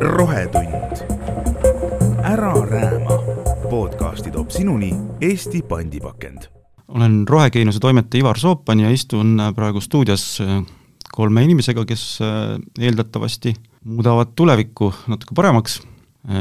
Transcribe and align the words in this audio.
rohetund. 0.00 0.74
ära 2.24 2.54
rääma. 2.70 3.16
podcasti 3.70 4.30
toob 4.30 4.50
sinuni 4.50 4.94
Eesti 5.20 5.62
pandipakend. 5.62 6.38
olen 6.88 7.28
rohekeenuse 7.28 7.80
toimetaja 7.80 8.20
Ivar 8.20 8.38
Soopan 8.38 8.80
ja 8.80 8.90
istun 8.90 9.40
praegu 9.54 9.80
stuudios 9.80 10.42
kolme 11.12 11.42
inimesega, 11.44 11.84
kes 11.84 12.18
eeldatavasti 12.80 13.54
muudavad 13.84 14.26
tulevikku 14.34 14.94
natuke 15.06 15.34
paremaks. 15.34 15.82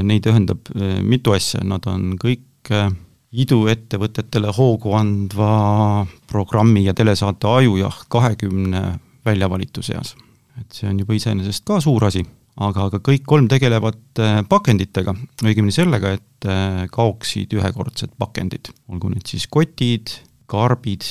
Neid 0.03 0.25
ühendab 0.25 0.59
mitu 1.01 1.31
asja, 1.31 1.61
nad 1.63 1.85
on 1.85 2.15
kõik 2.23 2.71
iduettevõtetele 3.31 4.53
hoogu 4.57 4.93
andva 4.93 6.05
programmi 6.27 6.85
ja 6.85 6.93
telesaate 6.93 7.47
Ajujaht 7.47 8.05
kahekümne 8.09 8.99
väljavalitu 9.25 9.81
seas. 9.81 10.15
Et 10.61 10.79
see 10.79 10.89
on 10.89 10.99
juba 11.01 11.15
iseenesest 11.17 11.65
ka 11.67 11.79
suur 11.83 12.05
asi, 12.07 12.23
aga, 12.63 12.87
aga 12.89 13.01
kõik 13.03 13.25
kolm 13.27 13.49
tegelevad 13.51 14.21
äh, 14.23 14.39
pakenditega, 14.49 15.15
õigemini 15.43 15.75
sellega, 15.75 16.15
et 16.17 16.49
äh, 16.49 16.85
kaoksid 16.93 17.53
ühekordsed 17.57 18.15
pakendid, 18.21 18.71
olgu 18.91 19.11
need 19.13 19.27
siis 19.27 19.47
kotid, 19.51 20.13
karbid, 20.51 21.07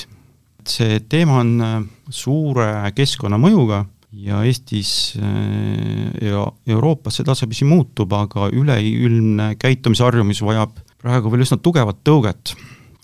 see 0.69 1.01
teema 1.11 1.41
on 1.43 1.55
äh, 1.65 1.77
suure 2.09 2.71
keskkonnamõjuga 2.97 3.85
ja 4.15 4.45
Eestis 4.47 5.17
ja 5.19 6.43
Euroopas 6.71 7.17
see 7.19 7.27
tasapisi 7.27 7.67
muutub, 7.67 8.13
aga 8.15 8.47
üleilmne 8.55 9.57
käitumisharjumus 9.59 10.39
vajab 10.47 10.77
praegu 11.03 11.33
veel 11.33 11.43
üsna 11.43 11.59
tugevat 11.59 11.99
tõuget. 12.07 12.55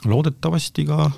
loodetavasti 0.06 0.86
ka 0.86 1.08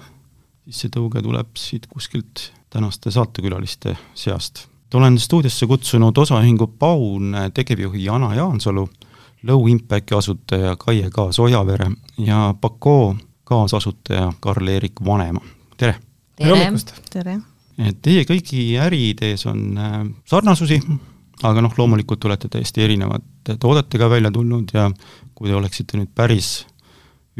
siis 0.64 0.84
see 0.84 0.92
tõuge 0.94 1.22
tuleb 1.24 1.56
siit 1.58 1.88
kuskilt 1.90 2.50
tänaste 2.72 3.12
saatekülaliste 3.12 3.96
seast. 4.14 4.66
Olen 4.94 5.18
stuudiosse 5.18 5.66
kutsunud 5.66 6.16
osaühingu 6.16 6.66
Paun 6.66 7.36
tegevjuhi 7.54 8.04
Jana 8.04 8.34
Jaansalu, 8.34 8.88
Low 9.42 9.68
Impacti 9.68 10.14
asutaja 10.14 10.76
Kaie 10.76 11.10
Kaas-Ojavere 11.10 11.90
ja 12.18 12.54
Pakoo 12.60 13.16
kaasasutaja 13.44 14.32
Karl-Erik 14.40 14.92
Vanema, 15.04 15.40
tere! 15.76 15.96
tere 16.36 16.50
hommikust! 16.50 16.94
tere! 17.10 17.38
et 17.78 18.02
teie 18.04 18.24
kõigi 18.28 18.76
äriidees 18.80 19.46
on 19.50 19.78
äh, 19.78 19.96
sarnasusi, 20.28 20.78
aga 21.42 21.64
noh, 21.64 21.72
loomulikult 21.78 22.24
olete 22.28 22.50
täiesti 22.52 22.84
erinevate 22.84 23.56
toodetega 23.60 24.10
välja 24.10 24.30
tulnud 24.30 24.74
ja 24.74 24.90
kui 25.34 25.48
te 25.48 25.56
oleksite 25.56 25.98
nüüd 25.98 26.12
päris 26.14 26.66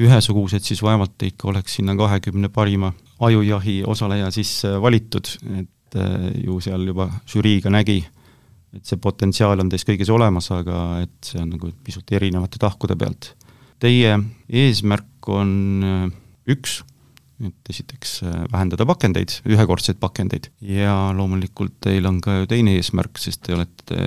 ühesugused, 0.01 0.65
siis 0.65 0.81
vaevalt 0.83 1.21
ikka 1.23 1.51
oleks 1.53 1.77
sinna 1.79 1.95
kahekümne 1.97 2.49
parima 2.49 2.95
ajujahi 3.21 3.83
osaleja 3.87 4.31
sisse 4.33 4.73
valitud, 4.83 5.29
et 5.59 5.69
äh, 5.99 6.31
ju 6.45 6.59
seal 6.65 6.87
juba 6.89 7.09
žüriiga 7.29 7.73
nägi, 7.73 8.01
et 8.73 8.89
see 8.89 9.01
potentsiaal 9.03 9.61
on 9.61 9.73
teis 9.73 9.85
kõigis 9.89 10.11
olemas, 10.13 10.51
aga 10.55 11.03
et 11.05 11.33
see 11.33 11.43
on 11.43 11.53
nagu 11.57 11.73
pisut 11.85 12.09
erinevate 12.13 12.61
tahkude 12.63 12.97
pealt. 12.99 13.35
Teie 13.83 14.17
eesmärk 14.49 15.29
on 15.33 15.53
äh, 15.87 16.09
üks, 16.55 16.81
et 17.43 17.73
esiteks 17.75 18.19
äh, 18.25 18.43
vähendada 18.53 18.87
pakendeid, 18.89 19.41
ühekordseid 19.51 20.01
pakendeid, 20.03 20.51
ja 20.65 20.97
loomulikult 21.17 21.81
teil 21.85 22.07
on 22.09 22.21
ka 22.25 22.43
ju 22.43 22.51
teine 22.51 22.77
eesmärk, 22.79 23.19
sest 23.21 23.45
te 23.47 23.57
olete 23.57 23.99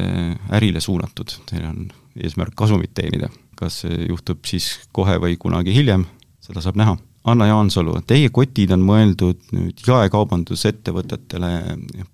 ärile 0.56 0.83
suunatud, 0.83 1.39
teil 1.50 1.67
on 1.69 1.89
eesmärk 2.16 2.56
kasumit 2.56 2.95
teenida 2.95 3.30
kas 3.59 3.81
see 3.83 4.06
juhtub 4.09 4.45
siis 4.47 4.67
kohe 4.95 5.17
või 5.22 5.39
kunagi 5.39 5.73
hiljem, 5.75 6.06
seda 6.44 6.63
saab 6.63 6.80
näha. 6.80 6.97
Anna 7.26 7.48
Jaansalu, 7.50 8.00
teie 8.08 8.30
kotid 8.30 8.72
on 8.76 8.84
mõeldud 8.86 9.48
nüüd 9.56 9.81
jaekaubandusettevõtetele, 9.88 11.50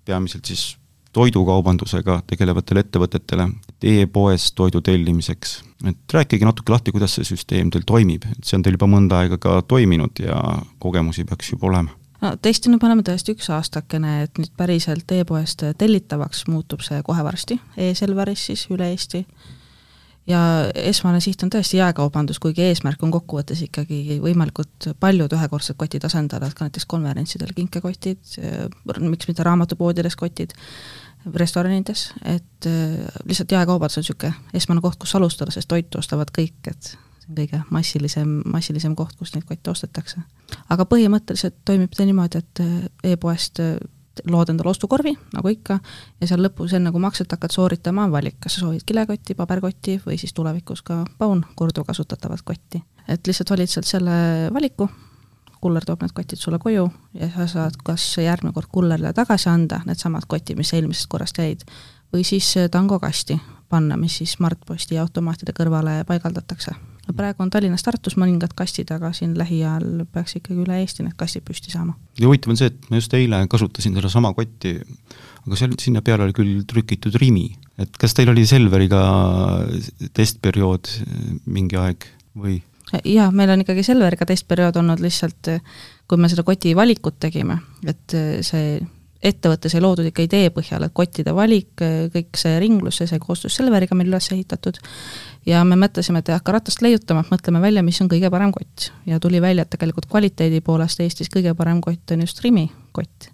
peamiselt 0.08 0.48
siis 0.48 0.70
toidukaubandusega 1.12 2.22
tegelevatele 2.26 2.80
ettevõtetele 2.86 3.48
e-poes 3.84 4.52
toidu 4.56 4.80
tellimiseks. 4.80 5.62
et 5.84 6.14
rääkige 6.14 6.44
natuke 6.44 6.72
lahti, 6.72 6.92
kuidas 6.92 7.14
see 7.18 7.24
süsteem 7.24 7.70
teil 7.70 7.84
toimib, 7.86 8.24
et 8.24 8.44
see 8.44 8.56
on 8.56 8.62
teil 8.62 8.78
juba 8.78 8.86
mõnda 8.86 9.18
aega 9.20 9.38
ka 9.38 9.62
toiminud 9.68 10.22
ja 10.22 10.38
kogemusi 10.78 11.24
peaks 11.24 11.52
juba 11.52 11.66
olema. 11.66 11.90
No 12.22 12.36
testinud 12.38 12.78
me 12.80 12.86
oleme 12.86 13.02
tõesti 13.02 13.34
üks 13.34 13.50
aastakene, 13.50 14.22
et 14.22 14.38
nüüd 14.38 14.52
päriselt 14.56 15.10
e-poest 15.12 15.64
tellitavaks 15.78 16.46
muutub 16.46 16.80
see 16.86 17.02
kohe 17.02 17.24
varsti. 17.26 17.58
E, 17.76 17.90
e-Selveris 17.90 18.46
siis 18.46 18.68
üle 18.70 18.92
Eesti 18.94 19.26
ja 20.26 20.40
esmane 20.78 21.20
siht 21.20 21.42
on 21.42 21.50
tõesti 21.50 21.78
jaekaubandus, 21.80 22.38
kuigi 22.42 22.64
eesmärk 22.68 23.02
on 23.02 23.12
kokkuvõttes 23.14 23.62
ikkagi 23.66 24.18
võimalikult 24.22 24.92
paljud 25.02 25.32
ühekordsed 25.34 25.78
kotid 25.78 26.04
asendada, 26.06 26.46
et 26.46 26.58
ka 26.58 26.68
näiteks 26.68 26.86
konverentsidel 26.90 27.54
kinkekotid, 27.56 28.36
miks 29.02 29.30
mitte 29.30 29.46
raamatupoodides 29.46 30.16
kotid, 30.18 30.54
restoranides, 31.34 32.10
et 32.24 32.66
äh, 32.66 32.98
lihtsalt 33.24 33.54
jaekaubandus 33.54 33.98
on 33.98 34.02
niisugune 34.02 34.58
esmane 34.58 34.82
koht, 34.82 34.98
kus 35.02 35.14
alustada, 35.18 35.54
sest 35.54 35.70
toitu 35.70 36.00
ostavad 36.02 36.30
kõik, 36.34 36.58
et 36.70 36.92
see 36.92 37.30
on 37.30 37.36
kõige 37.38 37.62
massilisem, 37.70 38.36
massilisem 38.50 38.96
koht, 38.98 39.14
kus 39.18 39.34
neid 39.34 39.46
kotte 39.46 39.70
ostetakse. 39.70 40.22
aga 40.68 40.86
põhimõtteliselt 40.90 41.60
toimib 41.64 41.94
ta 41.94 42.06
niimoodi, 42.06 42.42
et 42.42 42.64
äh, 42.64 43.12
e-poest 43.12 43.62
lood 44.28 44.50
endale 44.52 44.70
ostukorvi, 44.70 45.14
nagu 45.32 45.52
ikka, 45.52 45.78
ja 46.20 46.28
seal 46.28 46.42
lõpus, 46.44 46.74
enne 46.76 46.92
kui 46.92 47.02
makset 47.02 47.30
hakkad 47.32 47.54
sooritama, 47.54 48.06
on 48.06 48.12
valik, 48.14 48.36
kas 48.42 48.56
sa 48.56 48.64
soovid 48.64 48.84
kilekotti, 48.86 49.36
paberkotti 49.38 49.98
või 50.06 50.18
siis 50.20 50.34
tulevikus 50.36 50.82
ka 50.86 51.02
paun 51.18 51.44
korduvkasutatavat 51.56 52.44
kotti. 52.44 52.82
et 53.08 53.26
lihtsalt 53.26 53.50
valid 53.50 53.70
sealt 53.70 53.86
selle 53.86 54.12
valiku, 54.54 54.88
kuller 55.60 55.84
toob 55.84 56.02
need 56.02 56.14
kotid 56.14 56.38
sulle 56.38 56.58
koju 56.58 56.86
ja 57.14 57.30
sa 57.36 57.46
saad 57.46 57.76
kas 57.84 58.04
järgmine 58.18 58.52
kord 58.52 58.70
kullerile 58.72 59.12
tagasi 59.12 59.48
anda 59.48 59.80
needsamad 59.86 60.26
kotid, 60.28 60.56
mis 60.56 60.72
eelmisest 60.74 61.10
korrast 61.10 61.38
jäid, 61.38 61.66
või 62.12 62.24
siis 62.26 62.54
tangokasti 62.70 63.40
panna, 63.68 63.96
mis 63.96 64.20
siis 64.20 64.36
Smartposti 64.36 64.98
automaatide 64.98 65.54
kõrvale 65.56 66.02
paigaldatakse 66.06 66.74
praegu 67.10 67.42
on 67.42 67.50
Tallinnas, 67.50 67.82
Tartus 67.84 68.16
mõningad 68.20 68.54
kastid, 68.56 68.92
aga 68.94 69.12
siin 69.16 69.34
lähiajal 69.38 70.04
peaks 70.12 70.36
ikkagi 70.38 70.62
üle 70.64 70.78
Eesti 70.82 71.06
need 71.06 71.16
kastid 71.18 71.44
püsti 71.46 71.74
saama. 71.74 71.96
ja 72.20 72.28
huvitav 72.28 72.54
on 72.54 72.60
see, 72.60 72.70
et 72.70 72.90
ma 72.90 73.00
just 73.00 73.14
eile 73.18 73.42
kasutasin 73.50 73.96
sedasama 73.98 74.32
kotti, 74.36 74.76
aga 75.42 75.58
seal, 75.58 75.76
sinna 75.82 76.02
peale 76.06 76.28
oli 76.28 76.36
küll 76.36 76.64
trükitud 76.68 77.18
Rimi, 77.20 77.48
et 77.82 77.96
kas 78.00 78.14
teil 78.14 78.30
oli 78.32 78.46
Selveriga 78.48 79.02
testperiood 80.14 80.92
mingi 81.50 81.80
aeg 81.80 82.06
või? 82.38 82.60
jaa, 82.92 83.30
meil 83.34 83.54
on 83.54 83.66
ikkagi 83.66 83.84
Selveriga 83.86 84.28
testperiood 84.28 84.78
olnud 84.78 85.02
lihtsalt, 85.02 85.54
kui 86.06 86.20
me 86.20 86.30
seda 86.30 86.46
koti 86.46 86.76
valikut 86.78 87.18
tegime, 87.22 87.58
et 87.88 88.18
see 88.46 88.76
ettevõttes 89.22 89.74
ei 89.74 89.82
loodud 89.82 90.08
ikka 90.08 90.24
idee 90.26 90.50
põhjal, 90.54 90.82
et 90.86 90.94
kottide 90.94 91.34
valik, 91.34 91.70
kõik 92.14 92.38
see 92.38 92.58
ringlus, 92.62 92.98
see 92.98 93.10
sai 93.10 93.20
koostöös 93.22 93.56
Selveriga 93.58 93.94
meil 93.94 94.10
üles 94.10 94.28
ehitatud 94.34 94.80
ja 95.46 95.62
me 95.68 95.78
mõtlesime, 95.78 96.22
et 96.22 96.30
ei 96.30 96.36
hakka 96.36 96.56
ratast 96.56 96.82
leiutama, 96.82 97.24
mõtleme 97.30 97.62
välja, 97.62 97.84
mis 97.86 98.00
on 98.02 98.10
kõige 98.10 98.30
parem 98.30 98.52
kott. 98.54 98.90
ja 99.06 99.20
tuli 99.20 99.40
välja, 99.42 99.62
et 99.62 99.70
tegelikult 99.70 100.06
kvaliteedi 100.10 100.60
poolest 100.60 101.00
Eestis 101.00 101.30
kõige 101.30 101.54
parem 101.54 101.80
kott 101.80 102.10
on 102.10 102.26
just 102.26 102.42
Rimi 102.44 102.70
kott. 102.92 103.30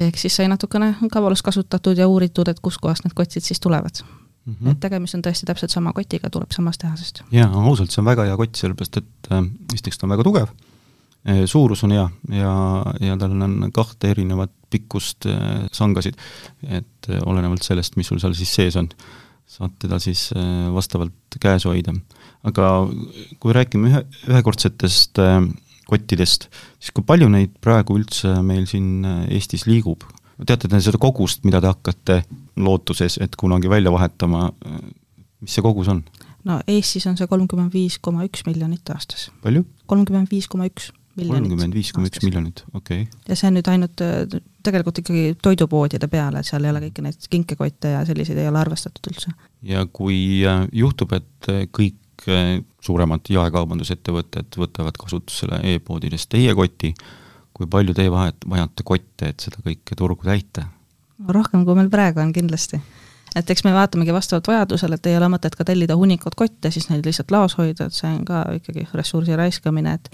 ehk 0.00 0.16
siis 0.16 0.36
sai 0.36 0.48
natukene 0.48 0.94
kavalust 1.12 1.42
kasutatud 1.42 1.98
ja 1.98 2.08
uuritud, 2.08 2.48
et 2.48 2.60
kuskohast 2.60 3.04
need 3.04 3.14
kotid 3.14 3.42
siis 3.42 3.60
tulevad 3.60 4.04
mm. 4.48 4.54
-hmm. 4.54 4.70
et 4.70 4.80
tegemist 4.80 5.14
on 5.14 5.22
tõesti 5.26 5.46
täpselt 5.46 5.70
sama 5.70 5.92
kotiga, 5.92 6.30
tuleb 6.30 6.50
samast 6.50 6.80
tehasest. 6.80 7.22
jaa, 7.32 7.50
ausalt, 7.52 7.90
see 7.90 8.02
on 8.02 8.10
väga 8.12 8.24
hea 8.24 8.36
kott, 8.36 8.56
sellepärast 8.56 8.96
et 8.96 9.32
äh, 9.32 9.44
esiteks 9.74 9.98
ta 9.98 10.06
on 10.06 10.16
väga 10.16 10.24
tugev, 10.24 10.48
suurus 11.50 11.84
on 11.84 11.94
hea 11.96 12.04
ja, 12.38 12.52
ja 13.04 13.16
tal 13.20 13.34
on 13.36 13.70
kahte 13.74 14.12
erinevat 14.14 14.52
pikkust 14.72 15.28
äh, 15.28 15.64
sangasid, 15.72 16.18
et 16.68 17.10
olenevalt 17.24 17.64
sellest, 17.64 17.96
mis 17.96 18.10
sul 18.10 18.20
seal 18.22 18.36
siis 18.38 18.52
sees 18.60 18.76
on 18.80 18.90
saad 19.48 19.72
teda 19.80 19.96
siis 20.02 20.26
vastavalt 20.74 21.38
käes 21.40 21.64
hoida. 21.64 21.94
aga 22.44 22.66
kui 23.40 23.54
räägime 23.56 23.88
ühe, 23.88 24.02
ühekordsetest 24.28 25.20
kottidest, 25.88 26.50
siis 26.76 26.92
kui 26.92 27.06
palju 27.08 27.30
neid 27.32 27.54
praegu 27.64 27.96
üldse 27.96 28.34
meil 28.44 28.66
siin 28.68 29.06
Eestis 29.32 29.64
liigub? 29.64 30.04
teate 30.46 30.68
te 30.70 30.80
seda 30.84 31.00
kogust, 31.02 31.42
mida 31.48 31.62
te 31.62 31.70
hakkate 31.70 32.20
lootuses, 32.60 33.18
et 33.22 33.34
kunagi 33.38 33.70
välja 33.70 33.90
vahetama, 33.90 34.50
mis 35.40 35.56
see 35.56 35.64
kogus 35.64 35.90
on? 35.90 36.04
no 36.46 36.60
Eestis 36.68 37.08
on 37.10 37.16
see 37.18 37.30
kolmkümmend 37.30 37.74
viis 37.74 37.98
koma 38.02 38.26
üks 38.28 38.44
miljonit 38.46 38.94
aastas. 38.94 39.30
palju? 39.42 39.64
kolmkümmend 39.90 40.30
viis 40.32 40.48
koma 40.50 40.68
üks 40.68 40.92
miljonit. 41.18 41.48
kolmkümmend 41.48 41.76
viis 41.76 41.92
koma 41.94 42.10
üks 42.10 42.22
miljonit, 42.24 42.64
okei 42.72 43.04
okay.. 43.04 43.22
ja 43.28 43.38
see 43.38 43.50
on 43.50 43.58
nüüd 43.58 43.70
ainult 43.72 44.02
äh, 44.04 44.40
tegelikult 44.64 45.00
ikkagi 45.02 45.36
toidupoodide 45.42 46.10
peale, 46.12 46.42
et 46.42 46.48
seal 46.48 46.66
ei 46.66 46.72
ole 46.72 46.82
kõiki 46.86 47.04
neid 47.06 47.30
kinkekotte 47.30 47.94
ja 47.94 48.02
selliseid 48.08 48.40
ei 48.42 48.50
ole 48.50 48.60
arvestatud 48.62 49.10
üldse. 49.12 49.34
ja 49.68 49.84
kui 49.92 50.18
äh, 50.48 50.66
juhtub, 50.84 51.14
et 51.18 51.50
äh, 51.52 51.64
kõik 51.74 51.96
suuremad 52.82 53.28
jaekaubandusettevõtted 53.30 54.56
võtavad 54.58 54.96
kasutusele 54.98 55.60
e-poodides 55.70 56.26
teie 56.26 56.50
koti, 56.58 56.90
kui 57.54 57.68
palju 57.70 57.94
teie 57.94 58.10
vahet, 58.10 58.42
vajate 58.42 58.86
kotte, 58.86 59.30
et 59.30 59.44
seda 59.46 59.62
kõike 59.62 59.98
turgu 59.98 60.26
täita? 60.26 60.66
rohkem, 61.28 61.62
kui 61.66 61.78
meil 61.78 61.90
praegu 61.90 62.22
on 62.22 62.34
kindlasti 62.34 62.80
et 63.36 63.50
eks 63.50 63.64
me 63.66 63.74
vaatamegi 63.74 64.14
vastavalt 64.14 64.48
vajadusele, 64.48 64.98
et 64.98 65.06
ei 65.10 65.16
ole 65.18 65.28
mõtet 65.32 65.54
ka 65.56 65.66
tellida 65.68 65.96
hunnikut 65.98 66.36
kotte, 66.38 66.70
siis 66.74 66.88
neid 66.90 67.06
lihtsalt 67.06 67.32
laos 67.34 67.56
hoida, 67.58 67.88
et 67.88 67.96
see 67.96 68.10
on 68.10 68.24
ka 68.28 68.44
ikkagi 68.58 68.86
ressursi 68.94 69.36
raiskamine, 69.38 69.94
et 69.98 70.10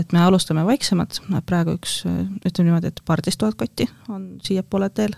et 0.00 0.12
me 0.16 0.22
alustame 0.24 0.64
vaiksemalt, 0.66 1.20
praegu 1.46 1.76
üks, 1.78 2.00
ütleme 2.06 2.70
niimoodi, 2.70 2.92
et 2.92 3.02
paarteist 3.06 3.40
tuhat 3.40 3.58
kotti 3.60 3.88
on 4.08 4.32
siiapoole 4.44 4.90
teel, 4.94 5.14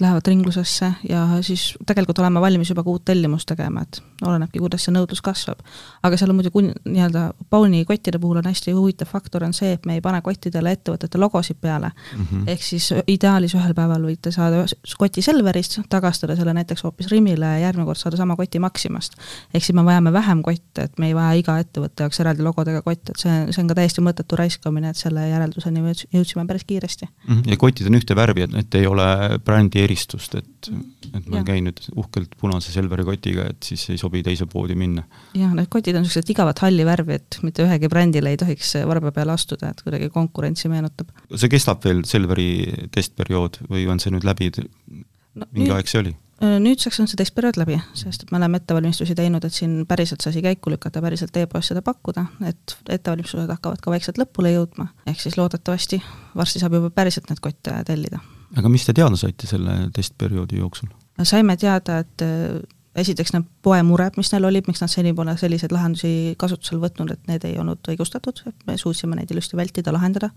lähevad 0.00 0.26
ringlusesse 0.26 0.92
ja 1.08 1.26
siis 1.40 1.74
tegelikult 1.86 2.18
oleme 2.18 2.40
valmis 2.40 2.70
juba 2.70 2.84
ka 2.84 2.90
uut 2.90 3.04
tellimust 3.04 3.48
tegema, 3.48 3.82
et 3.82 4.00
olenebki, 4.22 4.60
kuidas 4.62 4.84
see 4.84 4.94
nõudlus 4.94 5.22
kasvab. 5.24 5.60
aga 6.02 6.16
seal 6.20 6.30
on 6.30 6.38
muidu 6.38 6.52
kun-, 6.54 6.72
nii-öelda 6.84 7.30
Bowni 7.50 7.82
kottide 7.88 8.18
puhul 8.18 8.38
on 8.40 8.46
hästi 8.46 8.74
huvitav 8.76 9.08
faktor, 9.10 9.44
on 9.44 9.54
see, 9.56 9.72
et 9.72 9.86
me 9.86 9.96
ei 9.98 10.04
pane 10.04 10.20
kottidele 10.22 10.72
ettevõtete 10.76 11.18
logosid 11.18 11.58
peale 11.60 11.90
mm. 11.90 12.26
-hmm. 12.26 12.44
ehk 12.54 12.62
siis 12.62 12.90
ideaalis 13.06 13.54
ühel 13.58 13.74
päeval 13.74 14.04
võite 14.06 14.32
saada 14.34 14.64
koti 14.98 15.22
Selverist, 15.22 15.80
tagastada 15.88 16.36
selle 16.36 16.54
näiteks 16.54 16.84
hoopis 16.84 17.10
Rimile 17.10 17.46
ja 17.46 17.58
järgmine 17.66 17.86
kord 17.88 17.98
saada 17.98 18.16
sama 18.16 18.36
koti 18.36 18.58
Maximast. 18.58 19.16
ehk 19.54 19.64
siis 19.64 19.74
me 19.74 19.84
vajame 19.84 20.12
vähem 20.12 20.42
kotte, 20.42 20.82
et 20.82 20.98
me 20.98 21.06
ei 21.06 21.14
vaja 21.14 21.32
iga 21.32 21.58
ettevõtte 21.58 22.06
jaoks 22.06 22.20
eraldi 22.20 22.42
logodega 22.42 22.82
kotte, 22.82 23.12
et 23.12 23.18
see, 23.18 23.52
see 23.52 23.62
on 23.62 23.68
ka 23.68 23.74
täiesti 23.74 24.00
mõttetu 24.00 24.36
raiskamine, 24.36 24.90
et 24.90 24.96
selle 24.96 25.28
järelduseni 25.28 25.82
me 25.82 25.92
jõudsime 26.12 26.46
päris 26.46 26.64
kiiresti 26.64 27.06
mm. 27.06 27.34
-hmm. 27.34 27.50
ja 27.50 27.56
kotid 27.56 27.86
on 27.86 27.94
ühte 27.94 28.16
värvi, 28.16 28.42
et, 28.42 28.54
et 28.54 28.74
ei 28.74 28.86
ole 28.86 29.38
brändi 29.44 29.79
eristust, 29.84 30.36
et, 30.38 30.70
et 31.14 31.28
ma 31.30 31.42
käin 31.46 31.66
nüüd 31.68 31.82
uhkelt 31.94 32.36
punase 32.40 32.72
Selveri 32.74 33.04
kotiga, 33.06 33.46
et 33.50 33.66
siis 33.66 33.86
ei 33.92 34.00
sobi 34.00 34.22
teise 34.26 34.46
poodi 34.50 34.76
minna. 34.78 35.04
jah, 35.36 35.52
need 35.56 35.70
kotid 35.72 35.98
on 35.98 36.06
niisugused 36.06 36.32
igavat 36.34 36.62
halli 36.64 36.86
värvi, 36.86 37.18
et 37.20 37.40
mitte 37.46 37.66
ühegi 37.66 37.90
brändile 37.92 38.34
ei 38.34 38.40
tohiks 38.40 38.74
varba 38.88 39.12
peale 39.16 39.34
astuda, 39.36 39.72
et 39.74 39.84
kuidagi 39.84 40.10
konkurentsi 40.14 40.70
meenutab. 40.72 41.12
see 41.34 41.52
kestab 41.52 41.84
veel, 41.86 42.04
Selveri 42.08 42.50
testperiood, 42.94 43.62
või 43.70 43.86
on 43.90 44.02
see 44.02 44.14
nüüd 44.14 44.26
läbi 44.26 44.50
no,, 44.56 45.46
mingi 45.50 45.68
nüüd, 45.68 45.76
aeg 45.76 45.90
see 45.90 46.04
oli? 46.04 46.16
Nüüdseks 46.40 47.02
on 47.02 47.08
see 47.10 47.18
testperiood 47.20 47.58
läbi, 47.60 47.76
sest 47.92 48.24
et 48.24 48.30
me 48.32 48.38
oleme 48.38 48.56
ettevalmistusi 48.62 49.12
teinud, 49.16 49.44
et 49.44 49.52
siin 49.52 49.82
päriselt 49.88 50.24
see 50.24 50.32
asi 50.32 50.42
käiku 50.44 50.72
lükata, 50.72 51.02
päriselt 51.04 51.36
e-poes 51.36 51.68
seda 51.68 51.82
pakkuda, 51.84 52.24
et 52.48 52.76
ettevalmistused 52.88 53.52
hakkavad 53.52 53.82
ka 53.84 53.92
vaikselt 53.92 54.20
lõpule 54.22 54.54
jõudma, 54.54 54.88
ehk 55.10 55.20
siis 55.20 55.36
loodetavasti 55.36 56.00
varsti 56.36 56.62
saab 56.62 56.78
juba 56.78 56.88
päriselt 56.96 57.28
neid 57.28 57.44
kotte 57.44 57.76
tellida. 57.84 58.22
Aga 58.56 58.72
mis 58.72 58.84
te 58.86 58.94
teada 58.96 59.16
saite 59.16 59.46
selle 59.50 59.76
testperioodi 59.94 60.60
jooksul? 60.60 60.90
saime 61.22 61.56
teada, 61.60 61.98
et 62.00 62.24
äh, 62.24 62.60
esiteks 62.96 63.34
need 63.34 63.46
poemured, 63.62 64.16
mis 64.16 64.32
neil 64.32 64.48
olid, 64.48 64.66
miks 64.70 64.80
nad 64.82 64.90
seni 64.92 65.12
pole 65.14 65.36
selliseid 65.38 65.72
lahendusi 65.74 66.34
kasutusele 66.40 66.80
võtnud, 66.86 67.12
et 67.14 67.30
need 67.30 67.44
ei 67.46 67.58
olnud 67.60 67.92
õigustatud, 67.92 68.42
et 68.48 68.66
me 68.66 68.78
suutsime 68.80 69.18
neid 69.18 69.30
ilusti 69.30 69.58
vältida, 69.58 69.92
lahendada 69.94 70.32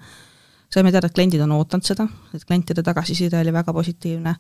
saime 0.74 0.92
teada, 0.92 1.10
et 1.10 1.16
kliendid 1.16 1.42
on 1.44 1.54
ootanud 1.56 1.86
seda, 1.86 2.06
et 2.34 2.44
klientide 2.48 2.84
tagasiside 2.86 3.38
oli 3.40 3.54
väga 3.54 3.74
positiivne 3.76 4.34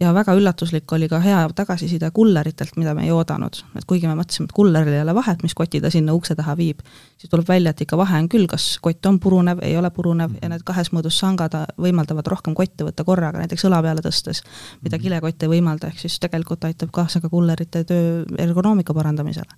ja 0.00 0.12
väga 0.14 0.34
üllatuslik 0.36 0.92
oli 0.92 1.08
ka 1.08 1.20
hea 1.22 1.38
tagasiside 1.56 2.10
kulleritelt, 2.14 2.76
mida 2.76 2.94
me 2.94 3.06
ei 3.06 3.12
oodanud. 3.14 3.62
et 3.78 3.86
kuigi 3.88 4.06
me 4.06 4.14
mõtlesime, 4.18 4.48
et 4.50 4.54
kulleril 4.56 4.94
ei 4.94 5.02
ole 5.02 5.14
vahet, 5.16 5.42
mis 5.42 5.54
koti 5.58 5.80
ta 5.80 5.90
sinna 5.90 6.14
ukse 6.14 6.36
taha 6.38 6.56
viib, 6.58 6.84
siis 7.16 7.32
tuleb 7.32 7.48
välja, 7.48 7.72
et 7.74 7.82
ikka 7.86 7.96
vahe 7.96 8.20
on 8.22 8.28
küll, 8.28 8.46
kas 8.50 8.68
kott 8.84 9.06
on 9.10 9.20
purunev, 9.20 9.62
ei 9.62 9.76
ole 9.78 9.90
purunev 9.90 10.36
ja 10.42 10.52
need 10.52 10.64
kahes 10.68 10.92
mõõdus 10.92 11.18
sangad 11.18 11.56
võimaldavad 11.80 12.26
rohkem 12.26 12.54
kotte 12.58 12.86
võtta 12.86 13.04
korraga, 13.04 13.42
näiteks 13.42 13.64
õla 13.70 13.82
peale 13.82 14.04
tõstes, 14.04 14.44
mida 14.82 14.96
mhm. 14.96 15.04
kilekott 15.04 15.42
ei 15.42 15.54
võimalda, 15.56 15.92
ehk 15.92 16.04
siis 16.04 16.18
tegelikult 16.20 16.68
aitab 16.68 16.92
kaasa 16.92 17.20
ka 17.24 17.32
kullerite 17.32 17.84
töö 17.88 18.24
ergonoomika 18.38 18.94
parandamisele 18.94 19.56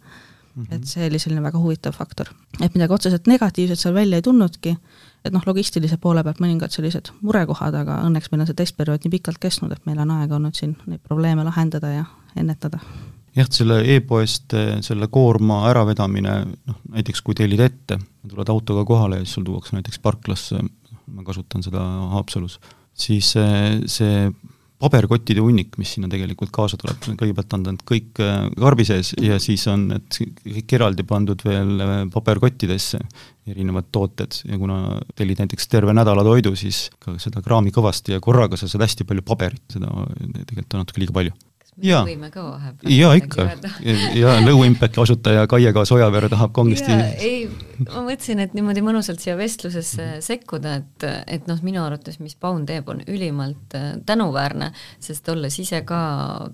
Mm 0.51 0.63
-hmm. 0.65 0.75
et 0.75 0.85
see 0.85 1.07
oli 1.07 1.19
selline 1.19 1.43
väga 1.43 1.59
huvitav 1.59 1.93
faktor. 1.93 2.27
et 2.61 2.75
midagi 2.75 2.93
otseselt 2.93 3.27
negatiivset 3.27 3.79
seal 3.79 3.95
välja 3.95 4.17
ei 4.17 4.23
tulnudki, 4.23 4.77
et 5.25 5.35
noh, 5.35 5.45
logistilise 5.47 5.99
poole 6.01 6.25
pealt 6.25 6.41
mõningad 6.43 6.73
sellised 6.75 7.13
murekohad, 7.21 7.77
aga 7.77 8.01
õnneks 8.09 8.31
meil 8.33 8.45
on 8.45 8.51
see 8.51 8.59
testperiood 8.59 9.05
nii 9.05 9.15
pikalt 9.19 9.41
kestnud, 9.43 9.73
et 9.75 9.87
meil 9.89 10.01
on 10.03 10.13
aega 10.17 10.39
olnud 10.39 10.57
siin 10.57 10.77
neid 10.87 11.03
probleeme 11.07 11.45
lahendada 11.47 11.93
ja 11.93 12.05
ennetada. 12.41 12.81
jah, 13.37 13.49
selle 13.51 13.81
e-poest 13.95 14.57
selle 14.87 15.09
koorma 15.13 15.63
äravedamine, 15.71 16.37
noh 16.67 16.81
näiteks 16.97 17.23
kui 17.27 17.37
tellid 17.39 17.61
ette, 17.67 18.01
tuled 18.29 18.49
autoga 18.53 18.85
kohale 18.89 19.21
ja 19.21 19.27
siis 19.27 19.37
sul 19.39 19.47
tuuakse 19.49 19.77
näiteks 19.77 20.01
parklasse, 20.03 20.63
ma 21.11 21.27
kasutan 21.27 21.63
seda 21.67 21.85
Haapsalus, 22.15 22.59
siis 22.95 23.35
see, 23.37 23.61
see 23.91 24.31
paberkottide 24.81 25.43
hunnik, 25.45 25.77
mis 25.81 25.95
sinna 25.97 26.09
tegelikult 26.11 26.53
kaasa 26.55 26.79
tuleb, 26.81 27.03
kõigepealt 27.21 27.57
on 27.57 27.67
nad 27.69 27.83
kõik 27.89 28.23
äh, 28.25 28.47
karbi 28.57 28.87
sees 28.89 29.13
ja 29.21 29.37
siis 29.43 29.67
on 29.71 29.89
need 29.93 30.21
kõik 30.41 30.77
eraldi 30.79 31.05
pandud 31.09 31.45
veel 31.45 31.75
äh, 31.85 31.93
paberkottidesse, 32.15 33.03
erinevad 33.51 33.91
tooted. 33.93 34.41
Ja 34.49 34.59
kuna 34.61 34.81
tellid 35.19 35.43
näiteks 35.43 35.69
terve 35.73 35.95
nädala 35.97 36.25
toidu, 36.27 36.55
siis 36.59 36.89
ka 37.03 37.19
seda 37.21 37.45
kraami 37.45 37.75
kõvasti 37.75 38.17
ja 38.17 38.25
korraga 38.25 38.59
sa 38.61 38.71
saad 38.71 38.87
hästi 38.87 39.09
palju 39.09 39.27
paberit, 39.27 39.65
seda 39.73 39.91
tegelikult 40.19 40.77
on 40.77 40.85
natuke 40.87 41.05
liiga 41.05 41.17
palju 41.21 41.37
ja. 41.83 42.01
jaa, 42.89 43.15
ikka. 43.19 43.49
ja 44.15 44.37
Low 44.45 44.65
Impacti 44.65 45.01
asutaja 45.01 45.47
Kaie 45.51 45.73
Kaas 45.73 45.93
Ojaveer 45.93 46.29
tahab 46.33 46.53
kangesti 46.57 46.93
ei, 46.93 47.49
ma 47.87 48.03
mõtlesin, 48.05 48.43
et 48.45 48.55
niimoodi 48.57 48.83
mõnusalt 48.85 49.23
siia 49.23 49.37
vestlusesse 49.39 50.09
sekkuda, 50.25 50.75
et, 50.81 51.07
et 51.39 51.49
noh, 51.51 51.61
minu 51.67 51.83
arvates, 51.85 52.21
mis 52.23 52.37
Paun 52.41 52.67
teeb, 52.69 52.89
on 52.93 53.03
ülimalt 53.07 53.77
äh, 53.79 53.91
tänuväärne, 54.07 54.71
sest 55.03 55.29
olles 55.33 55.59
ise 55.63 55.83
ka 55.89 56.01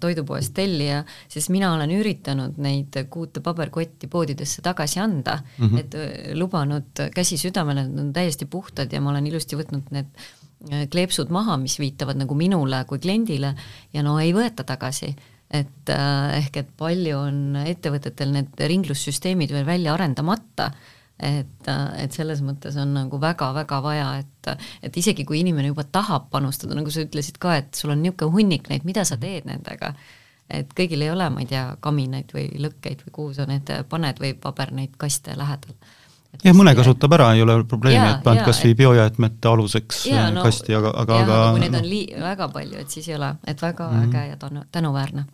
toidupoest 0.02 0.54
tellija, 0.56 1.02
siis 1.32 1.50
mina 1.54 1.72
olen 1.74 1.92
üritanud 1.98 2.58
neid 2.62 2.96
kuute 3.12 3.42
paberkotti 3.44 4.10
poodidesse 4.10 4.64
tagasi 4.64 5.00
anda 5.02 5.38
mm, 5.42 5.68
-hmm. 5.68 5.78
et 5.80 5.94
äh, 5.94 6.34
lubanud 6.38 7.06
käsi 7.14 7.38
südamele, 7.38 7.88
nad 7.88 8.06
on 8.06 8.12
täiesti 8.12 8.46
puhtad 8.46 8.92
ja 8.92 9.00
ma 9.00 9.10
olen 9.10 9.26
ilusti 9.26 9.58
võtnud 9.58 9.90
need 9.90 10.10
kleepsud 10.90 11.30
maha, 11.34 11.56
mis 11.60 11.78
viitavad 11.80 12.18
nagu 12.20 12.36
minule 12.38 12.82
kui 12.88 13.00
kliendile 13.02 13.54
ja 13.94 14.04
no 14.06 14.18
ei 14.22 14.34
võeta 14.36 14.66
tagasi. 14.66 15.14
et 15.46 15.90
äh, 15.94 16.38
ehk 16.40 16.56
et 16.58 16.70
palju 16.76 17.18
on 17.20 17.36
ettevõtetel 17.60 18.32
need 18.34 18.58
ringlussüsteemid 18.58 19.52
veel 19.54 19.66
välja 19.66 19.92
arendamata, 19.94 20.72
et, 21.22 21.68
äh, 21.70 22.02
et 22.02 22.12
selles 22.12 22.42
mõttes 22.42 22.74
on 22.82 22.96
nagu 22.96 23.20
väga-väga 23.22 23.78
vaja, 23.82 24.08
et, 24.24 24.48
et 24.82 24.96
isegi 24.96 25.24
kui 25.24 25.44
inimene 25.44 25.70
juba 25.70 25.84
tahab 25.84 26.26
panustada, 26.32 26.74
nagu 26.74 26.90
sa 26.90 27.04
ütlesid 27.06 27.38
ka, 27.38 27.54
et 27.62 27.78
sul 27.78 27.94
on 27.94 28.02
niisugune 28.02 28.34
hunnik 28.34 28.66
neid, 28.72 28.82
mida 28.82 29.04
sa 29.06 29.20
teed 29.22 29.46
nendega, 29.46 29.92
et 30.50 30.74
kõigil 30.74 31.06
ei 31.06 31.12
ole, 31.14 31.30
ma 31.30 31.44
ei 31.44 31.46
tea, 31.54 31.68
kaminaid 31.80 32.34
või 32.34 32.48
lõkkeid 32.66 33.06
või 33.06 33.14
kuhu 33.20 33.38
sa 33.38 33.46
need 33.46 33.70
paned 33.88 34.18
või 34.18 34.34
paber 34.34 34.74
neid 34.74 34.98
kaste 34.98 35.38
lähedal 35.38 35.78
jah, 36.42 36.56
mõne 36.56 36.74
kasutab 36.76 37.14
ära, 37.16 37.30
ei 37.36 37.42
ole 37.44 37.56
probleemi, 37.68 38.10
et 38.10 38.22
paned 38.24 38.44
kas 38.46 38.60
või 38.64 38.76
biojäätmete 38.82 39.50
aluseks 39.50 40.04
ja, 40.10 40.28
no, 40.34 40.44
kasti, 40.46 40.74
aga, 40.76 40.92
aga, 41.02 41.22
aga 41.24 41.40
kui 41.54 41.64
neid 41.64 41.78
on 41.78 41.88
lii-, 41.88 42.20
väga 42.20 42.50
palju, 42.52 42.82
et 42.82 42.92
siis 42.92 43.08
ei 43.10 43.16
ole, 43.18 43.32
et 43.46 43.62
väga 43.62 43.88
mm 43.88 43.98
-hmm. 44.02 44.14
äge 44.14 44.28
ja 44.30 44.36
tänu, 44.42 44.64
tänuväärne. 44.72 45.24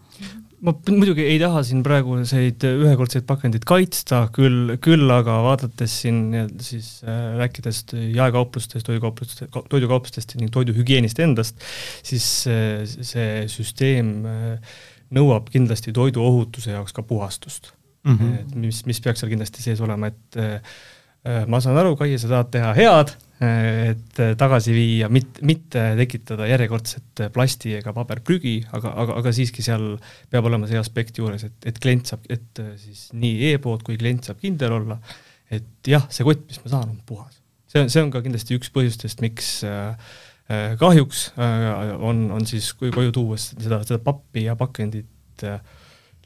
ma 0.63 0.75
muidugi 0.91 1.25
ei 1.27 1.39
taha 1.43 1.63
siin 1.67 1.83
praeguseid 1.83 2.65
ühekordseid 2.69 3.27
pakendeid 3.27 3.65
kaitsta, 3.67 4.29
küll, 4.37 4.77
küll 4.79 5.11
aga 5.11 5.43
vaadates 5.43 6.01
siin 6.01 6.49
siis 6.61 7.03
äh, 7.03 7.37
rääkides 7.39 7.85
jaekauplustest, 8.15 8.87
toidukauplustest, 8.87 9.51
toidukauplustest 9.69 10.37
ning 10.37 10.51
toiduhügieenist 10.55 11.19
endast, 11.19 11.59
siis 12.03 12.47
äh, 12.47 12.87
see 12.87 13.49
süsteem 13.49 14.25
äh, 14.27 14.59
nõuab 15.11 15.51
kindlasti 15.51 15.93
toiduohutuse 15.93 16.71
jaoks 16.71 16.93
ka 16.93 17.03
puhastust 17.03 17.73
mm, 18.05 18.17
-hmm. 18.17 18.41
et 18.41 18.55
mis, 18.55 18.83
mis 18.87 19.01
peaks 19.01 19.23
seal 19.23 19.31
kindlasti 19.33 19.63
sees 19.65 19.81
olema, 19.81 20.11
et 20.13 20.41
äh, 20.41 21.45
ma 21.47 21.61
saan 21.63 21.79
aru, 21.79 21.95
Kaie, 21.97 22.19
sa 22.19 22.29
tahad 22.31 22.51
teha 22.51 22.73
head, 22.75 23.13
et 23.43 24.21
tagasi 24.39 24.71
viia, 24.75 25.09
mitte, 25.11 25.43
mitte 25.47 25.81
tekitada 25.99 26.47
järjekordset 26.47 27.25
plasti 27.35 27.75
ega 27.75 27.91
paberprügi, 27.95 28.61
aga, 28.75 28.93
aga, 29.03 29.17
aga 29.19 29.33
siiski 29.35 29.65
seal 29.67 29.97
peab 30.31 30.47
olema 30.51 30.69
see 30.71 30.79
aspekt 30.79 31.19
juures, 31.19 31.43
et, 31.49 31.57
et 31.67 31.79
klient 31.83 32.11
saab, 32.11 32.27
et 32.31 32.63
siis 32.79 33.09
nii 33.15 33.53
e-pood 33.53 33.83
kui 33.87 33.99
klient 33.99 34.31
saab 34.31 34.43
kindel 34.43 34.77
olla, 34.79 34.99
et 35.51 35.91
jah, 35.91 36.07
see 36.11 36.27
kott, 36.27 36.45
mis 36.49 36.63
ma 36.65 36.75
saan, 36.75 36.95
on 36.95 37.01
puhas. 37.07 37.41
see 37.71 37.83
on, 37.83 37.91
see 37.91 38.05
on 38.05 38.13
ka 38.15 38.23
kindlasti 38.25 38.59
üks 38.59 38.71
põhjustest, 38.75 39.23
miks 39.25 39.51
äh, 39.67 40.15
kahjuks 40.81 41.29
äh, 41.37 41.95
on, 41.99 42.25
on 42.35 42.47
siis 42.49 42.73
koju 42.79 43.13
tuues 43.15 43.53
seda, 43.57 43.83
seda 43.87 44.01
pappi 44.03 44.47
ja 44.49 44.57
pakendit 44.59 45.47
äh, 45.47 45.61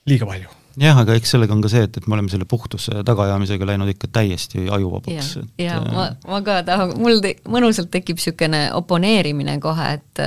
liiga 0.09 0.29
palju 0.29 0.56
jah, 0.81 0.99
aga 1.01 1.15
eks 1.17 1.33
sellega 1.33 1.55
on 1.55 1.63
ka 1.65 1.71
see, 1.73 1.85
et, 1.87 1.97
et 1.97 2.07
me 2.09 2.17
oleme 2.17 2.31
selle 2.33 2.47
puhtuse 2.49 3.03
tagaajamisega 3.07 3.69
läinud 3.69 3.91
ikka 3.93 4.11
täiesti 4.13 4.67
ajuvabaks. 4.73 5.31
ja, 5.39 5.45
ja 5.65 5.77
äh... 5.81 5.93
ma, 5.95 6.07
ma 6.29 6.41
ka 6.45 6.59
tahan, 6.67 6.93
mul 7.01 7.23
te, 7.25 7.33
mõnusalt 7.49 7.89
tekib 7.93 8.21
niisugune 8.21 8.61
oponeerimine 8.77 9.57
kohe, 9.63 9.89
et, 9.97 10.23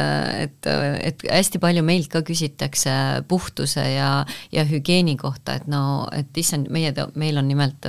et, 0.45 0.69
et 1.11 1.25
hästi 1.29 1.61
palju 1.61 1.83
meilt 1.85 2.09
ka 2.13 2.23
küsitakse 2.25 2.93
puhtuse 3.29 3.85
ja, 3.93 4.09
ja 4.55 4.65
hügieeni 4.69 5.15
kohta, 5.21 5.59
et 5.59 5.69
no, 5.69 6.07
et 6.15 6.41
issand, 6.41 6.71
meie, 6.73 6.93
meil 7.19 7.37
on 7.41 7.49
nimelt 7.49 7.85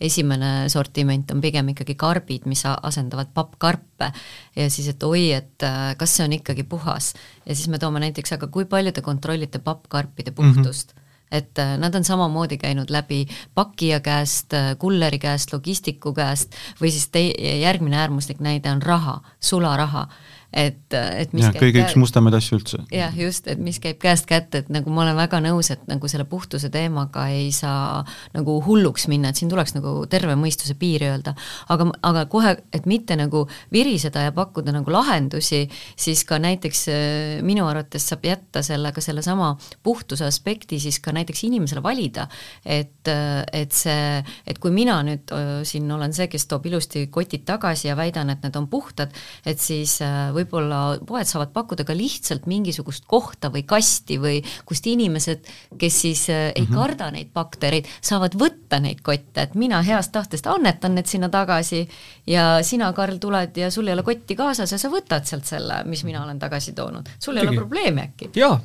esimene 0.00 0.68
sortiment 0.72 1.32
on 1.32 1.40
pigem 1.44 1.72
ikkagi 1.72 1.96
karbid, 1.98 2.44
mis 2.50 2.66
asendavad 2.66 3.32
pappkarpe 3.34 4.12
ja 4.56 4.68
siis, 4.72 4.92
et 4.92 5.08
oi, 5.08 5.30
et 5.38 5.66
kas 5.96 6.18
see 6.18 6.28
on 6.28 6.36
ikkagi 6.36 6.66
puhas 6.68 7.14
ja 7.46 7.56
siis 7.56 7.72
me 7.72 7.80
toome 7.80 8.04
näiteks, 8.04 8.36
aga 8.36 8.52
kui 8.52 8.68
palju 8.68 8.92
te 8.92 9.04
kontrollite 9.04 9.64
pappkarpide 9.64 10.36
puhtust 10.36 10.92
mm? 10.92 11.00
-hmm 11.00 11.05
et 11.32 11.58
äh, 11.58 11.74
nad 11.78 11.94
on 11.94 12.04
samamoodi 12.04 12.58
käinud 12.58 12.90
läbi 12.90 13.26
pakkija 13.54 14.00
käest, 14.00 14.54
äh, 14.54 14.74
kulleri 14.78 15.18
käest, 15.18 15.52
logistiku 15.52 16.12
käest 16.14 16.54
või 16.80 16.92
siis 16.94 17.08
tei-, 17.12 17.34
järgmine 17.62 17.98
äärmuslik 17.98 18.40
näide 18.40 18.70
on 18.70 18.82
raha, 18.82 19.20
sularaha. 19.40 20.06
Et, 20.52 20.94
et 20.94 21.32
mis 21.36 21.44
käib 21.46 21.60
kõige 21.60 21.78
käe- 21.78 21.86
üks 21.86 21.96
mustemaid 22.00 22.36
asju 22.38 22.58
üldse. 22.58 22.80
jah, 22.94 23.14
just, 23.18 23.46
et 23.50 23.60
mis 23.62 23.78
käib 23.82 23.98
käest 24.02 24.28
kätte, 24.30 24.62
et 24.64 24.70
nagu 24.72 24.92
ma 24.94 25.02
olen 25.04 25.18
väga 25.18 25.40
nõus, 25.44 25.70
et 25.74 25.82
nagu 25.90 26.08
selle 26.08 26.26
puhtuse 26.28 26.70
teemaga 26.72 27.26
ei 27.34 27.50
saa 27.54 28.04
nagu 28.34 28.58
hulluks 28.66 29.08
minna, 29.12 29.30
et 29.30 29.40
siin 29.40 29.50
tuleks 29.52 29.76
nagu 29.76 29.94
terve 30.10 30.36
mõistuse 30.38 30.76
piir 30.78 31.04
öelda. 31.08 31.34
aga, 31.68 31.88
aga 32.06 32.26
kohe, 32.32 32.56
et 32.72 32.86
mitte 32.86 33.16
nagu 33.18 33.46
viriseda 33.72 34.26
ja 34.28 34.34
pakkuda 34.36 34.74
nagu 34.76 34.90
lahendusi, 34.92 35.66
siis 35.96 36.24
ka 36.28 36.38
näiteks 36.42 36.86
äh, 36.92 37.42
minu 37.46 37.66
arvates 37.66 38.06
saab 38.08 38.24
jätta 38.26 38.62
sellega 38.62 39.00
sellesama 39.00 39.54
puhtuse 39.82 40.24
aspekti 40.26 40.80
siis 40.80 41.00
ka 41.02 41.12
näiteks 41.14 41.44
inimesele 41.48 41.82
valida, 41.82 42.26
et, 42.64 43.08
et 43.52 43.72
see, 43.74 44.22
et 44.46 44.58
kui 44.62 44.72
mina 44.74 44.98
nüüd 45.06 45.30
öö, 45.34 45.60
siin 45.66 45.90
olen 45.92 46.14
see, 46.16 46.28
kes 46.30 46.46
toob 46.50 46.66
ilusti 46.70 47.06
kotid 47.12 47.44
tagasi 47.48 47.88
ja 47.90 47.96
väidan, 47.98 48.30
et 48.32 48.42
need 48.44 48.56
on 48.58 48.68
puhtad, 48.70 49.14
et 49.46 49.62
siis 49.62 49.98
äh, 50.04 50.32
võib-olla 50.36 50.80
poed 51.06 51.28
saavad 51.28 51.52
pakkuda 51.54 51.86
ka 51.88 51.96
lihtsalt 51.96 52.46
mingisugust 52.50 53.06
kohta 53.08 53.50
või 53.54 53.64
kasti 53.68 54.18
või 54.22 54.40
kust 54.68 54.86
inimesed, 54.90 55.48
kes 55.78 56.00
siis 56.04 56.26
äh, 56.32 56.50
ei 56.56 56.68
karda 56.70 57.10
neid 57.14 57.32
baktereid, 57.34 57.88
saavad 58.04 58.36
võtta 58.38 58.80
neid 58.82 59.02
kotte, 59.06 59.46
et 59.46 59.56
mina 59.58 59.82
heast 59.86 60.12
tahtest 60.14 60.48
annetan 60.50 60.96
need 60.96 61.10
sinna 61.10 61.30
tagasi 61.32 61.84
ja 62.30 62.46
sina, 62.66 62.92
Karl, 62.96 63.18
tuled 63.22 63.56
ja 63.58 63.70
sul 63.74 63.88
ei 63.88 63.96
ole 63.96 64.04
kotti 64.06 64.36
kaasas 64.38 64.72
ja 64.72 64.80
sa 64.80 64.90
võtad 64.92 65.26
sealt 65.28 65.48
selle, 65.48 65.82
mis 65.88 66.04
mina 66.06 66.22
olen 66.24 66.40
tagasi 66.42 66.74
toonud. 66.76 67.10
sul 67.18 67.36
ei 67.36 67.44
ole 67.44 67.52
Muidugi. 67.52 67.64
probleemi 67.64 68.06
äkki? 68.06 68.30
jaa, 68.38 68.60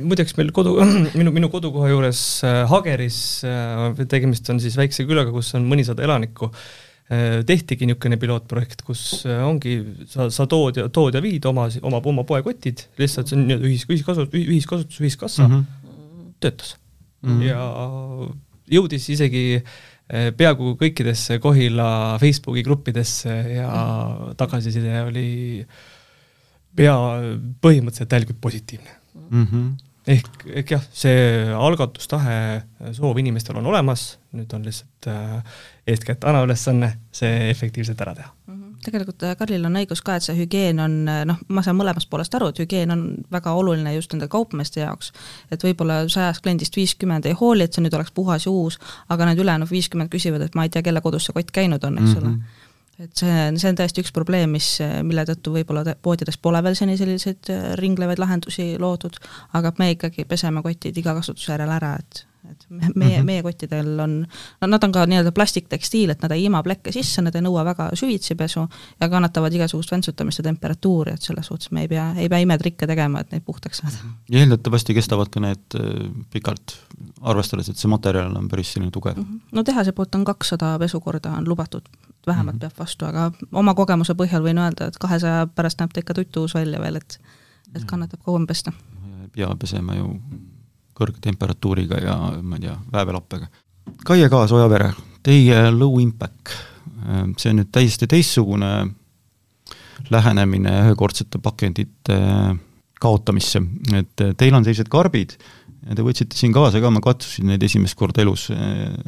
muideks 0.00 0.36
meil 0.40 0.52
kodu, 0.56 0.76
minu, 1.20 1.34
minu 1.36 1.52
kodukoha 1.52 1.90
juures 1.92 2.22
äh, 2.44 2.62
Hageris, 2.70 3.20
äh, 3.46 4.06
tegemist 4.06 4.48
on 4.50 4.60
siis 4.62 4.78
väikse 4.80 5.08
külaga, 5.08 5.32
kus 5.34 5.54
on 5.58 5.66
mõnisada 5.70 6.04
elanikku, 6.06 6.50
äh, 6.50 6.89
tehtigi 7.10 7.88
niisugune 7.88 8.18
pilootprojekt, 8.22 8.84
kus 8.86 9.24
äh, 9.26 9.40
ongi, 9.42 9.80
sa, 10.10 10.28
sa 10.30 10.46
tood 10.50 10.78
ja, 10.78 10.86
tood 10.94 11.16
ja 11.18 11.22
viid 11.24 11.46
oma, 11.50 11.66
oma, 11.82 11.98
oma 12.06 12.24
poekotid, 12.28 12.84
lihtsalt 13.00 13.30
see 13.30 13.38
on 13.38 13.48
nii-öelda 13.48 13.66
ühis, 13.66 13.86
ühiskasutus, 13.90 14.36
ühiskasutus, 14.38 15.00
ühiskassa 15.02 15.48
mm, 15.48 15.56
-hmm. 15.56 16.34
töötas 16.40 16.76
mm. 17.22 17.32
-hmm. 17.32 17.42
ja 17.48 17.64
jõudis 18.76 19.08
isegi 19.10 19.44
eh, 19.58 20.30
peaaegu 20.36 20.76
kõikidesse 20.78 21.40
Kohila 21.42 22.16
Facebooki 22.22 22.62
gruppidesse 22.62 23.34
ja 23.56 23.70
tagasiside 24.38 25.02
oli 25.08 25.28
pea, 26.76 26.94
põhimõtteliselt 27.58 28.10
täielikult 28.12 28.40
positiivne 28.40 28.94
mm. 29.30 29.46
-hmm. 29.46 29.70
Ehk, 30.10 30.42
ehk 30.62 30.74
jah, 30.74 30.82
see 30.94 31.20
algatustahe, 31.54 32.36
soov 32.96 33.18
inimestel 33.22 33.58
on 33.60 33.68
olemas, 33.70 34.14
nüüd 34.36 34.52
on 34.56 34.66
lihtsalt 34.66 35.08
äh, 35.10 35.60
eeskätt 35.90 36.24
Ana 36.28 36.42
ülesanne 36.46 36.92
see 37.14 37.50
efektiivselt 37.50 38.00
ära 38.00 38.14
teha. 38.18 38.30
tegelikult 38.84 39.22
äh, 39.26 39.34
Karlil 39.36 39.66
on 39.68 39.76
õigus 39.80 40.02
ka, 40.04 40.16
et 40.16 40.26
see 40.26 40.36
hügieen 40.38 40.80
on 40.82 40.96
äh, 41.10 41.22
noh, 41.28 41.40
ma 41.48 41.64
saan 41.66 41.78
mõlemast 41.78 42.10
poolest 42.10 42.34
aru, 42.38 42.50
et 42.52 42.62
hügieen 42.62 42.94
on 42.94 43.04
väga 43.32 43.52
oluline 43.58 43.94
just 43.94 44.14
nende 44.14 44.28
kaupmeeste 44.32 44.82
jaoks. 44.84 45.12
et 45.50 45.64
võib-olla 45.64 46.02
sajast 46.08 46.42
kliendist 46.44 46.76
viiskümmend 46.76 47.28
ei 47.28 47.36
hooli, 47.36 47.66
et 47.66 47.76
see 47.76 47.84
nüüd 47.84 47.96
oleks 47.98 48.14
puhas 48.16 48.48
ja 48.48 48.54
uus, 48.54 48.80
aga 49.08 49.30
need 49.30 49.44
ülejäänud 49.44 49.70
viiskümmend 49.70 50.12
küsivad, 50.12 50.46
et 50.46 50.58
ma 50.58 50.66
ei 50.66 50.74
tea, 50.74 50.82
kelle 50.86 51.04
kodus 51.04 51.28
see 51.28 51.36
kott 51.36 51.54
käinud 51.54 51.84
on, 51.84 52.02
eks 52.02 52.16
ole 52.16 52.28
mm. 52.28 52.34
-hmm 52.34 52.59
et 53.00 53.22
see, 53.22 53.36
see 53.60 53.70
on 53.70 53.78
tõesti 53.78 54.04
üks 54.04 54.12
probleem, 54.14 54.52
mis, 54.56 54.72
mille 55.06 55.24
tõttu 55.28 55.54
võib-olla 55.54 55.94
poodides 56.02 56.38
pole 56.42 56.60
veel 56.64 56.76
seni 56.78 56.96
selliseid 57.00 57.52
äh, 57.52 57.68
ringlevaid 57.80 58.20
lahendusi 58.20 58.74
loodud, 58.80 59.16
aga 59.56 59.72
me 59.80 59.92
ikkagi 59.94 60.26
peseme 60.28 60.62
kotid 60.64 60.98
iga 61.00 61.16
kasutuse 61.18 61.54
järel 61.54 61.72
ära, 61.76 61.94
et 62.00 62.24
et 62.50 62.66
me, 62.68 62.80
meie 62.94 63.16
mm, 63.16 63.20
-hmm. 63.20 63.26
meie 63.26 63.42
kottidel 63.42 64.00
on, 64.00 64.26
no 64.60 64.66
nad 64.66 64.84
on 64.84 64.92
ka 64.92 65.06
nii-öelda 65.06 65.32
plastiktekstiil, 65.32 66.10
et 66.10 66.22
nad 66.22 66.32
ei 66.34 66.44
ima 66.44 66.62
plekke 66.62 66.92
sisse, 66.92 67.22
nad 67.22 67.34
ei 67.34 67.42
nõua 67.42 67.64
väga 67.64 67.90
süvitsi 67.94 68.34
pesu 68.34 68.66
ja 69.00 69.08
kannatavad 69.08 69.54
igasugust 69.54 69.92
väntsutamist 69.92 70.38
ja 70.38 70.44
temperatuuri, 70.48 71.14
et 71.14 71.22
selles 71.22 71.46
suhtes 71.46 71.70
me 71.70 71.86
ei 71.86 71.88
pea, 71.88 72.12
ei 72.16 72.28
pea 72.28 72.38
imetrikke 72.38 72.86
tegema, 72.86 73.20
et 73.20 73.32
neid 73.32 73.42
puhtaks 73.46 73.82
saada. 73.82 73.96
ja 74.30 74.38
eeldatavasti 74.38 74.94
kestavad 74.94 75.32
ka 75.32 75.40
need 75.40 75.78
äh, 75.80 76.10
pikalt, 76.30 76.76
arvestades, 77.20 77.68
et 77.68 77.76
see 77.76 77.90
materjal 77.90 78.36
on 78.36 78.48
päris 78.48 78.72
selline 78.72 78.90
tugev 78.90 79.16
mm. 79.16 79.24
-hmm. 79.24 79.40
no 79.52 79.62
tehase 79.64 79.92
poolt 79.92 80.14
on 80.14 80.24
kakssada 80.24 80.78
pesukorda 80.78 81.30
on 81.30 81.48
lubatud, 81.48 81.82
vähemalt 82.26 82.54
mm 82.54 82.56
-hmm. 82.56 82.60
peab 82.60 82.78
vastu, 82.78 83.04
aga 83.04 83.32
oma 83.52 83.74
kogemuse 83.74 84.14
põhjal 84.14 84.42
võin 84.42 84.58
öelda, 84.58 84.86
et 84.86 84.98
kahesaja 84.98 85.46
pärast 85.46 85.80
näeb 85.80 85.92
ta 85.92 86.00
ikka 86.00 86.14
tutuus 86.14 86.54
välja 86.54 86.80
veel, 86.80 86.96
et 86.96 87.20
et 87.74 87.84
kannatab 87.84 88.22
kauem 88.24 88.46
pesta. 88.46 88.72
pea 89.32 89.56
pesema 89.58 89.94
ju 89.94 90.20
kõrgtemperatuuriga 91.00 92.00
ja 92.04 92.16
ma 92.42 92.58
ei 92.58 92.68
tea, 92.68 92.76
väävelappega. 92.92 93.50
Kaie 94.06 94.28
Kaas, 94.30 94.52
Ojavere, 94.54 94.92
teie 95.26 95.62
low 95.74 95.98
impact, 96.02 96.54
see 97.40 97.52
on 97.52 97.62
nüüd 97.62 97.70
täiesti 97.74 98.08
teistsugune 98.10 98.72
lähenemine 100.10 100.72
ühekordsete 100.86 101.40
pakendite 101.42 102.18
kaotamisse, 103.00 103.62
et 103.96 104.24
teil 104.38 104.56
on 104.56 104.64
sellised 104.66 104.88
karbid 104.92 105.36
ja 105.86 105.96
te 105.96 106.04
võtsite 106.04 106.36
siin 106.36 106.52
kaasa 106.54 106.80
ka, 106.82 106.90
ma 106.92 107.02
katsusin 107.04 107.48
neid 107.50 107.62
esimest 107.64 107.96
korda 107.98 108.22
elus, 108.24 108.48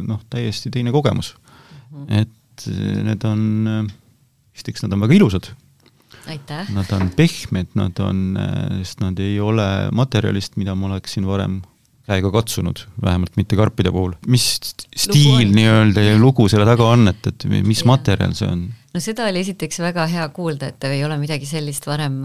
noh, 0.00 0.22
täiesti 0.32 0.72
teine 0.72 0.92
kogemus. 0.94 1.34
et 2.08 2.66
need 3.04 3.24
on, 3.28 3.42
esiteks 4.56 4.84
nad 4.84 4.96
on 4.96 5.04
väga 5.04 5.18
ilusad. 5.18 5.50
Nad 6.72 6.92
on 6.94 7.10
pehmed, 7.16 7.72
nad 7.74 7.98
on, 8.00 8.38
sest 8.82 9.02
nad 9.02 9.18
ei 9.20 9.40
ole 9.42 9.66
materjalist, 9.92 10.56
mida 10.60 10.74
ma 10.78 10.92
oleksin 10.92 11.26
varem 11.26 11.60
käega 12.06 12.32
katsunud, 12.34 12.82
vähemalt 13.02 13.36
mitte 13.38 13.56
karpide 13.58 13.92
puhul. 13.94 14.14
mis 14.26 14.46
stiil 14.96 15.52
nii-öelda 15.54 16.02
ja 16.02 16.14
lugu 16.18 16.48
selle 16.50 16.66
taga 16.66 16.88
on, 16.94 17.06
et, 17.12 17.26
et 17.30 17.46
mis 17.62 17.84
ja. 17.84 17.88
materjal 17.92 18.34
see 18.36 18.48
on? 18.50 18.64
no 18.92 19.00
seda 19.00 19.28
oli 19.30 19.40
esiteks 19.44 19.78
väga 19.84 20.06
hea 20.10 20.24
kuulda, 20.34 20.72
et 20.72 20.86
ei 20.90 21.04
ole 21.06 21.16
midagi 21.20 21.46
sellist 21.48 21.86
varem 21.88 22.18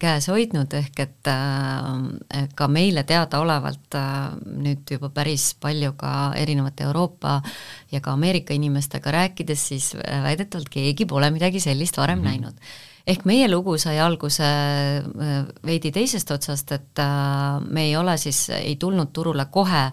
käes 0.00 0.30
hoidnud, 0.30 0.78
ehk 0.78 1.02
et 1.04 1.30
äh, 1.32 2.48
ka 2.56 2.70
meile 2.72 3.02
teadaolevalt 3.08 3.98
äh, 3.98 4.16
nüüd 4.62 4.96
juba 4.96 5.10
päris 5.14 5.50
palju 5.60 5.96
ka 5.98 6.12
erinevate 6.38 6.86
Euroopa 6.86 7.40
ja 7.92 8.00
ka 8.00 8.14
Ameerika 8.14 8.54
inimestega 8.54 9.14
rääkides, 9.20 9.68
siis 9.72 9.94
väidetavalt 9.98 10.70
keegi 10.72 11.08
pole 11.10 11.32
midagi 11.34 11.60
sellist 11.60 11.98
varem 11.98 12.22
mm 12.22 12.24
-hmm. 12.24 12.46
näinud 12.46 12.85
ehk 13.06 13.22
meie 13.28 13.46
lugu 13.48 13.76
sai 13.78 13.98
alguse 14.02 14.46
veidi 15.66 15.92
teisest 15.94 16.30
otsast, 16.34 16.72
et 16.74 17.02
me 17.70 17.84
ei 17.86 17.94
ole 17.96 18.16
siis, 18.18 18.48
ei 18.50 18.74
tulnud 18.80 19.12
turule 19.14 19.46
kohe 19.52 19.84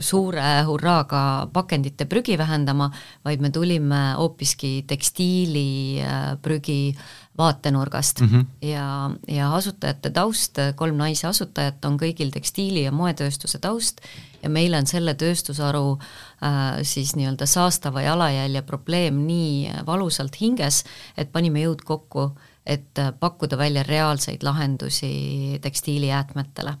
suure 0.00 0.50
hurraaga 0.68 1.22
pakendite 1.52 2.06
prügi 2.10 2.36
vähendama, 2.38 2.90
vaid 3.24 3.40
me 3.40 3.50
tulime 3.50 4.02
hoopiski 4.18 4.84
tekstiiliprügi 4.86 6.94
vaatenurgast 7.38 8.20
mm 8.20 8.28
-hmm. 8.28 8.68
ja, 8.68 9.10
ja 9.28 9.54
asutajate 9.54 10.10
taust, 10.10 10.58
kolm 10.76 10.96
naisasutajat 10.96 11.84
on 11.84 11.96
kõigil 11.96 12.30
tekstiili- 12.30 12.84
ja 12.84 12.92
moetööstuse 12.92 13.58
taust 13.58 14.00
ja 14.42 14.50
meil 14.50 14.74
on 14.74 14.86
selle 14.90 15.14
tööstusharu 15.18 15.84
äh, 15.96 16.82
siis 16.86 17.14
nii-öelda 17.18 17.46
saastava 17.46 18.02
jalajälje 18.02 18.62
probleem 18.66 19.22
nii 19.26 19.82
valusalt 19.86 20.38
hinges, 20.40 20.82
et 21.16 21.32
panime 21.32 21.64
jõud 21.66 21.84
kokku, 21.86 22.30
et 22.66 22.98
pakkuda 23.20 23.58
välja 23.58 23.82
reaalseid 23.86 24.42
lahendusi 24.46 25.58
tekstiilijäätmetele. 25.62 26.76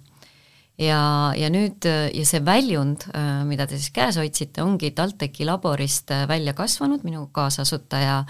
Ja, 0.80 1.32
ja 1.36 1.50
nüüd 1.52 1.84
ja 1.84 2.24
see 2.26 2.40
väljund, 2.42 3.04
mida 3.46 3.66
te 3.68 3.76
siis 3.76 3.92
käes 3.94 4.16
hoidsite, 4.18 4.62
ongi 4.64 4.90
TalTechi 4.96 5.44
laborist 5.46 6.10
välja 6.28 6.54
kasvanud, 6.56 7.04
minu 7.04 7.26
kaasasutaja 7.34 8.22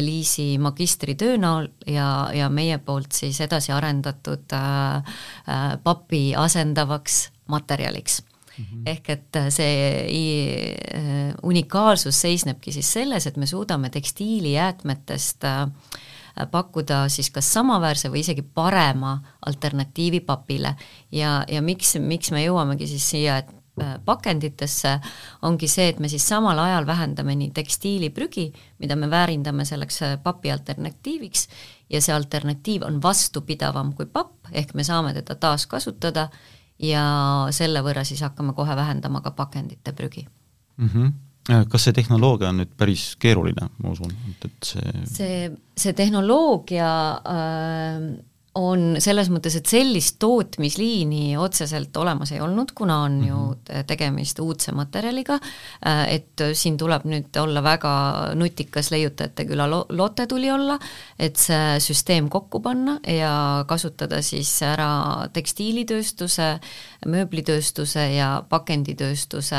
Liisi 0.00 0.56
magistritöö 0.62 1.36
näol 1.42 1.68
ja, 1.86 2.30
ja 2.32 2.48
meie 2.48 2.78
poolt 2.78 3.12
siis 3.18 3.40
edasi 3.42 3.74
arendatud 3.74 4.54
äh, 4.56 5.16
papi 5.82 6.24
asendavaks 6.38 7.24
materjaliks 7.50 8.22
Mm 8.58 8.64
-hmm. 8.64 8.82
ehk 8.86 9.10
et 9.10 9.36
see 9.48 10.76
unikaalsus 11.42 12.20
seisnebki 12.20 12.72
siis 12.72 12.92
selles, 12.92 13.26
et 13.26 13.36
me 13.36 13.46
suudame 13.46 13.90
tekstiilijäätmetest 13.90 15.44
äh, 15.44 15.70
pakkuda 16.50 17.08
siis 17.08 17.30
kas 17.30 17.52
samaväärse 17.52 18.10
või 18.10 18.22
isegi 18.24 18.42
parema 18.42 19.18
alternatiivi 19.46 20.20
papile. 20.20 20.76
ja, 21.12 21.44
ja 21.48 21.62
miks, 21.62 21.96
miks 21.98 22.30
me 22.30 22.44
jõuamegi 22.44 22.86
siis 22.86 23.10
siia, 23.10 23.38
et 23.38 23.50
pakenditesse, 24.04 24.98
ongi 25.42 25.68
see, 25.68 25.88
et 25.88 26.00
me 26.00 26.08
siis 26.08 26.26
samal 26.28 26.58
ajal 26.58 26.86
vähendame 26.86 27.34
nii 27.40 27.50
tekstiiliprügi, 27.56 28.50
mida 28.78 28.96
me 28.96 29.08
väärindame 29.10 29.64
selleks 29.64 30.00
papi 30.22 30.52
alternatiiviks, 30.52 31.48
ja 31.90 32.00
see 32.04 32.14
alternatiiv 32.14 32.84
on 32.84 33.00
vastupidavam 33.02 33.94
kui 33.96 34.06
papp, 34.06 34.50
ehk 34.52 34.74
me 34.74 34.84
saame 34.84 35.14
teda 35.16 35.34
taaskasutada 35.40 36.28
ja 36.82 37.04
selle 37.54 37.82
võrra 37.84 38.04
siis 38.04 38.22
hakkame 38.24 38.54
kohe 38.58 38.76
vähendama 38.76 39.20
ka 39.22 39.30
pakendite 39.36 39.92
prügi 39.92 40.26
mm. 40.76 40.88
-hmm 40.88 41.12
kas 41.42 41.88
see 41.88 41.92
tehnoloogia 41.92 42.52
on 42.52 42.60
nüüd 42.60 42.70
päris 42.78 43.16
keeruline, 43.18 43.66
ma 43.82 43.90
usun, 43.90 44.12
et, 44.30 44.44
et 44.46 44.68
see 44.68 45.00
see, 45.10 45.38
see 45.74 45.92
tehnoloogia 45.98 46.90
äh, 47.18 48.04
on 48.58 48.96
selles 49.00 49.30
mõttes, 49.32 49.54
et 49.56 49.68
sellist 49.68 50.18
tootmisliini 50.20 51.38
otseselt 51.40 51.96
olemas 51.96 52.34
ei 52.34 52.40
olnud, 52.44 52.74
kuna 52.76 52.98
on 53.06 53.12
mm 53.12 53.22
-hmm. 53.22 53.28
ju 53.28 53.36
mhm. 53.36 53.86
tegemist 53.86 54.38
uudse 54.38 54.72
materjaliga, 54.72 55.38
äh, 55.86 56.08
et 56.14 56.42
siin 56.52 56.76
tuleb 56.76 57.04
nüüd 57.04 57.36
olla 57.40 57.62
väga 57.62 57.92
nutikas 58.34 58.90
leiutajate 58.90 59.44
küla 59.44 59.70
lo-, 59.70 59.86
lote 59.88 60.26
tuli 60.26 60.50
olla, 60.50 60.78
et 61.18 61.36
see 61.36 61.80
süsteem 61.80 62.28
kokku 62.28 62.60
panna 62.60 62.98
ja 63.06 63.64
kasutada 63.68 64.22
siis 64.22 64.62
ära 64.62 65.28
tekstiilitööstuse, 65.32 66.60
mööblitööstuse 67.06 68.12
ja 68.12 68.44
pakenditööstuse 68.48 69.56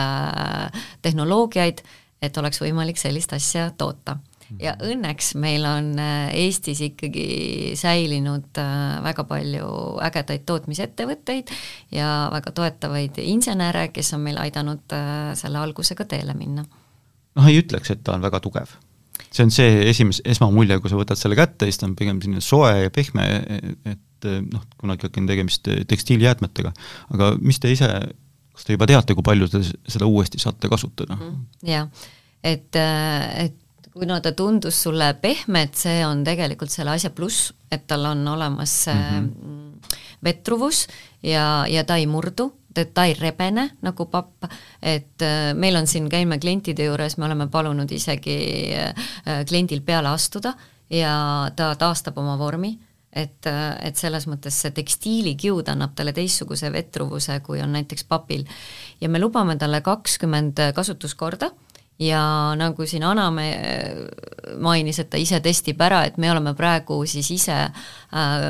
tehnoloogiaid, 1.02 1.82
et 2.22 2.38
oleks 2.38 2.62
võimalik 2.62 2.98
sellist 2.98 3.34
asja 3.34 3.72
toota 3.78 4.18
ja 4.62 4.74
õnneks 4.84 5.34
meil 5.42 5.66
on 5.68 5.92
äh, 6.02 6.30
Eestis 6.44 6.82
ikkagi 6.86 7.74
säilinud 7.80 8.60
äh, 8.62 9.02
väga 9.06 9.26
palju 9.30 9.68
ägedaid 10.04 10.46
tootmisettevõtteid 10.50 11.52
ja 11.96 12.30
väga 12.34 12.54
toetavaid 12.56 13.20
insenere, 13.24 13.88
kes 13.94 14.14
on 14.18 14.26
meil 14.28 14.40
aidanud 14.42 14.96
äh, 14.96 15.34
selle 15.40 15.62
algusega 15.64 16.06
teele 16.10 16.36
minna. 16.38 16.66
noh, 17.34 17.50
ei 17.50 17.62
ütleks, 17.64 17.94
et 17.94 18.04
ta 18.06 18.18
on 18.18 18.26
väga 18.26 18.42
tugev. 18.44 18.76
see 19.30 19.46
on 19.46 19.54
see 19.54 19.86
esimese, 19.90 20.24
esmamulje, 20.26 20.80
kui 20.80 20.92
sa 20.92 21.00
võtad 21.00 21.20
selle 21.20 21.38
kätte, 21.40 21.70
siis 21.70 21.82
ta 21.82 21.88
on 21.90 21.96
pigem 21.98 22.22
selline 22.22 22.44
soe 22.44 22.74
ja 22.86 22.94
pehme, 22.94 23.28
et 23.90 24.28
noh, 24.52 24.68
kuna 24.80 24.98
ikkagi 24.98 25.22
on 25.22 25.30
tegemist 25.30 25.68
tekstiilijäätmetega, 25.90 26.72
aga 27.16 27.34
mis 27.42 27.60
te 27.60 27.72
ise, 27.74 27.90
kas 28.54 28.68
te 28.68 28.78
juba 28.78 28.88
teate, 28.88 29.16
kui 29.18 29.26
palju 29.26 29.50
te 29.52 29.64
seda 29.66 30.08
uuesti 30.08 30.40
saate 30.42 30.70
kasutada? 30.72 31.18
Mhm. 31.18 31.44
jah, 31.68 32.08
et, 32.44 32.70
et 32.78 33.60
kuna 33.94 34.20
ta 34.22 34.32
tundus 34.32 34.84
sulle 34.84 35.14
pehme, 35.22 35.64
et 35.68 35.78
see 35.78 36.02
on 36.06 36.24
tegelikult 36.26 36.74
selle 36.74 36.96
asja 36.96 37.12
pluss, 37.14 37.52
et 37.72 37.86
tal 37.88 38.06
on 38.10 38.28
olemas 38.28 38.86
mm 38.88 39.30
-hmm. 39.30 39.96
vetruvus 40.24 40.88
ja, 41.24 41.66
ja 41.70 41.84
ta 41.84 41.96
ei 41.96 42.08
murdu, 42.08 42.54
ta 42.94 43.06
ei 43.06 43.14
rebene 43.14 43.70
nagu 43.82 44.06
papp, 44.06 44.44
et 44.82 45.22
äh, 45.22 45.54
meil 45.54 45.76
on 45.76 45.88
siin, 45.88 46.10
käime 46.10 46.40
klientide 46.40 46.84
juures, 46.84 47.18
me 47.18 47.26
oleme 47.26 47.48
palunud 47.48 47.92
isegi 47.92 48.74
äh, 48.74 49.46
kliendil 49.48 49.82
peale 49.82 50.10
astuda 50.10 50.54
ja 50.90 51.52
ta 51.56 51.76
taastab 51.76 52.18
oma 52.18 52.38
vormi 52.38 52.80
et, 53.16 53.46
et 53.82 53.96
selles 53.96 54.26
mõttes 54.28 54.56
see 54.62 54.72
tekstiilikiud 54.72 55.68
annab 55.70 55.94
talle 55.96 56.14
teistsuguse 56.14 56.72
vetruvuse, 56.74 57.40
kui 57.40 57.62
on 57.62 57.74
näiteks 57.74 58.04
papil. 58.04 58.46
ja 59.02 59.10
me 59.10 59.20
lubame 59.20 59.56
talle 59.56 59.82
kakskümmend 59.82 60.58
kasutuskorda 60.74 61.52
ja 62.00 62.22
nagu 62.58 62.86
siin 62.90 63.04
Aname 63.06 63.48
äh, 63.54 64.56
mainis, 64.60 65.00
et 65.00 65.10
ta 65.12 65.20
ise 65.22 65.40
testib 65.44 65.82
ära, 65.82 66.04
et 66.08 66.18
me 66.18 66.32
oleme 66.32 66.54
praegu 66.58 66.98
siis 67.10 67.30
ise 67.36 67.58
äh, 67.64 68.46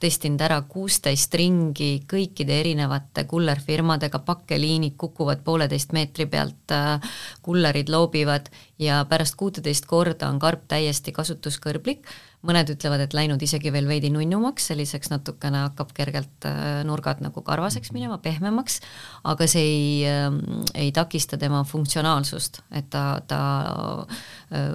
testinud 0.00 0.44
ära 0.46 0.60
kuusteist 0.68 1.34
ringi 1.38 2.04
kõikide 2.10 2.60
erinevate 2.60 3.26
kullerfirmadega, 3.30 4.22
pakkeliinid 4.26 4.96
kukuvad 5.00 5.42
pooleteist 5.44 5.94
meetri 5.96 6.26
pealt 6.30 6.74
äh,, 6.74 7.16
kullerid 7.42 7.90
loobivad 7.92 8.50
ja 8.78 9.02
pärast 9.10 9.36
kuuteteist 9.40 9.86
korda 9.90 10.28
on 10.30 10.38
karp 10.42 10.68
täiesti 10.70 11.12
kasutuskõlblik 11.12 12.06
mõned 12.44 12.74
ütlevad, 12.74 13.04
et 13.04 13.14
läinud 13.16 13.42
isegi 13.44 13.72
veel 13.74 13.88
veidi 13.88 14.10
nunnumaks, 14.12 14.68
selliseks 14.70 15.12
natukene 15.12 15.64
hakkab 15.66 15.94
kergelt 15.96 16.48
äh, 16.48 16.82
nurgad 16.86 17.22
nagu 17.24 17.44
karvaseks 17.44 17.94
minema, 17.96 18.20
pehmemaks, 18.22 18.80
aga 19.30 19.48
see 19.50 19.64
ei, 19.64 19.86
ähm, 20.10 20.42
ei 20.76 20.92
takista 20.94 21.40
tema 21.40 21.64
funktsionaalsust, 21.68 22.62
et 22.76 22.90
ta, 22.92 23.06
ta 23.28 23.40
äh, 24.52 24.70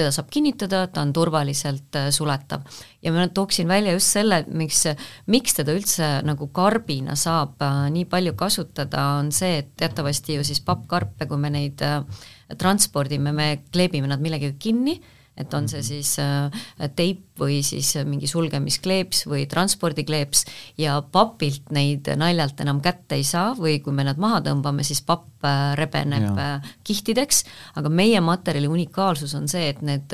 teda 0.00 0.12
saab 0.14 0.30
kinnitada, 0.32 0.84
ta 0.92 1.02
on 1.02 1.12
turvaliselt 1.16 1.98
äh, 1.98 2.08
suletav. 2.14 2.64
ja 3.02 3.12
ma 3.12 3.26
tooksin 3.28 3.68
välja 3.68 3.96
just 3.96 4.14
selle, 4.14 4.44
miks, 4.46 4.84
miks 5.26 5.58
teda 5.58 5.74
üldse 5.76 6.10
nagu 6.26 6.50
karbina 6.54 7.16
saab 7.18 7.62
nii 7.90 8.06
palju 8.10 8.36
kasutada, 8.38 9.06
on 9.20 9.32
see, 9.34 9.58
et 9.64 9.74
teatavasti 9.76 10.38
ju 10.38 10.46
siis 10.46 10.62
pappkarpe, 10.62 11.26
kui 11.26 11.40
me 11.40 11.50
neid 11.50 11.82
transpordime, 12.58 13.32
me 13.34 13.56
kleebime 13.72 14.10
nad 14.10 14.22
millegagi 14.22 14.58
kinni 14.58 15.00
et 15.40 15.54
on 15.56 15.68
see 15.70 15.80
mhm. 15.80 15.88
siis 15.88 16.12
äh, 16.22 16.90
teip 16.96 17.26
või 17.40 17.60
siis 17.64 17.94
mingi 18.04 18.28
sulgemiskleeps 18.28 19.24
või 19.30 19.46
transpordikleeps 19.50 20.44
ja 20.80 20.98
papilt 21.02 21.72
neid 21.74 22.10
naljalt 22.20 22.60
enam 22.60 22.82
kätte 22.84 23.16
ei 23.16 23.24
saa 23.24 23.54
või 23.56 23.78
kui 23.84 23.94
me 23.96 24.04
nad 24.06 24.20
maha 24.20 24.42
tõmbame, 24.50 24.84
siis 24.86 25.00
papp 25.06 25.46
äh, 25.48 25.72
rebeneb 25.80 26.28
ja. 26.28 26.52
Äh, 26.60 26.70
kihtideks, 26.84 27.44
aga 27.80 27.92
meie 27.92 28.20
materjali 28.24 28.68
unikaalsus 28.70 29.34
on 29.38 29.48
see, 29.50 29.70
et 29.70 29.80
need 29.86 30.12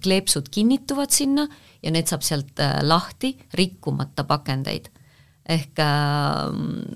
kleepsud 0.00 0.48
kinnituvad 0.52 1.12
sinna 1.14 1.46
ja 1.80 1.92
need 1.94 2.10
saab 2.10 2.24
sealt 2.26 2.60
lahti, 2.84 3.32
rikkumata 3.56 4.24
pakendeid 4.28 4.90
ehk 5.50 5.80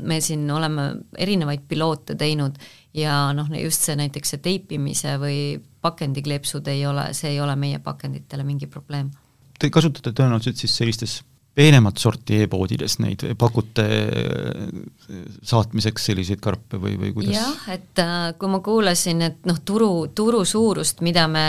me 0.07 0.19
siin 0.23 0.45
oleme 0.53 0.85
erinevaid 1.19 1.65
piloote 1.69 2.15
teinud 2.19 2.59
ja 2.95 3.33
noh, 3.37 3.51
just 3.59 3.85
see 3.87 3.97
näiteks 3.99 4.35
see 4.35 4.43
teipimise 4.45 5.17
või 5.21 5.39
pakendikleepsud 5.85 6.69
ei 6.73 6.87
ole, 6.87 7.11
see 7.15 7.35
ei 7.35 7.41
ole 7.41 7.57
meie 7.57 7.79
pakenditele 7.83 8.47
mingi 8.47 8.67
probleem. 8.71 9.11
Te 9.59 9.71
kasutate 9.71 10.13
tõenäoliselt 10.17 10.59
siis 10.61 10.77
sellistes 10.77 11.21
peenemat 11.55 12.01
sorti 12.03 12.41
e-poodides 12.43 12.97
neid 13.03 13.23
pakute 13.39 13.85
äh, 13.85 15.29
saatmiseks 15.47 16.09
selliseid 16.11 16.41
karpe 16.43 16.81
või, 16.83 16.97
või 16.99 17.13
kuidas? 17.15 17.37
jah, 17.37 17.69
et 17.77 18.03
äh, 18.03 18.33
kui 18.39 18.51
ma 18.51 18.59
kuulasin, 18.65 19.23
et 19.29 19.47
noh, 19.47 19.61
turu, 19.67 20.09
turu 20.15 20.43
suurust, 20.49 21.03
mida 21.07 21.29
me 21.31 21.47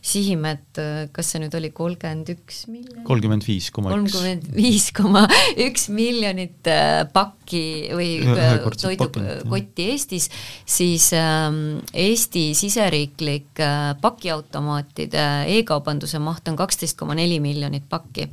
sihime, 0.00 0.54
et 0.56 0.80
äh, 0.80 1.02
kas 1.12 1.34
see 1.34 1.42
nüüd 1.44 1.56
oli 1.58 1.72
kolmkümmend 1.76 2.32
üks 2.32 2.64
miljonit? 2.72 3.04
kolmkümmend 3.08 3.46
viis 3.48 3.68
koma 3.74 3.92
üks. 3.92 3.98
kolmkümmend 3.98 4.48
viis 4.56 4.88
koma 4.96 5.26
üks 5.68 5.86
miljonit 5.92 6.72
pakki 7.12 7.64
või 7.92 8.10
toidukotti 8.24 9.90
Eestis, 9.92 10.30
siis 10.64 11.10
ähm, 11.18 11.82
Eesti 11.92 12.52
siseriiklik 12.56 13.60
pakiautomaatide 14.00 15.28
e-kaubanduse 15.58 16.22
maht 16.24 16.48
on 16.48 16.56
kaksteist 16.56 16.96
koma 16.96 17.18
neli 17.18 17.36
miljonit 17.42 17.84
pakki 17.92 18.30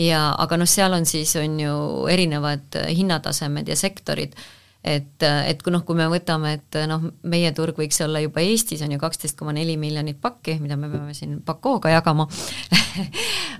ja 0.00 0.30
aga 0.38 0.60
noh, 0.60 0.68
seal 0.68 0.94
on 0.96 1.06
siis, 1.08 1.34
on 1.40 1.58
ju 1.60 1.74
erinevad 2.10 2.80
hinnatasemed 2.88 3.68
ja 3.68 3.76
sektorid, 3.76 4.34
et, 4.80 5.20
et 5.22 5.60
kui 5.62 5.72
noh, 5.74 5.84
kui 5.84 5.98
me 5.98 6.06
võtame, 6.08 6.54
et 6.56 6.80
noh, 6.88 7.10
meie 7.28 7.52
turg 7.56 7.76
võiks 7.78 8.00
olla 8.04 8.22
juba 8.24 8.40
Eestis 8.44 8.80
on 8.86 8.94
ju 8.94 9.00
kaksteist 9.02 9.36
koma 9.38 9.52
neli 9.56 9.76
miljonit 9.80 10.20
pakki, 10.22 10.56
mida 10.62 10.78
me 10.80 10.88
peame 10.92 11.14
siin 11.16 11.40
pakooga 11.44 11.92
jagama. 11.98 12.28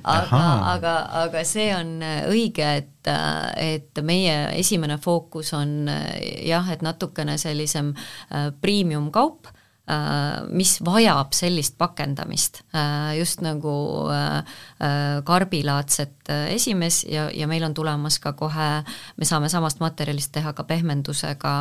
Aga, 0.00 0.38
aga, 0.72 0.92
aga 1.26 1.40
see 1.44 1.66
on 1.76 1.90
õige, 2.30 2.64
et, 2.80 3.08
et 3.60 4.00
meie 4.00 4.32
esimene 4.56 4.96
fookus 4.98 5.52
on 5.54 5.90
jah, 5.90 6.70
et 6.72 6.80
natukene 6.80 7.36
sellisem 7.38 7.92
äh, 7.92 8.48
premium 8.64 9.10
kaup 9.12 9.50
Äh, 9.50 9.59
mis 10.50 10.76
vajab 10.84 11.32
sellist 11.34 11.76
pakendamist, 11.78 12.62
äh, 12.74 13.16
just 13.18 13.42
nagu 13.42 13.72
äh, 14.12 14.42
karbilaadset 15.26 16.30
esimees 16.54 17.02
ja, 17.10 17.26
ja 17.34 17.48
meil 17.50 17.64
on 17.66 17.74
tulemas 17.74 18.20
ka 18.22 18.32
kohe, 18.38 18.68
me 19.16 19.26
saame 19.26 19.50
samast 19.50 19.80
materjalist 19.82 20.30
teha 20.36 20.52
ka 20.54 20.64
pehmendusega 20.68 21.54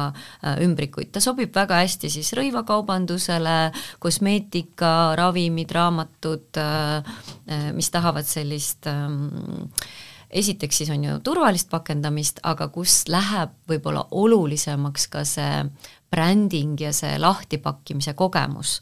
ümbrikuid, 0.61 1.09
ta 1.15 1.23
sobib 1.23 1.55
väga 1.55 1.81
hästi 1.81 2.11
siis 2.13 2.29
rõivakaubandusele, 2.37 3.57
kosmeetika, 4.03 5.15
ravimid, 5.17 5.73
raamatud, 5.73 6.61
mis 7.73 7.89
tahavad 7.89 8.29
sellist 8.29 8.87
ähm, 8.91 9.25
esiteks 10.29 10.77
siis 10.77 10.89
on 10.93 11.03
ju 11.03 11.15
turvalist 11.25 11.69
pakendamist, 11.69 12.39
aga 12.43 12.69
kus 12.73 13.03
läheb 13.09 13.55
võib-olla 13.69 14.05
olulisemaks 14.11 15.07
ka 15.13 15.23
see 15.27 15.63
bränding 16.11 16.79
ja 16.81 16.93
see 16.93 17.17
lahtipakkimise 17.19 18.13
kogemus. 18.13 18.79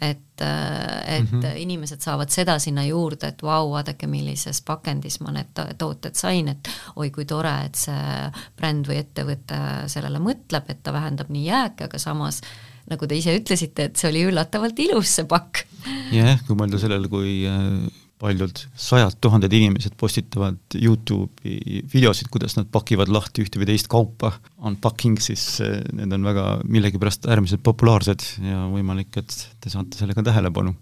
et, 0.00 0.40
et 0.40 1.32
mm 1.32 1.40
-hmm. 1.40 1.56
inimesed 1.56 2.00
saavad 2.00 2.28
seda 2.28 2.58
sinna 2.58 2.84
juurde, 2.84 3.28
et 3.28 3.42
vau, 3.42 3.70
vaadake, 3.70 4.06
millises 4.06 4.60
pakendis 4.60 5.20
ma 5.20 5.32
need 5.32 5.76
tooted 5.78 6.14
sain, 6.14 6.48
et 6.48 6.68
oi 6.96 7.10
kui 7.10 7.24
tore, 7.24 7.64
et 7.64 7.74
see 7.74 8.32
bränd 8.56 8.86
või 8.88 8.98
ettevõte 9.00 9.88
sellele 9.88 10.18
mõtleb, 10.18 10.64
et 10.68 10.82
ta 10.82 10.92
vähendab 10.92 11.30
nii 11.30 11.46
jääke, 11.46 11.84
aga 11.84 11.98
samas 11.98 12.42
nagu 12.90 13.06
te 13.06 13.16
ise 13.16 13.38
ütlesite, 13.38 13.84
et 13.84 13.96
see 13.96 14.10
oli 14.10 14.24
üllatavalt 14.28 14.78
ilus, 14.78 15.16
see 15.16 15.24
pakk. 15.24 15.64
jah, 16.12 16.44
kui 16.46 16.56
mõelda 16.56 16.78
sellele, 16.78 17.08
kui 17.08 17.46
äh, 17.48 18.05
paljud 18.22 18.62
sajad 18.80 19.18
tuhanded 19.20 19.52
inimesed 19.52 19.96
postitavad 20.00 20.76
Youtube'i 20.78 21.82
videosid, 21.92 22.30
kuidas 22.32 22.56
nad 22.56 22.70
pakivad 22.72 23.10
lahti 23.12 23.44
ühte 23.44 23.60
või 23.60 23.68
teist 23.68 23.90
kaupa, 23.92 24.32
unpacking, 24.64 25.20
siis 25.22 25.44
eh, 25.64 25.78
need 25.92 26.14
on 26.16 26.24
väga 26.26 26.46
millegipärast 26.64 27.28
äärmiselt 27.28 27.64
populaarsed 27.66 28.24
ja 28.44 28.64
võimalik, 28.72 29.12
et 29.20 29.38
te 29.60 29.72
saate 29.72 30.00
sellega 30.00 30.24
tähelepanu. 30.26 30.74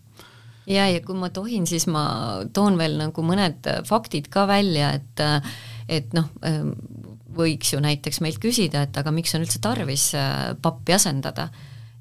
ja, 0.71 0.89
ja 0.89 1.03
kui 1.05 1.19
ma 1.19 1.31
tohin, 1.35 1.67
siis 1.67 1.89
ma 1.91 2.07
toon 2.55 2.79
veel 2.81 2.99
nagu 3.03 3.27
mõned 3.27 3.67
faktid 3.89 4.31
ka 4.33 4.47
välja, 4.51 4.95
et 4.95 5.27
et 5.85 6.15
noh, 6.17 6.31
võiks 7.37 7.75
ju 7.75 7.81
näiteks 7.83 8.23
meilt 8.25 8.41
küsida, 8.41 8.87
et 8.87 8.97
aga 8.97 9.13
miks 9.13 9.35
on 9.37 9.45
üldse 9.45 9.61
tarvis 9.63 10.13
eh, 10.17 10.55
pappi 10.63 10.95
asendada 10.97 11.51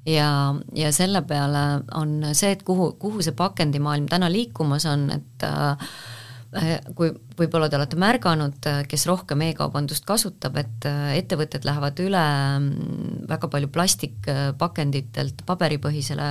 ja, 0.06 0.54
ja 0.74 0.92
selle 0.92 1.22
peale 1.22 1.64
on 1.94 2.18
see, 2.32 2.52
et 2.52 2.62
kuhu, 2.62 2.92
kuhu 3.00 3.22
see 3.24 3.36
pakendimaailm 3.36 4.08
täna 4.10 4.30
liikumas 4.32 4.86
on, 4.90 5.08
et 5.14 5.46
äh, 5.48 6.78
kui 6.94 7.10
võib-olla 7.38 7.68
te 7.70 7.78
olete 7.78 7.98
märganud, 8.00 8.58
äh, 8.70 8.82
kes 8.88 9.06
rohkem 9.08 9.42
e-kaubandust 9.48 10.06
kasutab, 10.08 10.58
et 10.60 10.86
äh, 10.88 11.16
ettevõtted 11.18 11.66
lähevad 11.66 12.00
üle 12.04 12.22
mm, 12.22 13.24
väga 13.30 13.50
palju 13.52 13.70
plastikpakenditelt 13.74 15.44
paberipõhisele 15.48 16.28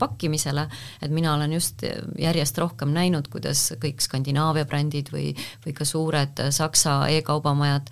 pakkimisele, 0.00 0.66
et 1.02 1.14
mina 1.14 1.34
olen 1.34 1.56
just 1.56 1.84
järjest 2.20 2.58
rohkem 2.62 2.94
näinud, 2.94 3.28
kuidas 3.32 3.66
kõik 3.82 4.02
Skandinaavia 4.04 4.66
brändid 4.68 5.10
või, 5.14 5.32
või 5.64 5.74
ka 5.76 5.86
suured 5.88 6.44
Saksa 6.54 7.04
e-kaubamajad 7.14 7.90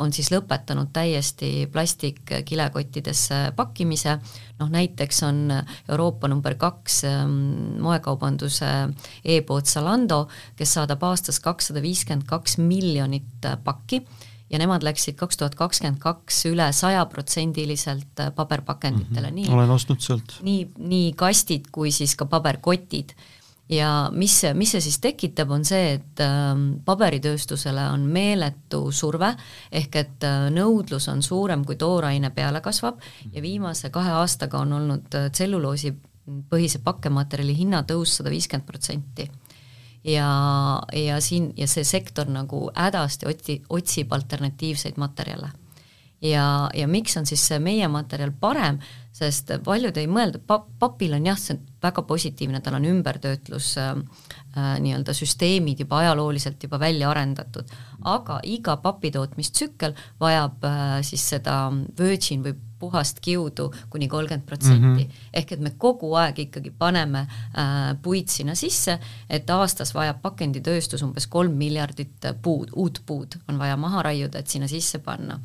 on 0.00 0.12
siis 0.14 0.30
lõpetanud 0.32 0.90
täiesti 0.94 1.66
plastikkilekottidesse 1.72 3.40
pakkimise, 3.56 4.16
noh 4.60 4.70
näiteks 4.72 5.22
on 5.26 5.40
Euroopa 5.88 6.28
number 6.28 6.56
kaks 6.58 7.02
ähm, 7.08 7.36
moekaubanduse 7.82 8.70
e-pood 9.24 9.68
Zalando, 9.68 10.24
kes 10.56 10.76
saadab 10.78 11.04
aastas 11.08 11.40
kakssada 11.44 11.82
viiskümmend 11.86 12.26
kaks 12.28 12.58
miljonit 12.58 13.46
äh, 13.46 13.58
pakki 13.64 14.02
ja 14.50 14.58
nemad 14.62 14.84
läksid 14.86 15.16
kaks 15.18 15.40
tuhat 15.40 15.56
kakskümmend 15.58 15.98
kaks 16.02 16.44
üle 16.50 16.68
sajaprotsendiliselt 16.72 18.20
äh, 18.22 18.34
paberpakenditele 18.34 19.30
mm, 19.30 19.36
-hmm. 19.36 19.48
nii 19.48 19.54
olen 19.54 19.70
ostnud 19.70 20.00
sealt. 20.00 20.38
nii, 20.42 20.68
nii 20.78 21.12
kastid 21.12 21.70
kui 21.72 21.90
siis 21.90 22.16
ka 22.16 22.26
paberkotid. 22.26 23.14
ja 23.68 24.10
mis 24.12 24.42
mis 24.54 24.70
see 24.70 24.80
siis 24.80 24.98
tekitab, 25.02 25.50
on 25.50 25.64
see, 25.64 25.94
et 25.94 26.20
äh, 26.20 26.54
paberitööstusele 26.84 27.88
on 27.90 28.00
meeletu 28.00 28.92
surve, 28.92 29.34
ehk 29.72 29.96
et 29.96 30.24
äh, 30.24 30.50
nõudlus 30.50 31.08
on 31.10 31.22
suurem, 31.22 31.64
kui 31.64 31.76
tooraine 31.76 32.30
peale 32.30 32.60
kasvab 32.60 33.00
ja 33.32 33.42
viimase 33.42 33.90
kahe 33.90 34.10
aastaga 34.10 34.58
on 34.58 34.72
olnud 34.72 35.14
äh, 35.14 35.30
tselluloosi 35.30 35.96
põhise 36.50 36.78
pakkematerjali 36.84 37.56
hinnatõus 37.56 38.16
sada 38.16 38.30
viiskümmend 38.30 38.66
protsenti 38.66 39.30
ja, 40.06 40.82
ja 40.92 41.20
siin, 41.20 41.50
ja 41.56 41.68
see 41.70 41.84
sektor 41.84 42.28
nagu 42.30 42.66
hädasti 42.74 43.28
otsi, 43.28 43.60
otsib 43.68 44.12
alternatiivseid 44.12 45.00
materjale. 45.02 45.50
ja, 46.22 46.70
ja 46.74 46.86
miks 46.88 47.16
on 47.16 47.26
siis 47.26 47.42
see 47.48 47.58
meie 47.60 47.88
materjal 47.92 48.32
parem, 48.40 48.78
sest 49.12 49.50
paljud 49.64 49.96
ei 50.00 50.06
mõelda, 50.08 50.40
pa-, 50.46 50.64
papil 50.78 51.14
on 51.16 51.26
jah, 51.28 51.38
see 51.38 51.56
on 51.56 51.60
väga 51.82 52.02
positiivne, 52.08 52.60
tal 52.64 52.78
on 52.78 52.86
ümbertöötlus 52.88 53.74
äh, 53.80 53.92
äh, 54.56 54.70
nii-öelda 54.82 55.14
süsteemid 55.16 55.82
juba 55.84 56.00
ajalooliselt 56.04 56.62
juba 56.62 56.80
välja 56.80 57.10
arendatud, 57.10 57.68
aga 58.04 58.40
iga 58.44 58.78
papitootmistsükkel 58.84 59.96
vajab 60.20 60.64
äh, 60.64 60.96
siis 61.06 61.28
seda 61.34 61.58
virgin 61.98 62.46
või 62.46 62.56
puhast 62.78 63.20
kiudu 63.20 63.70
kuni 63.90 64.08
kolmkümmend 64.08 64.46
protsenti. 64.46 65.04
Mhm. 65.04 65.22
ehk 65.32 65.52
et 65.52 65.60
me 65.60 65.70
kogu 65.78 66.14
aeg 66.14 66.38
ikkagi 66.38 66.70
paneme 66.78 67.26
äh, 67.26 67.96
puid 68.02 68.28
sinna 68.28 68.54
sisse, 68.54 68.98
et 69.30 69.50
aastas 69.50 69.94
vajab 69.94 70.22
pakenditööstus 70.22 71.02
umbes 71.02 71.26
kolm 71.26 71.56
miljardit 71.56 72.30
puud, 72.42 72.70
uut 72.76 73.02
puud 73.06 73.38
on 73.48 73.58
vaja 73.58 73.76
maha 73.76 74.02
raiuda, 74.02 74.38
et 74.38 74.48
sinna 74.48 74.68
sisse 74.68 74.98
panna 74.98 75.40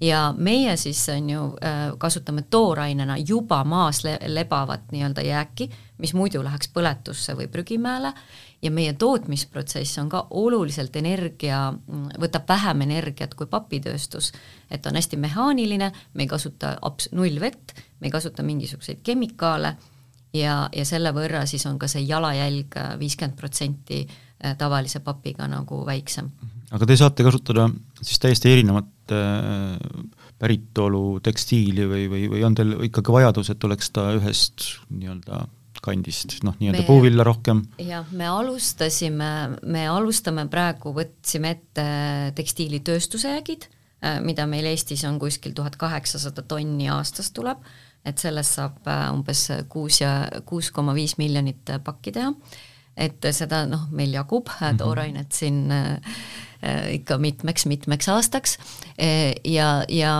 ja 0.00 0.34
meie 0.36 0.76
siis 0.76 1.08
on 1.08 1.30
ju 1.30 1.44
äh, 1.44 1.98
kasutame 1.98 2.42
toorainena 2.50 3.16
juba 3.28 3.64
maas 3.64 4.04
le 4.04 4.18
lebavat 4.26 4.92
nii-öelda 4.92 5.20
jääki, 5.20 5.70
mis 5.98 6.14
muidu 6.14 6.44
läheks 6.44 6.70
põletusse 6.74 7.34
või 7.36 7.48
prügimäele 7.48 8.12
ja 8.62 8.70
meie 8.74 8.92
tootmisprotsess 8.98 9.98
on 10.02 10.08
ka 10.10 10.24
oluliselt 10.30 10.96
energia, 10.98 11.60
võtab 12.20 12.48
vähem 12.48 12.82
energiat 12.88 13.34
kui 13.38 13.46
papitööstus, 13.46 14.32
et 14.70 14.86
on 14.86 14.98
hästi 14.98 15.16
mehaaniline, 15.20 15.92
me 16.14 16.26
ei 16.26 16.30
kasuta 16.30 16.74
abs-, 16.82 17.12
null 17.14 17.38
vett, 17.40 17.76
me 18.00 18.10
ei 18.10 18.14
kasuta 18.14 18.42
mingisuguseid 18.42 19.02
kemikaale 19.06 19.76
ja, 20.34 20.68
ja 20.74 20.84
selle 20.88 21.12
võrra 21.16 21.44
siis 21.48 21.64
on 21.70 21.78
ka 21.78 21.88
see 21.90 22.04
jalajälg 22.08 22.78
viiskümmend 23.00 23.38
protsenti 23.38 24.02
äh, 24.04 24.56
tavalise 24.58 25.00
papiga 25.06 25.48
nagu 25.48 25.84
väiksem. 25.86 26.30
aga 26.70 26.86
te 26.86 26.96
saate 26.96 27.26
kasutada 27.26 27.68
siis 28.02 28.18
täiesti 28.18 28.52
erinevat 28.52 29.14
äh, 29.14 29.78
päritolu 30.38 31.20
tekstiili 31.22 31.86
või, 31.86 32.08
või, 32.10 32.26
või 32.34 32.42
on 32.46 32.58
teil 32.58 32.74
ikkagi 32.86 33.14
vajadus, 33.14 33.50
et 33.54 33.64
oleks 33.64 33.90
ta 33.94 34.10
ühest 34.18 34.66
nii-öelda 34.90 35.46
kandist, 35.84 36.38
noh, 36.46 36.56
nii-öelda 36.60 36.84
puuvilla 36.86 37.26
rohkem? 37.26 37.62
jah, 37.82 38.06
me 38.12 38.28
alustasime, 38.30 39.32
me 39.62 39.84
alustame 39.90 40.46
praegu, 40.50 40.92
võtsime 40.96 41.54
ette 41.56 41.88
tekstiilitööstuse 42.38 43.34
jäägid, 43.36 43.68
äh, 44.04 44.18
mida 44.24 44.46
meil 44.50 44.68
Eestis 44.70 45.04
on 45.08 45.20
kuskil 45.22 45.56
tuhat 45.56 45.78
kaheksasada 45.80 46.44
tonni 46.48 46.90
aastas 46.92 47.32
tuleb, 47.36 47.62
et 48.06 48.18
sellest 48.22 48.58
saab 48.58 48.86
äh, 48.88 49.06
umbes 49.14 49.48
kuus 49.72 50.02
ja 50.02 50.14
kuus 50.48 50.72
koma 50.74 50.96
viis 50.96 51.18
miljonit 51.20 51.76
pakki 51.84 52.14
teha, 52.18 52.34
et 52.98 53.24
seda 53.32 53.64
noh, 53.70 53.86
meil 53.94 54.12
jagub 54.16 54.50
toorainet 54.78 55.32
siin 55.32 55.66
ikka 56.90 57.18
mitmeks-mitmeks 57.22 58.08
aastaks. 58.10 58.56
Ja, 59.46 59.68
ja 59.88 60.14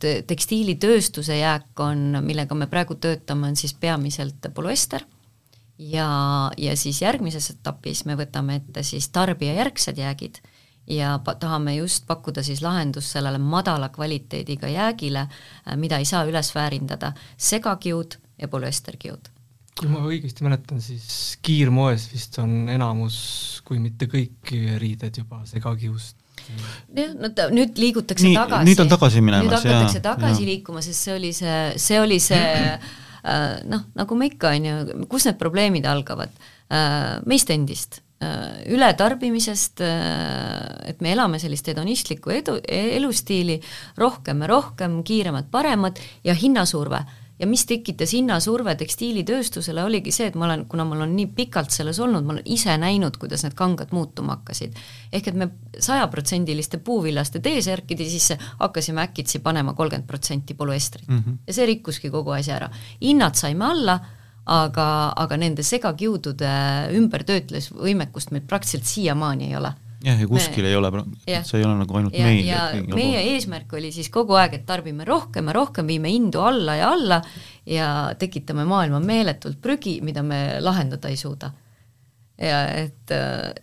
tekstiilitööstuse 0.00 1.40
jääk 1.40 1.82
on, 1.82 2.20
millega 2.22 2.54
me 2.54 2.68
praegu 2.70 2.94
töötame, 2.94 3.50
on 3.50 3.58
siis 3.58 3.74
peamiselt 3.74 4.46
polüester. 4.54 5.02
Ja, 5.80 6.06
ja 6.60 6.76
siis 6.76 7.00
järgmises 7.02 7.50
etapis 7.54 8.04
me 8.04 8.14
võtame 8.20 8.60
ette 8.60 8.84
siis 8.86 9.08
tarbijajärgsed 9.10 9.98
jäägid 9.98 10.42
ja 10.90 11.14
tahame 11.40 11.74
just 11.74 12.06
pakkuda 12.06 12.42
siis 12.42 12.62
lahendust 12.62 13.16
sellele 13.16 13.38
madala 13.38 13.88
kvaliteediga 13.88 14.68
jäägile, 14.68 15.26
mida 15.76 15.98
ei 15.98 16.04
saa 16.04 16.24
üles 16.28 16.54
väärindada, 16.54 17.12
segakiud 17.36 18.18
ja 18.38 18.48
polüesterkiud 18.48 19.30
kui 19.80 19.88
ma 19.88 20.02
õigesti 20.04 20.44
mäletan, 20.44 20.80
siis 20.84 21.38
kiirmoes 21.44 22.10
vist 22.12 22.36
on 22.42 22.68
enamus, 22.72 23.18
kui 23.64 23.80
mitte 23.80 24.10
kõik 24.10 24.52
riided 24.80 25.22
juba 25.22 25.40
segakiust 25.48 26.18
jah, 26.96 27.14
no 27.18 27.30
ta, 27.36 27.48
nüüd 27.52 27.78
liigutakse 27.80 28.26
Nii, 28.26 28.36
tagasi. 28.36 28.68
nüüd 28.68 28.82
on 28.84 28.90
tagasi 28.90 29.22
minemas, 29.24 29.46
nüüd 29.46 29.56
hakatakse 29.56 30.02
tagasi 30.04 30.44
ja. 30.44 30.50
liikuma, 30.52 30.84
sest 30.84 31.06
see 31.06 31.16
oli 31.16 31.32
see, 31.36 31.56
see 31.80 32.00
oli 32.00 32.20
see 32.22 32.52
äh, 32.70 33.56
noh, 33.70 33.88
nagu 33.98 34.18
me 34.18 34.30
ikka, 34.30 34.54
on 34.56 34.68
ju, 34.70 34.78
kus 35.10 35.28
need 35.28 35.40
probleemid 35.40 35.88
algavad 35.90 36.32
äh,? 36.68 37.18
meist 37.30 37.52
endist 37.54 38.00
äh,, 38.24 38.60
ületarbimisest 38.74 39.84
äh,, 39.86 40.90
et 40.92 41.04
me 41.04 41.14
elame 41.14 41.40
sellist 41.42 41.70
hedonistlikku 41.72 42.34
edu, 42.34 42.58
elustiili, 42.66 43.60
rohkem 44.00 44.44
ja 44.44 44.52
rohkem, 44.54 45.00
kiiremad, 45.06 45.50
paremad 45.52 46.00
ja 46.26 46.36
hinnasurve 46.36 47.04
ja 47.40 47.46
mis 47.48 47.64
tekitas 47.66 48.12
hinnasurve 48.12 48.74
tekstiilitööstusele, 48.80 49.82
oligi 49.84 50.12
see, 50.14 50.28
et 50.30 50.36
ma 50.38 50.46
olen, 50.46 50.66
kuna 50.70 50.84
ma 50.84 50.96
olen 50.98 51.14
nii 51.16 51.30
pikalt 51.36 51.72
selles 51.74 51.98
olnud, 52.02 52.26
ma 52.26 52.36
olen 52.36 52.46
ise 52.52 52.76
näinud, 52.80 53.16
kuidas 53.20 53.44
need 53.46 53.56
kangad 53.58 53.94
muutuma 53.96 54.36
hakkasid. 54.38 54.76
ehk 55.12 55.28
et 55.32 55.38
me 55.42 55.48
sajaprotsendiliste 55.78 56.78
puuvillaste 56.84 57.40
T-särkide 57.40 58.04
sisse 58.10 58.38
hakkasime 58.60 59.02
äkitsi 59.02 59.38
panema 59.38 59.74
kolmkümmend 59.74 60.06
protsenti 60.06 60.54
polüestrit 60.54 61.08
mm. 61.08 61.18
-hmm. 61.18 61.36
ja 61.46 61.52
see 61.54 61.66
rikkuski 61.66 62.10
kogu 62.10 62.30
asja 62.30 62.56
ära. 62.56 62.70
hinnad 63.00 63.34
saime 63.34 63.64
alla, 63.64 63.98
aga, 64.46 65.12
aga 65.16 65.36
nende 65.36 65.62
segakiudude 65.62 66.50
ümbertöötlusvõimekust 66.96 68.30
meil 68.30 68.44
praktiliselt 68.46 68.84
siiamaani 68.84 69.48
ei 69.48 69.56
ole 69.56 69.72
jah, 70.04 70.20
ja 70.20 70.28
kuskil 70.28 70.64
me, 70.64 70.70
ei 70.70 70.76
ole, 70.78 70.90
see 71.26 71.60
ei 71.60 71.64
ole 71.66 71.76
nagu 71.82 71.98
ainult 72.00 72.16
ja, 72.16 72.26
meil. 72.26 72.44
ja 72.46 72.60
meie 72.74 72.92
pool. 73.20 73.32
eesmärk 73.34 73.74
oli 73.78 73.92
siis 73.94 74.10
kogu 74.12 74.36
aeg, 74.40 74.58
et 74.60 74.66
tarbime 74.68 75.06
rohkem 75.08 75.50
ja 75.50 75.56
rohkem, 75.56 75.88
viime 75.90 76.12
hindu 76.12 76.42
alla 76.44 76.76
ja 76.80 76.92
alla 76.94 77.20
ja 77.68 77.88
tekitame 78.18 78.64
maailma 78.68 79.02
meeletult 79.04 79.60
prügi, 79.62 79.98
mida 80.04 80.24
me 80.26 80.60
lahendada 80.64 81.12
ei 81.12 81.20
suuda 81.20 81.52
ja 82.40 82.64
et 82.72 82.96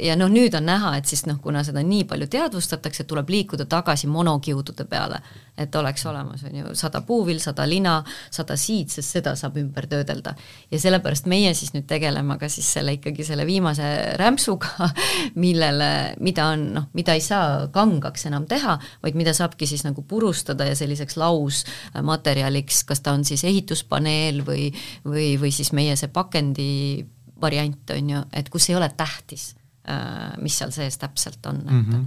ja 0.03 0.15
noh, 0.19 0.29
nüüd 0.31 0.55
on 0.57 0.65
näha, 0.67 0.93
et 0.99 1.09
siis 1.09 1.23
noh, 1.27 1.39
kuna 1.41 1.63
seda 1.65 1.81
nii 1.85 2.03
palju 2.09 2.27
teadvustatakse, 2.31 3.05
tuleb 3.07 3.29
liikuda 3.31 3.65
tagasi 3.69 4.09
monokiudude 4.11 4.85
peale, 4.89 5.21
et 5.57 5.75
oleks 5.75 6.05
olemas, 6.09 6.43
on 6.47 6.57
ju, 6.59 6.73
sada 6.77 7.01
puuvill, 7.07 7.39
sada 7.41 7.65
lina, 7.69 7.95
sada 8.33 8.57
siid, 8.59 8.91
sest 8.93 9.17
seda 9.17 9.33
saab 9.39 9.57
ümber 9.61 9.87
töödelda. 9.89 10.35
ja 10.71 10.79
sellepärast 10.79 11.29
meie 11.31 11.53
siis 11.57 11.73
nüüd 11.73 11.87
tegeleme 11.87 12.37
ka 12.37 12.49
siis 12.51 12.69
selle 12.77 12.97
ikkagi 12.97 13.25
selle 13.25 13.47
viimase 13.47 13.87
rämpsuga, 14.19 14.91
millele, 15.43 15.91
mida 16.19 16.51
on 16.53 16.67
noh, 16.77 16.89
mida 16.97 17.15
ei 17.17 17.23
saa 17.23 17.67
kangaks 17.73 18.27
enam 18.29 18.45
teha, 18.47 18.77
vaid 19.03 19.17
mida 19.17 19.33
saabki 19.33 19.67
siis 19.69 19.85
nagu 19.87 20.03
purustada 20.07 20.67
ja 20.67 20.75
selliseks 20.75 21.17
lausmaterjaliks, 21.17 22.83
kas 22.87 23.01
ta 23.01 23.15
on 23.15 23.25
siis 23.27 23.47
ehituspaneel 23.47 24.43
või, 24.45 24.71
või, 25.07 25.35
või 25.39 25.53
siis 25.55 25.73
meie 25.73 25.95
see 25.95 26.11
pakendi 26.13 27.05
variant, 27.41 27.93
on 27.95 28.09
ju, 28.09 28.21
et 28.33 28.49
kus 28.49 28.69
ei 28.69 28.77
ole 28.77 28.89
tähtis, 28.97 29.51
äh, 29.89 30.35
mis 30.41 30.57
seal 30.57 30.73
sees 30.75 30.97
täpselt 30.97 31.45
on 31.45 31.61
mm. 31.63 31.85
-hmm. 31.85 32.05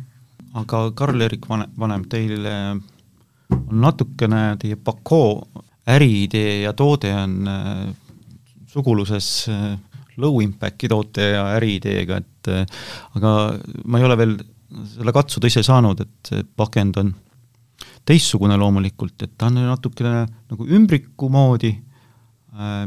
aga 0.61 0.91
Karl-Erik 0.95 1.49
Vanem, 1.49 1.71
Vanem, 1.79 2.05
teil 2.09 2.47
on 2.47 3.81
natukene, 3.81 4.57
teie 4.59 4.77
Pakoo 4.77 5.49
äriidee 5.89 6.61
ja 6.63 6.73
toode 6.73 7.15
on 7.15 7.49
äh, 7.49 7.95
suguluses 8.67 9.49
äh, 9.49 9.79
low 10.17 10.43
impact'i 10.43 10.89
toote 10.89 11.31
ja 11.31 11.47
äriideega, 11.57 12.17
et 12.17 12.49
aga 13.17 13.31
ma 13.85 13.99
ei 13.99 14.05
ole 14.05 14.17
veel 14.17 14.35
selle 14.95 15.13
katsuda 15.13 15.47
ise 15.47 15.63
saanud, 15.63 16.01
et 16.01 16.29
see 16.29 16.45
pakend 16.57 16.97
on 16.97 17.15
teistsugune 18.05 18.57
loomulikult, 18.57 19.23
et 19.23 19.33
ta 19.39 19.47
on 19.47 19.55
natukene 19.55 20.27
nagu 20.51 20.67
ümbriku 20.67 21.29
moodi 21.33 21.71
äh, 21.73 21.90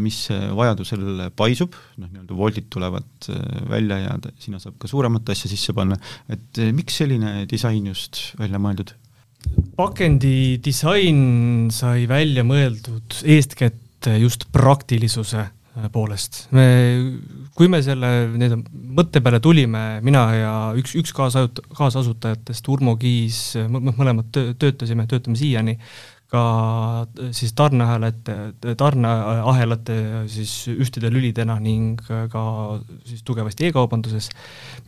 mis 0.03 0.17
vajadusel 0.29 1.29
paisub, 1.37 1.75
noh, 1.97 2.09
nii-öelda 2.11 2.35
voldid 2.37 2.67
tulevad 2.73 3.29
välja 3.69 3.97
ja 4.03 4.17
sinna 4.41 4.61
saab 4.61 4.75
ka 4.81 4.89
suuremat 4.91 5.33
asja 5.33 5.49
sisse 5.51 5.73
panna, 5.73 5.97
et 6.29 6.61
miks 6.75 6.99
selline 7.01 7.47
disain 7.49 7.87
just 7.89 8.25
välja 8.39 8.61
mõeldud? 8.61 8.93
pakendi 9.75 10.61
disain 10.63 11.17
sai 11.73 12.05
välja 12.07 12.45
mõeldud 12.47 13.17
eeskätt 13.27 14.07
just 14.21 14.45
praktilisuse 14.55 15.43
poolest. 15.93 16.47
me, 16.53 16.65
kui 17.57 17.69
me 17.71 17.79
selle 17.85 18.09
nii-öelda 18.35 18.59
mõtte 18.99 19.21
peale 19.25 19.39
tulime, 19.43 19.83
mina 20.05 20.23
ja 20.37 20.53
üks, 20.77 20.93
üks 20.99 21.13
kaasajut-, 21.17 21.63
kaasasutajatest, 21.73 22.69
Urmo 22.69 22.93
Kiis, 23.01 23.55
mõlemad 23.73 24.29
töötasime, 24.61 25.07
töötame 25.09 25.39
siiani, 25.39 25.77
ka 26.33 27.05
siis 27.35 27.53
tarneahelate, 27.57 28.35
tarneahelate 28.79 29.97
siis 30.31 30.53
ühtede 30.73 31.11
lülidena 31.13 31.59
ning 31.61 32.01
ka 32.01 32.43
siis 33.05 33.21
tugevasti 33.27 33.69
e-kaubanduses, 33.69 34.31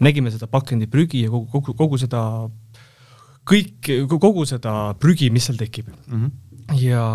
nägime 0.01 0.33
seda 0.33 0.49
pakendiprügi 0.51 1.25
ja 1.25 1.33
kogu, 1.33 1.49
kogu, 1.53 1.75
kogu 1.77 2.01
seda 2.01 2.23
kõik, 3.45 3.91
kogu 4.09 4.47
seda 4.49 4.95
prügi, 5.01 5.29
mis 5.33 5.45
seal 5.49 5.59
tekib 5.61 5.91
mm. 5.93 6.15
-hmm. 6.15 6.79
ja 6.81 7.05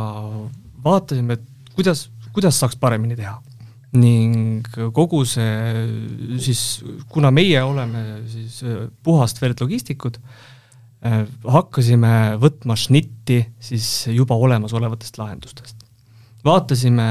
vaatasime, 0.84 1.34
et 1.34 1.74
kuidas, 1.74 2.08
kuidas 2.32 2.60
saaks 2.60 2.78
paremini 2.78 3.18
teha 3.18 3.40
ning 3.98 4.66
kogu 4.94 5.24
see 5.26 6.38
siis, 6.38 6.84
kuna 7.10 7.32
meie 7.34 7.62
oleme 7.66 8.22
siis 8.30 8.62
äh, 8.62 8.86
puhast 9.02 9.42
verd 9.42 9.58
logistikud, 9.58 10.22
äh, 10.22 10.49
hakkasime 11.00 12.36
võtma 12.40 12.76
šnitti 12.76 13.38
siis 13.62 13.86
juba 14.12 14.36
olemasolevatest 14.36 15.16
lahendustest. 15.16 15.76
vaatasime 16.44 17.06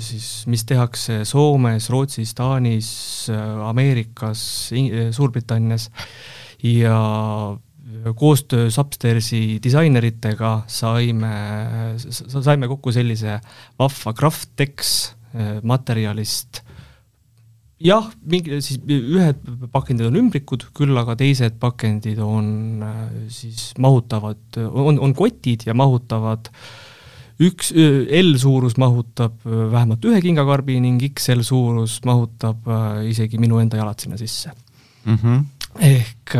siis, 0.00 0.46
mis 0.46 0.64
tehakse 0.64 1.24
Soomes, 1.28 1.90
Rootsis, 1.90 2.34
Taanis, 2.34 2.90
äh, 3.32 3.68
Ameerikas, 3.68 4.70
Suurbritannias 5.12 5.90
ja 6.62 6.96
koostöös 8.14 8.78
Upstersi 8.78 9.58
disaineritega 9.62 10.62
saime, 10.66 11.34
saime 11.98 12.68
kokku 12.68 12.92
sellise 12.92 13.40
vahva 13.78 14.12
Graftex 14.12 14.96
Äh, 15.36 15.60
materjalist 15.62 16.62
jah, 17.82 18.10
mingi 18.26 18.58
siis 18.64 18.80
ühed 18.82 19.40
pakendid 19.72 20.08
on 20.08 20.18
ümbrikud, 20.24 20.68
küll 20.76 20.98
aga 20.98 21.14
teised 21.18 21.58
pakendid 21.62 22.20
on 22.22 22.84
äh, 22.84 23.00
siis 23.32 23.70
mahutavad, 23.78 24.40
on, 24.66 24.98
on 24.98 25.14
kotid 25.16 25.66
ja 25.68 25.76
mahutavad 25.78 26.50
üks 27.38 27.70
L 27.72 28.32
suurus 28.42 28.74
mahutab 28.82 29.44
äh, 29.46 29.66
vähemalt 29.74 30.08
ühe 30.10 30.22
kingakarbi 30.24 30.80
ning 30.82 31.04
XL 31.12 31.44
suurus 31.46 32.00
mahutab 32.08 32.66
isegi 33.06 33.38
minu 33.38 33.62
enda 33.62 33.78
jalad 33.78 34.02
sinna 34.02 34.18
sisse 34.18 34.50
mm. 35.04 35.18
-hmm. 35.22 35.44
ehk 35.90 36.34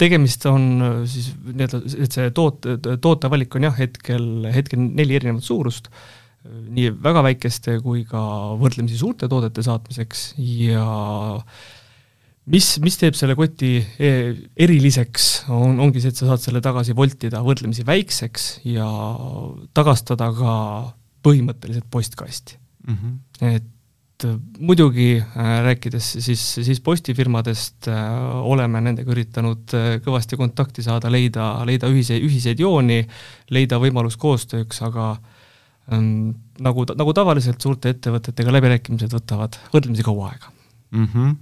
tegemist 0.00 0.46
on 0.48 1.04
siis 1.04 1.34
nii-öelda, 1.52 1.82
et 2.00 2.16
see 2.16 2.30
toote, 2.32 2.78
tootevalik 2.96 3.60
on 3.60 3.68
jah, 3.68 3.76
hetkel, 3.76 4.48
hetkel 4.54 4.80
neli 4.80 5.20
erinevat 5.20 5.44
suurust 5.44 5.92
nii 6.48 6.92
väga 7.02 7.22
väikeste 7.26 7.78
kui 7.84 8.04
ka 8.08 8.20
võrdlemisi 8.60 8.98
suurte 9.00 9.28
toodete 9.30 9.62
saatmiseks 9.64 10.32
ja 10.40 10.84
mis, 12.48 12.68
mis 12.84 12.98
teeb 13.00 13.16
selle 13.18 13.36
koti 13.38 13.76
e, 13.78 14.10
eriliseks, 14.64 15.28
on, 15.54 15.78
ongi 15.84 16.02
see, 16.02 16.12
et 16.14 16.20
sa 16.20 16.30
saad 16.32 16.44
selle 16.44 16.62
tagasi 16.64 16.96
voltida 16.96 17.42
võrdlemisi 17.44 17.86
väikseks 17.88 18.50
ja 18.68 18.88
tagastada 19.76 20.30
ka 20.36 20.52
põhimõtteliselt 21.26 21.88
postkasti 21.90 22.56
mm. 22.86 22.94
-hmm. 22.94 23.56
et 23.56 23.74
muidugi 24.58 25.20
äh, 25.20 25.50
rääkides 25.62 26.06
siis, 26.24 26.42
siis 26.66 26.80
postifirmadest 26.82 27.90
äh, 27.92 27.98
oleme 28.42 28.80
nendega 28.82 29.12
üritanud 29.14 29.74
äh, 29.78 29.90
kõvasti 30.02 30.38
kontakti 30.40 30.82
saada, 30.82 31.10
leida, 31.12 31.52
leida 31.68 31.90
ühise, 31.92 32.18
ühiseid 32.18 32.58
jooni, 32.58 33.04
leida 33.54 33.78
võimalus 33.78 34.16
koostööks, 34.18 34.82
aga 34.82 35.12
äh, 35.12 35.37
nagu, 35.88 36.84
nagu 37.00 37.12
tavaliselt 37.16 37.64
suurte 37.64 37.94
ettevõtetega 37.94 38.52
läbirääkimised 38.52 39.14
võtavad 39.14 39.56
võrdlemisi 39.72 40.04
kaua 40.04 40.32
aega 40.32 40.50
mm. 40.92 41.06
-hmm 41.14 41.36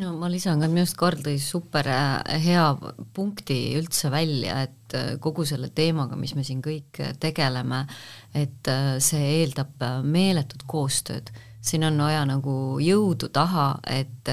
no 0.00 0.12
ma 0.18 0.28
lisan 0.30 0.62
ka, 0.62 0.68
minu 0.70 0.82
arust 0.82 0.98
Karl 0.98 1.22
tõi 1.24 1.38
super 1.42 1.88
äh, 1.90 2.36
hea 2.42 2.66
punkti 3.14 3.58
üldse 3.78 4.10
välja, 4.12 4.64
et 4.66 4.96
äh, 4.96 5.14
kogu 5.22 5.46
selle 5.48 5.70
teemaga, 5.74 6.18
mis 6.18 6.34
me 6.34 6.44
siin 6.46 6.62
kõik 6.64 7.00
äh, 7.02 7.14
tegeleme, 7.20 7.84
et 8.34 8.70
see 9.04 9.26
eeldab 9.40 9.82
meeletut 10.02 10.64
koostööd. 10.66 11.30
siin 11.64 11.84
on 11.86 11.96
vaja 11.96 12.24
nagu 12.28 12.76
jõudu 12.82 13.30
taha, 13.32 13.78
et 13.88 14.28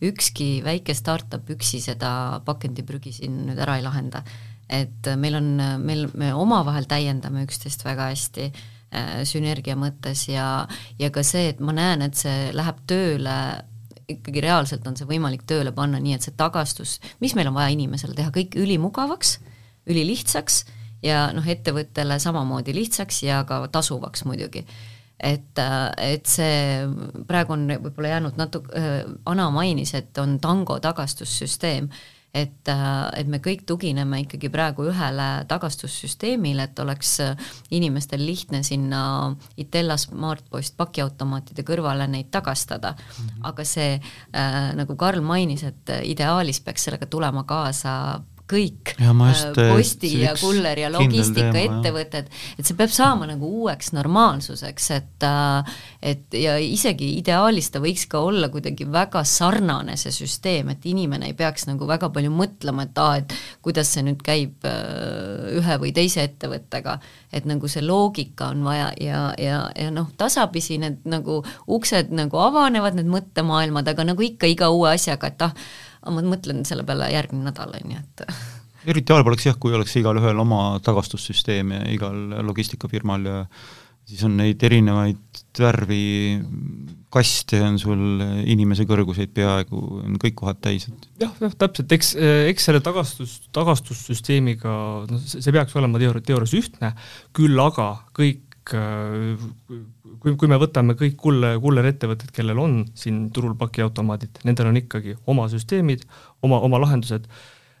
ükski 0.00 0.62
väike 0.64 0.94
startup 0.94 1.50
üksi 1.50 1.80
seda 1.82 2.40
pakendiprügi 2.46 3.12
siin 3.12 3.42
nüüd 3.48 3.58
ära 3.58 3.76
ei 3.76 3.82
lahenda 3.84 4.22
et 4.68 5.10
meil 5.20 5.36
on, 5.38 5.50
meil, 5.84 6.06
me 6.16 6.32
omavahel 6.34 6.88
täiendame 6.88 7.44
üksteist 7.44 7.84
väga 7.84 8.08
hästi 8.12 8.48
äh, 8.48 9.20
sünergia 9.28 9.76
mõttes 9.76 10.26
ja, 10.30 10.66
ja 10.98 11.10
ka 11.14 11.24
see, 11.26 11.50
et 11.52 11.60
ma 11.60 11.74
näen, 11.76 12.04
et 12.06 12.16
see 12.18 12.50
läheb 12.56 12.80
tööle 12.88 13.36
ikkagi 14.08 14.42
reaalselt 14.44 14.86
on 14.88 14.96
see 14.98 15.08
võimalik 15.08 15.44
tööle 15.48 15.72
panna 15.72 16.00
nii, 16.02 16.16
et 16.16 16.24
see 16.26 16.34
tagastus, 16.36 16.98
mis 17.24 17.34
meil 17.36 17.48
on 17.48 17.56
vaja 17.56 17.72
inimesele 17.74 18.16
teha, 18.16 18.32
kõik 18.34 18.56
ülimugavaks, 18.60 19.38
ülilihtsaks 19.90 20.64
ja 21.04 21.28
noh, 21.36 21.46
ettevõttele 21.48 22.18
samamoodi 22.22 22.74
lihtsaks 22.76 23.22
ja 23.26 23.42
ka 23.48 23.64
tasuvaks 23.72 24.24
muidugi. 24.28 24.64
et, 25.20 25.58
äh, 25.58 25.92
et 26.12 26.26
see 26.26 26.84
praegu 27.28 27.54
on 27.54 27.68
võib-olla 27.70 28.16
jäänud 28.16 28.36
natuke 28.36 28.74
äh,, 28.76 29.04
Ana 29.24 29.46
mainis, 29.50 29.94
et 29.94 30.18
on 30.18 30.38
tango 30.40 30.80
tagastussüsteem 30.82 31.88
et, 32.34 32.68
äh, 32.68 33.20
et 33.20 33.30
me 33.30 33.38
kõik 33.42 33.62
tugineme 33.66 34.20
ikkagi 34.24 34.50
praegu 34.52 34.88
ühele 34.90 35.28
tagastussüsteemile, 35.48 36.66
et 36.68 36.82
oleks 36.82 37.14
äh, 37.22 37.48
inimestel 37.70 38.24
lihtne 38.26 38.64
sinna 38.66 39.04
Itella 39.60 39.96
Smartpost 40.00 40.76
pakiautomaatide 40.80 41.62
kõrvale 41.66 42.08
neid 42.10 42.32
tagastada 42.34 42.94
mm. 42.96 43.24
-hmm. 43.24 43.48
aga 43.50 43.64
see 43.64 43.94
äh,, 44.00 44.74
nagu 44.74 44.96
Karl 44.96 45.22
mainis, 45.22 45.62
et 45.62 45.96
ideaalis 46.02 46.60
peaks 46.60 46.84
sellega 46.84 47.06
tulema 47.06 47.44
kaasa 47.44 48.20
kõik 48.54 48.94
ja 49.00 49.12
just, 49.12 49.58
äh, 49.58 49.70
posti 49.74 50.10
ja 50.22 50.34
kuller 50.38 50.78
ja 50.78 50.90
logistikaettevõtted, 50.94 52.30
et 52.58 52.66
see 52.66 52.78
peab 52.78 52.92
saama 52.94 53.28
nagu 53.28 53.50
uueks 53.60 53.92
normaalsuseks, 53.96 54.90
et 54.96 55.26
äh, 55.28 55.74
et 56.04 56.36
ja 56.38 56.56
isegi 56.60 57.14
ideaalis 57.18 57.70
ta 57.74 57.82
võiks 57.82 58.06
ka 58.10 58.22
olla 58.24 58.50
kuidagi 58.52 58.86
väga 58.90 59.24
sarnane, 59.28 59.96
see 60.00 60.12
süsteem, 60.14 60.70
et 60.74 60.86
inimene 60.88 61.30
ei 61.30 61.36
peaks 61.38 61.68
nagu 61.70 61.88
väga 61.88 62.10
palju 62.14 62.32
mõtlema, 62.34 62.86
et 62.88 63.00
aa, 63.00 63.20
et 63.22 63.34
kuidas 63.64 63.92
see 63.94 64.04
nüüd 64.06 64.22
käib 64.24 64.66
äh, 64.68 65.54
ühe 65.58 65.78
või 65.82 65.94
teise 65.96 66.24
ettevõttega, 66.28 66.98
et 67.34 67.48
nagu 67.48 67.68
see 67.70 67.82
loogika 67.84 68.52
on 68.54 68.64
vaja 68.66 68.90
ja, 69.00 69.24
ja, 69.40 69.64
ja 69.78 69.90
noh, 69.94 70.10
tasapisi 70.18 70.78
need 70.82 71.02
nagu 71.08 71.40
uksed 71.66 72.12
nagu 72.14 72.40
avanevad, 72.40 72.98
need 72.98 73.10
mõttemaailmad, 73.10 73.88
aga 73.90 74.10
nagu 74.12 74.24
ikka 74.24 74.50
iga 74.50 74.70
uue 74.74 74.92
asjaga, 74.94 75.32
et 75.32 75.48
ah, 75.48 75.56
ma 76.10 76.26
mõtlen 76.34 76.64
selle 76.68 76.84
peale 76.86 77.10
järgmine 77.12 77.48
nädal, 77.50 77.76
on 77.78 77.96
ju, 77.96 78.02
et 78.02 78.26
eriti 78.94 79.14
halb 79.14 79.30
oleks 79.30 79.48
jah, 79.48 79.56
kui 79.60 79.74
oleks 79.76 79.96
igalühel 80.00 80.44
oma 80.44 80.66
tagastussüsteem 80.84 81.72
ja 81.78 81.86
igal 81.94 82.38
logistikafirmal 82.44 83.30
ja 83.30 83.40
siis 84.04 84.24
on 84.26 84.36
neid 84.36 84.60
erinevaid 84.66 85.42
värvi 85.58 86.04
kaste 87.14 87.60
on 87.62 87.78
sul 87.80 88.22
inimese 88.50 88.84
kõrguseid 88.88 89.30
peaaegu, 89.34 89.80
on 90.02 90.18
kõik 90.20 90.36
kohad 90.40 90.58
täis, 90.64 90.88
et 90.90 91.06
jah, 91.22 91.32
jah, 91.40 91.54
täpselt, 91.60 91.92
eks, 91.94 92.14
eks 92.50 92.68
selle 92.68 92.82
tagastus, 92.84 93.36
tagastussüsteemiga, 93.54 94.74
noh, 95.10 95.22
see 95.22 95.54
peaks 95.54 95.76
olema 95.78 96.00
teoori-, 96.02 96.24
teoorias 96.26 96.56
ühtne, 96.58 96.90
küll 97.36 97.60
aga 97.62 97.92
kõik 98.16 98.74
kui, 100.24 100.36
kui 100.40 100.50
me 100.50 100.58
võtame 100.60 100.96
kõik 100.98 101.18
kulle, 101.20 101.54
kullerettevõtted, 101.62 102.32
kellel 102.34 102.60
on 102.62 102.78
siin 102.96 103.28
turul 103.34 103.52
pakiautomaadid, 103.60 104.40
nendel 104.48 104.70
on 104.70 104.80
ikkagi 104.80 105.18
oma 105.30 105.46
süsteemid, 105.52 106.06
oma, 106.46 106.62
oma 106.64 106.80
lahendused, 106.82 107.28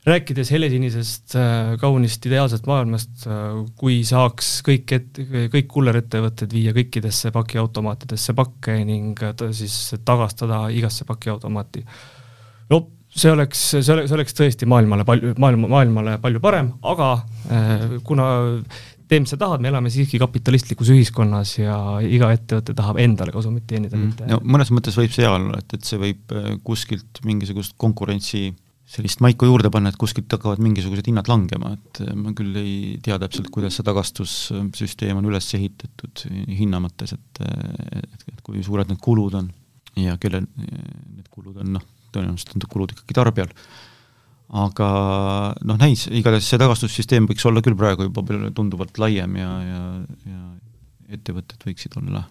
rääkides 0.04 0.50
helesinisest 0.52 1.36
äh, 1.40 1.74
kaunist 1.80 2.26
ideaalsest 2.28 2.66
maailmast, 2.68 3.24
äh, 3.24 3.62
kui 3.80 4.02
saaks 4.04 4.58
kõik 4.66 4.92
et-, 4.98 5.22
kõik 5.54 5.70
kullerettevõtted 5.72 6.52
viia 6.52 6.74
kõikidesse 6.76 7.32
pakiautomaatidesse 7.32 8.36
pakke 8.36 8.76
ning 8.84 9.24
äh, 9.24 9.46
siis 9.56 9.78
tagastada 10.04 10.66
igasse 10.76 11.08
pakiautomaati. 11.08 11.86
no 12.68 12.82
see 13.08 13.32
oleks, 13.32 13.62
see 13.72 13.94
oleks, 13.94 14.10
see 14.10 14.18
oleks 14.18 14.36
tõesti 14.36 14.68
maailmale 14.68 15.08
palju, 15.08 15.32
maailma, 15.40 15.72
maailmale 15.78 16.18
palju 16.20 16.40
parem, 16.42 16.72
aga 16.82 17.10
kuna 18.04 18.26
tee, 19.08 19.20
mis 19.22 19.32
sa 19.34 19.38
tahad, 19.40 19.62
me 19.62 19.70
elame 19.70 19.92
siiski 19.92 20.20
kapitalistlikus 20.22 20.90
ühiskonnas 20.94 21.56
ja 21.58 21.78
iga 22.04 22.30
ettevõte 22.34 22.76
tahab 22.76 23.00
endale 23.02 23.34
kasumit 23.34 23.66
teenida 23.70 23.96
mm., 23.98 24.10
mitte 24.10 24.28
no 24.30 24.40
mõnes 24.44 24.72
mõttes 24.74 24.98
võib 25.00 25.14
see 25.14 25.28
olla, 25.28 25.60
et, 25.60 25.76
et 25.78 25.88
see 25.88 26.00
võib 26.00 26.36
äh, 26.36 26.52
kuskilt 26.66 27.22
mingisugust 27.26 27.76
konkurentsi 27.80 28.50
sellist 28.94 29.22
maiku 29.24 29.48
juurde 29.48 29.70
panna, 29.72 29.90
et 29.90 29.98
kuskilt 29.98 30.30
hakkavad 30.32 30.60
mingisugused 30.62 31.06
hinnad 31.08 31.28
langema, 31.30 31.72
et 31.74 32.02
ma 32.20 32.34
küll 32.36 32.54
ei 32.60 32.98
tea 33.02 33.16
täpselt, 33.20 33.48
kuidas 33.52 33.78
see 33.78 33.86
tagastussüsteem 33.86 35.18
on 35.18 35.28
üles 35.30 35.48
ehitatud 35.56 36.26
hinna 36.52 36.82
mõttes, 36.84 37.14
et, 37.16 37.40
et, 37.96 38.26
et 38.34 38.42
kui 38.44 38.62
suured 38.66 38.92
need 38.92 39.00
kulud 39.02 39.38
on 39.40 39.48
ja 39.98 40.18
kellel 40.20 40.46
need 40.58 41.30
kulud 41.32 41.62
on, 41.62 41.76
noh, 41.78 41.88
tõenäoliselt 42.14 42.54
on 42.54 42.62
need 42.62 42.70
kulud 42.70 42.94
ikkagi 42.94 43.16
tarbijal. 43.16 43.56
Aga 44.52 44.88
noh, 45.64 45.78
näis, 45.80 46.06
igatahes 46.10 46.48
see 46.50 46.60
tagastussüsteem 46.60 47.28
võiks 47.30 47.46
olla 47.48 47.62
küll 47.64 47.78
praegu 47.78 48.08
juba 48.08 48.24
tunduvalt 48.54 48.98
laiem 49.00 49.38
ja, 49.40 49.52
ja, 49.64 49.84
ja 50.28 50.42
ettevõtted 51.16 51.64
võiksid 51.66 51.96
olla 52.02 52.26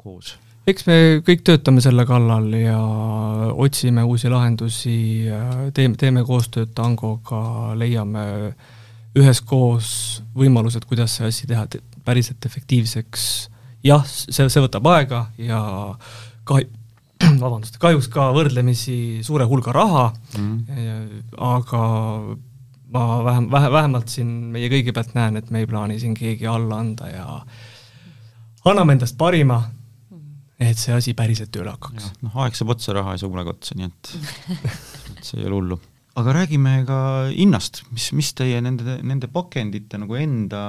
koos 0.00 0.34
eks 0.68 0.86
me 0.88 0.98
kõik 1.24 1.44
töötame 1.44 1.82
selle 1.84 2.06
kallal 2.08 2.48
ja 2.56 2.78
otsime 3.60 4.04
uusi 4.08 4.30
lahendusi, 4.32 4.96
teeme, 5.76 5.98
teeme 6.00 6.24
koostööd 6.24 6.72
Tangoga, 6.76 7.74
leiame 7.78 8.24
üheskoos 9.14 9.88
võimalused, 10.34 10.86
kuidas 10.88 11.18
see 11.18 11.28
asi 11.28 11.50
teha 11.50 11.66
päriselt 12.04 12.44
efektiivseks. 12.48 13.26
jah, 13.84 14.06
see, 14.08 14.48
see 14.48 14.64
võtab 14.64 14.88
aega 14.94 15.26
ja 15.38 15.60
kah-, 16.48 16.64
vabandust, 17.44 17.78
kahjuks 17.82 18.10
ka 18.12 18.30
võrdlemisi 18.36 18.98
suure 19.26 19.46
hulga 19.50 19.74
raha 19.76 20.08
mm., 20.38 21.22
aga 21.52 21.84
ma 22.94 23.04
vähem, 23.26 23.46
vähe, 23.50 23.70
vähemalt 23.74 24.12
siin 24.12 24.34
meie 24.54 24.68
kõigi 24.72 24.94
pealt 24.94 25.14
näen, 25.16 25.40
et 25.40 25.48
me 25.50 25.64
ei 25.64 25.70
plaani 25.70 25.98
siin 26.02 26.14
keegi 26.18 26.46
alla 26.50 26.82
anda 26.84 27.08
ja 27.10 27.24
anname 28.64 28.94
endast 28.96 29.18
parima 29.20 29.62
et 30.62 30.78
see 30.78 30.94
asi 30.94 31.14
päriselt 31.16 31.52
tööle 31.54 31.72
hakkaks. 31.74 32.12
noh, 32.22 32.36
aeg 32.44 32.56
saab 32.56 32.74
otsa, 32.74 32.94
raha 32.96 33.14
ei 33.14 33.22
saa 33.22 33.32
kunagi 33.32 33.52
otsa, 33.54 33.76
nii 33.78 33.88
et, 33.90 34.12
et 35.18 35.26
see 35.26 35.40
ei 35.40 35.48
ole 35.48 35.58
hullu. 35.58 35.80
aga 36.20 36.36
räägime 36.36 36.76
ka 36.86 36.98
hinnast, 37.32 37.82
mis, 37.94 38.10
mis 38.14 38.30
teie 38.38 38.60
nende, 38.64 39.00
nende 39.02 39.30
pakendite 39.32 39.98
nagu 40.00 40.18
enda 40.18 40.62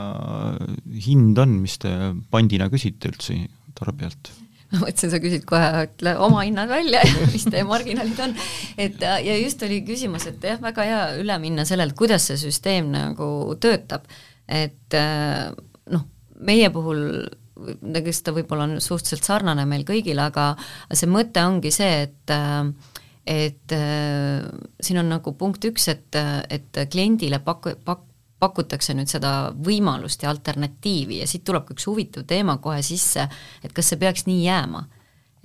hind 1.06 1.38
on, 1.42 1.60
mis 1.62 1.78
te 1.82 1.94
pandina 2.34 2.70
küsite 2.74 3.12
üldse 3.14 3.38
tarbijalt? 3.78 4.34
Ma 4.72 4.82
mõtlesin, 4.82 5.12
sa 5.14 5.22
küsid 5.24 5.46
kohe, 5.50 5.70
ütle 5.86 6.16
oma 6.26 6.44
hinnad 6.46 6.72
välja 6.72 7.04
ja 7.06 7.30
mis 7.32 7.46
teie 7.48 7.66
marginaalid 7.68 8.20
on. 8.26 8.36
et 8.82 9.02
ja 9.02 9.38
just 9.40 9.64
oli 9.68 9.82
küsimus, 9.88 10.28
et 10.32 10.44
jah, 10.44 10.60
väga 10.62 10.90
hea 10.90 11.02
üle 11.22 11.38
minna 11.44 11.68
sellelt, 11.68 11.96
kuidas 11.98 12.30
see 12.30 12.40
süsteem 12.42 12.92
nagu 12.94 13.30
töötab. 13.62 14.08
et 14.48 14.98
noh, 15.92 16.06
meie 16.40 16.70
puhul 16.74 17.02
eks 17.56 18.26
ta 18.26 18.34
võib-olla 18.36 18.68
on 18.68 18.82
suhteliselt 18.84 19.24
sarnane 19.28 19.64
meil 19.70 19.86
kõigil, 19.88 20.20
aga 20.20 20.54
see 20.92 21.10
mõte 21.10 21.44
ongi 21.46 21.72
see, 21.74 22.10
et 22.10 22.36
et 23.26 23.74
siin 24.86 25.02
on 25.02 25.08
nagu 25.10 25.34
punkt 25.34 25.64
üks, 25.66 25.88
et, 25.90 26.18
et 26.52 26.82
kliendile 26.92 27.40
paku-, 27.42 27.78
pak-, 27.86 28.06
pakutakse 28.46 28.96
nüüd 28.98 29.12
seda 29.12 29.36
võimalust 29.66 30.24
ja 30.24 30.32
alternatiivi 30.34 31.24
ja 31.24 31.30
siit 31.30 31.46
tuleb 31.48 31.66
ka 31.66 31.76
üks 31.76 31.90
huvitav 31.90 32.28
teema 32.30 32.60
kohe 32.64 32.84
sisse, 32.86 33.28
et 33.64 33.74
kas 33.74 33.92
see 33.92 34.02
peaks 34.02 34.30
nii 34.30 34.46
jääma? 34.46 34.86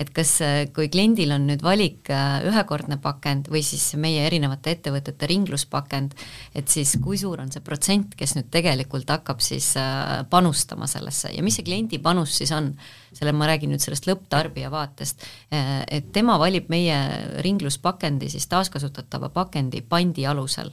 Et 0.01 0.09
kas, 0.17 0.31
äh, 0.41 0.63
kui 0.73 0.89
kliendil 0.89 1.35
on 1.35 1.43
nüüd 1.45 1.61
valik 1.61 2.09
äh, 2.09 2.39
ühekordne 2.49 2.97
pakend 3.05 3.51
või 3.53 3.61
siis 3.65 3.83
meie 4.01 4.23
erinevate 4.25 4.73
ettevõtete 4.73 5.29
ringluspakend, 5.29 6.15
et 6.57 6.73
siis 6.73 6.95
kui 7.05 7.19
suur 7.21 7.43
on 7.43 7.53
see 7.53 7.61
protsent, 7.65 8.15
kes 8.17 8.33
nüüd 8.39 8.49
tegelikult 8.55 9.13
hakkab 9.13 9.45
siis 9.45 9.75
äh, 9.77 10.23
panustama 10.33 10.89
sellesse 10.89 11.35
ja 11.35 11.45
mis 11.45 11.59
see 11.61 11.67
kliendi 11.69 12.01
panus 12.01 12.39
siis 12.41 12.55
on? 12.57 12.73
selle 13.11 13.35
ma 13.35 13.49
räägin 13.51 13.73
nüüd 13.75 13.83
sellest 13.83 14.07
lõpptarbija 14.07 14.69
vaatest, 14.71 15.25
et 15.51 16.13
tema 16.15 16.37
valib 16.39 16.69
meie 16.71 16.95
ringluspakendi 17.43 18.29
siis 18.31 18.47
taaskasutatava 18.47 19.33
pakendi 19.35 19.83
pandi 19.83 20.29
alusel 20.31 20.71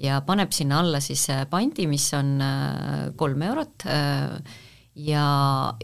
ja 0.00 0.22
paneb 0.24 0.52
sinna 0.56 0.80
alla 0.80 1.00
siis 1.04 1.26
pandi, 1.50 1.86
mis 1.86 2.08
on 2.16 2.38
kolm 3.20 3.42
eurot 3.42 3.84
ja, 4.94 5.24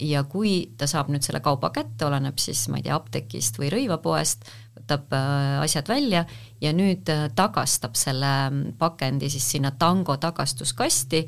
ja 0.00 0.22
kui 0.28 0.54
ta 0.78 0.88
saab 0.90 1.10
nüüd 1.12 1.24
selle 1.26 1.40
kauba 1.44 1.70
kätte, 1.74 2.06
oleneb 2.08 2.38
siis, 2.42 2.66
ma 2.72 2.80
ei 2.80 2.86
tea, 2.86 2.96
apteegist 2.96 3.60
või 3.60 3.70
rõivapoest, 3.72 4.48
võtab 4.76 5.14
äh, 5.16 5.56
asjad 5.62 5.88
välja 5.90 6.24
ja 6.62 6.72
nüüd 6.76 7.08
äh, 7.12 7.28
tagastab 7.36 7.96
selle 7.98 8.32
pakendi 8.78 9.30
siis 9.32 9.46
sinna 9.56 9.72
Tango 9.78 10.18
tagastuskasti 10.20 11.24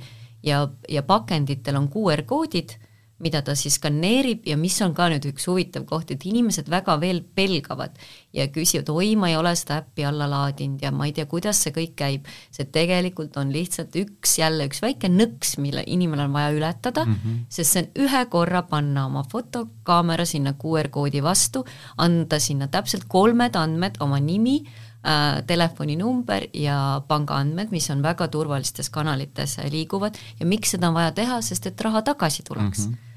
ja, 0.47 0.67
ja 0.89 1.03
pakenditel 1.07 1.79
on 1.81 1.89
QR-koodid 1.93 2.77
mida 3.23 3.41
ta 3.43 3.55
siis 3.59 3.79
skaneerib 3.79 4.47
ja 4.47 4.57
mis 4.59 4.77
on 4.85 4.93
ka 4.95 5.09
nüüd 5.11 5.25
üks 5.33 5.49
huvitav 5.51 5.85
koht, 5.89 6.13
et 6.15 6.23
inimesed 6.29 6.69
väga 6.71 6.95
veel 7.03 7.21
pelgavad 7.35 7.97
ja 8.35 8.47
küsivad, 8.55 8.91
oi, 8.95 9.15
ma 9.19 9.33
ei 9.33 9.37
ole 9.39 9.55
seda 9.59 9.81
äppi 9.83 10.05
alla 10.07 10.29
laadinud 10.31 10.83
ja 10.85 10.93
ma 10.95 11.09
ei 11.09 11.15
tea, 11.17 11.27
kuidas 11.31 11.59
see 11.65 11.75
kõik 11.75 11.97
käib. 11.99 12.29
see 12.55 12.69
tegelikult 12.71 13.37
on 13.41 13.51
lihtsalt 13.53 13.97
üks, 13.99 14.37
jälle 14.39 14.69
üks 14.71 14.83
väike 14.85 15.11
nõks, 15.11 15.57
mille 15.59 15.83
inimene 15.87 16.29
on 16.29 16.37
vaja 16.37 16.53
ületada 16.55 17.05
mm, 17.05 17.15
-hmm. 17.15 17.41
sest 17.49 17.73
see 17.73 17.83
on 17.83 18.07
ühe 18.07 18.25
korra 18.31 18.63
panna 18.63 19.07
oma 19.07 19.25
fotokaamera 19.31 20.25
sinna 20.25 20.55
QR-koodi 20.55 21.23
vastu, 21.23 21.65
anda 21.97 22.39
sinna 22.39 22.69
täpselt 22.69 23.09
kolmed 23.09 23.57
andmed, 23.57 23.99
oma 24.01 24.21
nimi 24.21 24.63
äh,, 24.63 25.43
telefoninumber 25.47 26.47
ja 26.55 27.03
pangaandmed, 27.09 27.75
mis 27.75 27.91
on 27.91 28.03
väga 28.03 28.29
turvalistes 28.29 28.91
kanalites 28.91 29.59
liiguvad 29.71 30.15
ja 30.39 30.47
miks 30.47 30.71
seda 30.71 30.89
on 30.89 30.95
vaja 30.95 31.13
teha, 31.13 31.43
sest 31.43 31.67
et 31.67 31.81
raha 31.81 32.03
tagasi 32.03 32.47
tuleks 32.47 32.87
mm. 32.87 32.93
-hmm 32.93 33.08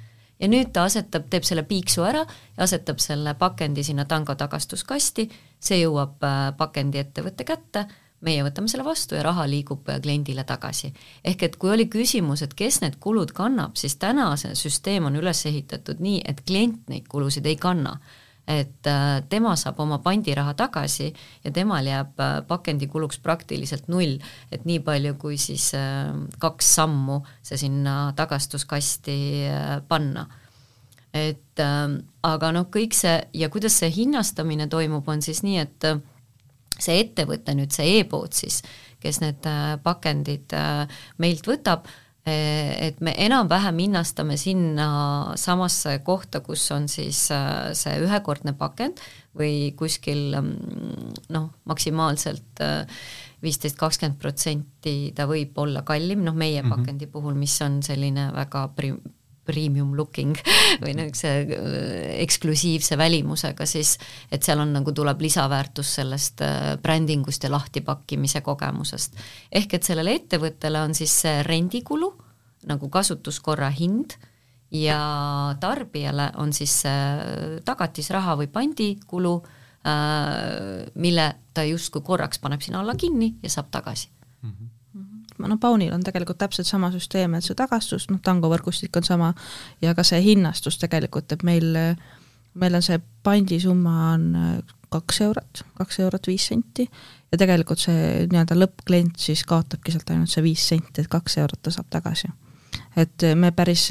ja 0.42 0.50
nüüd 0.50 0.72
ta 0.74 0.86
asetab, 0.90 1.28
teeb 1.30 1.46
selle 1.48 1.64
piiksu 1.68 2.06
ära 2.08 2.24
ja 2.26 2.64
asetab 2.66 3.02
selle 3.04 3.34
pakendi 3.40 3.84
sinna 3.86 4.06
tango 4.10 4.36
tagastuskasti, 4.36 5.28
see 5.62 5.82
jõuab 5.84 6.24
äh, 6.26 6.40
pakendiettevõtte 6.58 7.46
kätte, 7.48 7.86
meie 8.26 8.44
võtame 8.46 8.70
selle 8.70 8.86
vastu 8.86 9.18
ja 9.18 9.24
raha 9.26 9.48
liigub 9.50 9.90
äh, 9.90 10.02
kliendile 10.02 10.44
tagasi. 10.48 10.94
ehk 11.24 11.44
et 11.44 11.56
kui 11.62 11.72
oli 11.74 11.88
küsimus, 11.90 12.42
et 12.42 12.54
kes 12.54 12.82
need 12.82 12.98
kulud 13.00 13.34
kannab, 13.38 13.78
siis 13.78 13.96
täna 14.02 14.32
see 14.38 14.56
süsteem 14.58 15.06
on 15.10 15.16
üles 15.22 15.46
ehitatud 15.46 16.02
nii, 16.02 16.22
et 16.26 16.42
klient 16.48 16.90
neid 16.90 17.08
kulusid 17.08 17.46
ei 17.46 17.56
kanna 17.56 18.00
et 18.48 18.88
äh, 18.88 19.22
tema 19.30 19.54
saab 19.60 19.80
oma 19.84 20.00
pandiraha 20.02 20.54
tagasi 20.58 21.12
ja 21.44 21.52
temal 21.54 21.86
jääb 21.86 22.20
äh, 22.20 22.40
pakendikuluks 22.48 23.20
praktiliselt 23.22 23.88
null, 23.92 24.18
et 24.52 24.66
nii 24.66 24.82
palju, 24.86 25.16
kui 25.22 25.38
siis 25.42 25.72
äh, 25.78 26.10
kaks 26.42 26.74
sammu 26.80 27.22
see 27.46 27.60
sinna 27.62 28.14
tagastuskasti 28.18 29.18
panna. 29.88 30.28
et 31.14 31.60
aga 32.24 32.50
noh, 32.56 32.70
kõik 32.72 32.96
see 32.96 33.18
ja 33.36 33.50
kuidas 33.52 33.76
see 33.82 33.90
hinnastamine 33.92 34.70
toimub, 34.72 35.08
on 35.12 35.20
siis 35.22 35.42
nii, 35.44 35.58
et 35.60 35.88
see 36.80 37.02
ettevõte 37.02 37.52
nüüd, 37.52 37.74
see 37.76 37.98
e-pood 38.00 38.32
siis, 38.32 38.62
kes 39.04 39.20
need 39.20 39.50
pakendid 39.84 40.56
meilt 41.20 41.50
võtab, 41.52 41.92
et 42.26 43.00
me 43.02 43.16
enam-vähem 43.18 43.80
hinnastame 43.82 44.38
sinna 44.38 45.34
samasse 45.40 45.98
kohta, 46.06 46.44
kus 46.46 46.68
on 46.72 46.86
siis 46.92 47.24
äh, 47.34 47.72
see 47.78 47.96
ühekordne 48.04 48.54
pakend 48.58 49.02
või 49.38 49.72
kuskil 49.78 50.36
mm, 50.38 51.16
noh, 51.34 51.50
maksimaalselt 51.66 52.62
äh, 52.62 53.02
viisteist, 53.42 53.80
kakskümmend 53.80 54.20
protsenti 54.22 54.96
ta 55.18 55.26
võib 55.26 55.58
olla 55.58 55.82
kallim, 55.82 56.22
noh 56.22 56.38
meie 56.38 56.62
mm 56.62 56.70
-hmm. 56.70 56.84
pakendi 56.86 57.08
puhul, 57.10 57.34
mis 57.34 57.58
on 57.66 57.82
selline 57.82 58.30
väga 58.36 58.68
prim-, 58.78 59.02
premium 59.46 59.94
looking 59.98 60.36
või 60.82 60.96
niisuguse 60.98 61.32
äh, 61.32 62.08
eksklusiivse 62.24 62.98
välimusega, 62.98 63.66
siis 63.70 63.96
et 64.32 64.44
seal 64.46 64.62
on 64.64 64.74
nagu, 64.76 64.94
tuleb 64.96 65.22
lisaväärtus 65.22 65.96
sellest 66.00 66.44
äh, 66.46 66.74
brändingust 66.82 67.44
ja 67.44 67.52
lahtipakkimise 67.52 68.44
kogemusest. 68.46 69.18
ehk 69.52 69.78
et 69.78 69.88
sellele 69.88 70.16
ettevõttele 70.20 70.82
on 70.82 70.96
siis 70.98 71.22
see 71.24 71.42
rendikulu 71.48 72.14
nagu 72.70 72.90
kasutuskorra 72.94 73.72
hind 73.74 74.18
ja 74.72 75.00
tarbijale 75.60 76.32
on 76.40 76.54
siis 76.54 76.82
see 76.84 77.62
tagatisraha 77.66 78.38
või 78.40 78.48
pandikulu, 78.54 79.34
äh, 79.88 80.86
mille 80.96 81.32
ta 81.54 81.66
justkui 81.68 82.06
korraks 82.06 82.40
paneb 82.40 82.62
sinna 82.62 82.80
alla 82.86 82.96
kinni 82.96 83.34
ja 83.44 83.50
saab 83.50 83.74
tagasi 83.74 84.10
mm. 84.42 84.50
-hmm 84.52 84.71
no 85.48 85.58
Paunil 85.62 85.94
on 85.96 86.04
tegelikult 86.06 86.42
täpselt 86.42 86.70
sama 86.70 86.92
süsteem, 86.94 87.38
et 87.38 87.46
see 87.46 87.58
tagastus, 87.58 88.10
noh, 88.12 88.20
Tango 88.24 88.52
võrgustik 88.52 88.96
on 89.00 89.08
sama, 89.08 89.32
ja 89.82 89.96
ka 89.98 90.06
see 90.08 90.22
hinnastus 90.26 90.80
tegelikult, 90.82 91.32
et 91.32 91.46
meil, 91.48 91.72
meil 92.54 92.78
on 92.78 92.86
see 92.86 93.02
pandisumma 93.24 93.96
on 94.14 94.30
kaks 94.92 95.22
eurot, 95.24 95.64
kaks 95.80 96.00
eurot 96.04 96.28
viis 96.28 96.46
senti, 96.52 96.86
ja 97.32 97.40
tegelikult 97.40 97.80
see 97.80 98.28
nii-öelda 98.32 98.58
lõppklient 98.60 99.20
siis 99.22 99.46
kaotabki 99.48 99.94
sealt 99.94 100.10
ainult 100.12 100.32
see 100.32 100.44
viis 100.46 100.64
senti, 100.74 101.04
et 101.04 101.12
kaks 101.12 101.40
eurot 101.42 101.62
ta 101.64 101.74
saab 101.74 101.88
tagasi. 101.94 102.32
Et 103.00 103.24
me 103.40 103.54
päris 103.56 103.86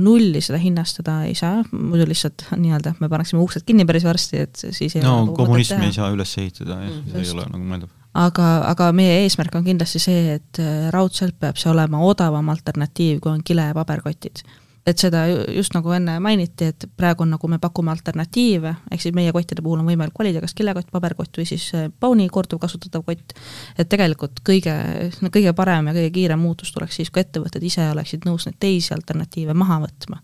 nulli 0.00 0.40
seda 0.44 0.56
hinnastada 0.60 1.18
ei 1.28 1.34
saa, 1.36 1.60
muidu 1.72 2.06
lihtsalt 2.08 2.46
nii-öelda 2.62 2.94
me 3.02 3.10
paneksime 3.12 3.42
uksed 3.44 3.66
kinni 3.68 3.84
päris 3.88 4.06
varsti, 4.08 4.40
et 4.46 4.64
siis 4.64 4.96
ei 4.96 5.04
no 5.04 5.26
kommunismi 5.36 5.90
ei 5.90 5.96
saa 5.96 6.08
üles 6.14 6.32
ehitada, 6.40 6.80
jah 6.80 6.92
mm,, 6.94 7.12
see 7.12 7.26
ei 7.26 7.34
ole 7.36 7.48
nagu 7.52 7.64
mõeldav 7.74 7.92
aga, 8.16 8.50
aga 8.70 8.90
meie 8.96 9.22
eesmärk 9.24 9.54
on 9.58 9.64
kindlasti 9.66 10.00
see, 10.02 10.36
et 10.38 10.60
äh, 10.62 10.86
raudselt 10.94 11.36
peab 11.40 11.58
see 11.60 11.70
olema 11.72 12.00
odavam 12.06 12.48
alternatiiv, 12.52 13.20
kui 13.22 13.32
on 13.32 13.42
kile- 13.46 13.70
ja 13.70 13.74
paberkotid. 13.76 14.44
et 14.86 14.98
seda 15.02 15.24
ju- 15.26 15.56
just 15.56 15.74
nagu 15.74 15.90
enne 15.90 16.20
mainiti, 16.22 16.68
et 16.70 16.84
praegu 16.96 17.24
on 17.24 17.30
nagu 17.34 17.48
me 17.50 17.58
pakume 17.58 17.90
alternatiive, 17.90 18.70
ehk 18.90 19.00
siis 19.02 19.14
meie 19.14 19.32
kottide 19.34 19.62
puhul 19.62 19.80
on 19.82 19.88
võimalik 19.88 20.14
valida 20.18 20.40
kas 20.40 20.54
kilekott, 20.54 20.92
paberkott 20.94 21.40
või 21.40 21.46
siis 21.46 21.64
äh, 21.74 21.88
Bowni 22.00 22.28
korduvkasutatav 22.28 23.02
kott, 23.02 23.34
et 23.78 23.88
tegelikult 23.88 24.40
kõige, 24.46 24.76
kõige 25.34 25.52
parem 25.58 25.90
ja 25.90 25.96
kõige 25.96 26.12
kiirem 26.14 26.38
muutus 26.38 26.70
tuleks 26.72 27.00
siis, 27.00 27.10
kui 27.10 27.24
ettevõtted 27.24 27.66
ise 27.66 27.90
oleksid 27.90 28.28
nõus 28.30 28.46
neid 28.46 28.60
teisi 28.62 28.94
alternatiive 28.94 29.54
maha 29.58 29.80
võtma 29.88 30.22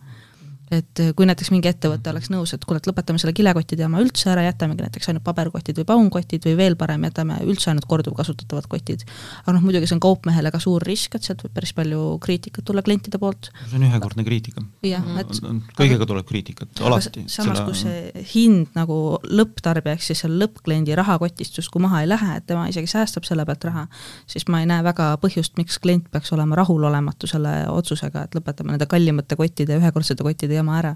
et 0.73 1.03
eh, 1.03 1.11
kui 1.17 1.27
näiteks 1.29 1.51
mingi 1.53 1.69
ettevõte 1.71 2.11
oleks 2.13 2.31
nõus, 2.33 2.55
et 2.55 2.65
kuule, 2.67 2.81
et 2.81 2.89
lõpetame 2.89 3.21
selle 3.21 3.35
kilekottide 3.37 3.85
jama 3.85 4.01
üldse 4.03 4.31
ära, 4.33 4.45
jätamegi 4.47 4.87
näiteks 4.87 5.11
ainult 5.11 5.25
paberkotid 5.27 5.79
või 5.83 5.89
paunkotid 5.89 6.47
või 6.49 6.57
veel 6.59 6.77
parem, 6.81 7.05
jätame 7.09 7.39
üldse 7.47 7.71
ainult 7.73 7.87
korduvkasutatavad 7.91 8.69
kotid. 8.73 9.05
aga 9.43 9.57
noh, 9.57 9.65
muidugi 9.65 9.91
see 9.91 9.97
on 9.99 10.03
kaupmehele 10.05 10.53
ka 10.55 10.61
suur 10.63 10.85
risk, 10.87 11.17
et 11.19 11.27
sealt 11.27 11.45
võib 11.45 11.55
päris 11.59 11.75
palju 11.77 12.03
kriitikat 12.25 12.65
tulla 12.69 12.85
klientide 12.87 13.21
poolt. 13.23 13.51
see 13.69 13.79
on 13.79 13.87
ühekordne 13.89 14.25
kriitika. 14.27 14.65
jah, 14.87 15.05
et 15.21 15.43
kõigega 15.79 16.09
tuleb 16.09 16.29
kriitikat, 16.29 16.81
alati. 16.81 17.27
samas 17.27 17.59
selle..., 17.59 17.67
kui 17.69 17.79
see 17.83 18.25
hind 18.35 18.73
nagu 18.79 18.99
lõpptarbijaks 19.29 20.11
siis 20.13 20.25
seal 20.25 20.39
lõppkliendi 20.41 20.97
rahakotist 20.99 21.61
justkui 21.61 21.83
maha 21.85 22.03
ei 22.03 22.11
lähe, 22.11 22.39
et 22.39 22.47
tema 22.49 22.65
isegi 22.71 22.91
säästab 22.91 23.27
selle 23.29 23.45
pealt 23.49 23.69
raha, 23.69 23.87
siis 24.31 24.49
ma 24.49 24.63
ei 24.63 24.71
näe 24.71 24.85
väga 24.87 25.13
põhjust, 25.23 25.57
miks 25.61 25.79
klient 25.83 26.09
peaks 26.13 26.33
olema 26.33 26.57
rahulolematu 26.63 27.29
selle 27.31 27.53
otsusega, 27.73 28.25
et 28.27 28.37
lõpetame 28.39 28.75
nende 28.75 28.89
kallimate 28.91 29.37
kottide, 29.39 29.77
ühekordsete 29.81 30.25
kottide 30.27 30.62
jama 30.63 30.79
ära. 30.81 30.95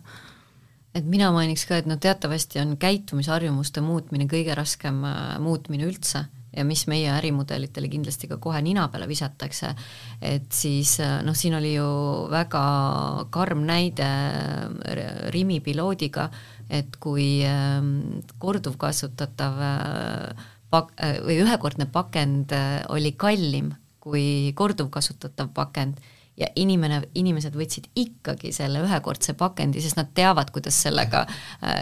Et 0.97 1.05
mina 1.05 1.29
mainiks 1.35 1.67
ka, 1.69 1.77
et 1.77 1.89
noh, 1.89 1.99
teatavasti 2.01 2.62
on 2.62 2.79
käitumisharjumuste 2.81 3.83
muutmine 3.85 4.25
kõige 4.31 4.57
raskem 4.57 5.03
äh, 5.05 5.37
muutmine 5.45 5.85
üldse 5.91 6.25
ja 6.57 6.64
mis 6.64 6.87
meie 6.89 7.11
ärimudelitele 7.12 7.91
kindlasti 7.93 8.31
ka 8.31 8.39
kohe 8.41 8.62
nina 8.64 8.87
peale 8.89 9.05
visatakse, 9.11 9.75
et 10.25 10.49
siis 10.57 10.95
äh, 11.05 11.19
noh, 11.27 11.37
siin 11.37 11.59
oli 11.59 11.75
ju 11.75 11.89
väga 12.33 12.64
karm 13.35 13.67
näide 13.69 14.09
äh, 14.09 15.31
Rimi 15.35 15.61
piloodiga, 15.61 16.31
et 16.73 16.97
kui 16.99 17.45
ähm, 17.47 18.23
korduvkasutatav 18.43 19.61
pak-, 20.73 20.97
või 21.29 21.37
ühekordne 21.45 21.87
pakend 21.93 22.57
oli 22.91 23.12
kallim 23.14 23.75
kui 24.07 24.55
korduvkasutatav 24.55 25.51
pakend 25.55 26.01
ja 26.37 26.49
inimene, 26.61 27.01
inimesed 27.16 27.55
võtsid 27.57 27.91
ikkagi 27.97 28.53
selle 28.53 28.82
ühekordse 28.84 29.34
pakendi, 29.39 29.80
sest 29.80 29.97
nad 29.97 30.11
teavad, 30.16 30.51
kuidas 30.55 30.76
sellega, 30.84 31.24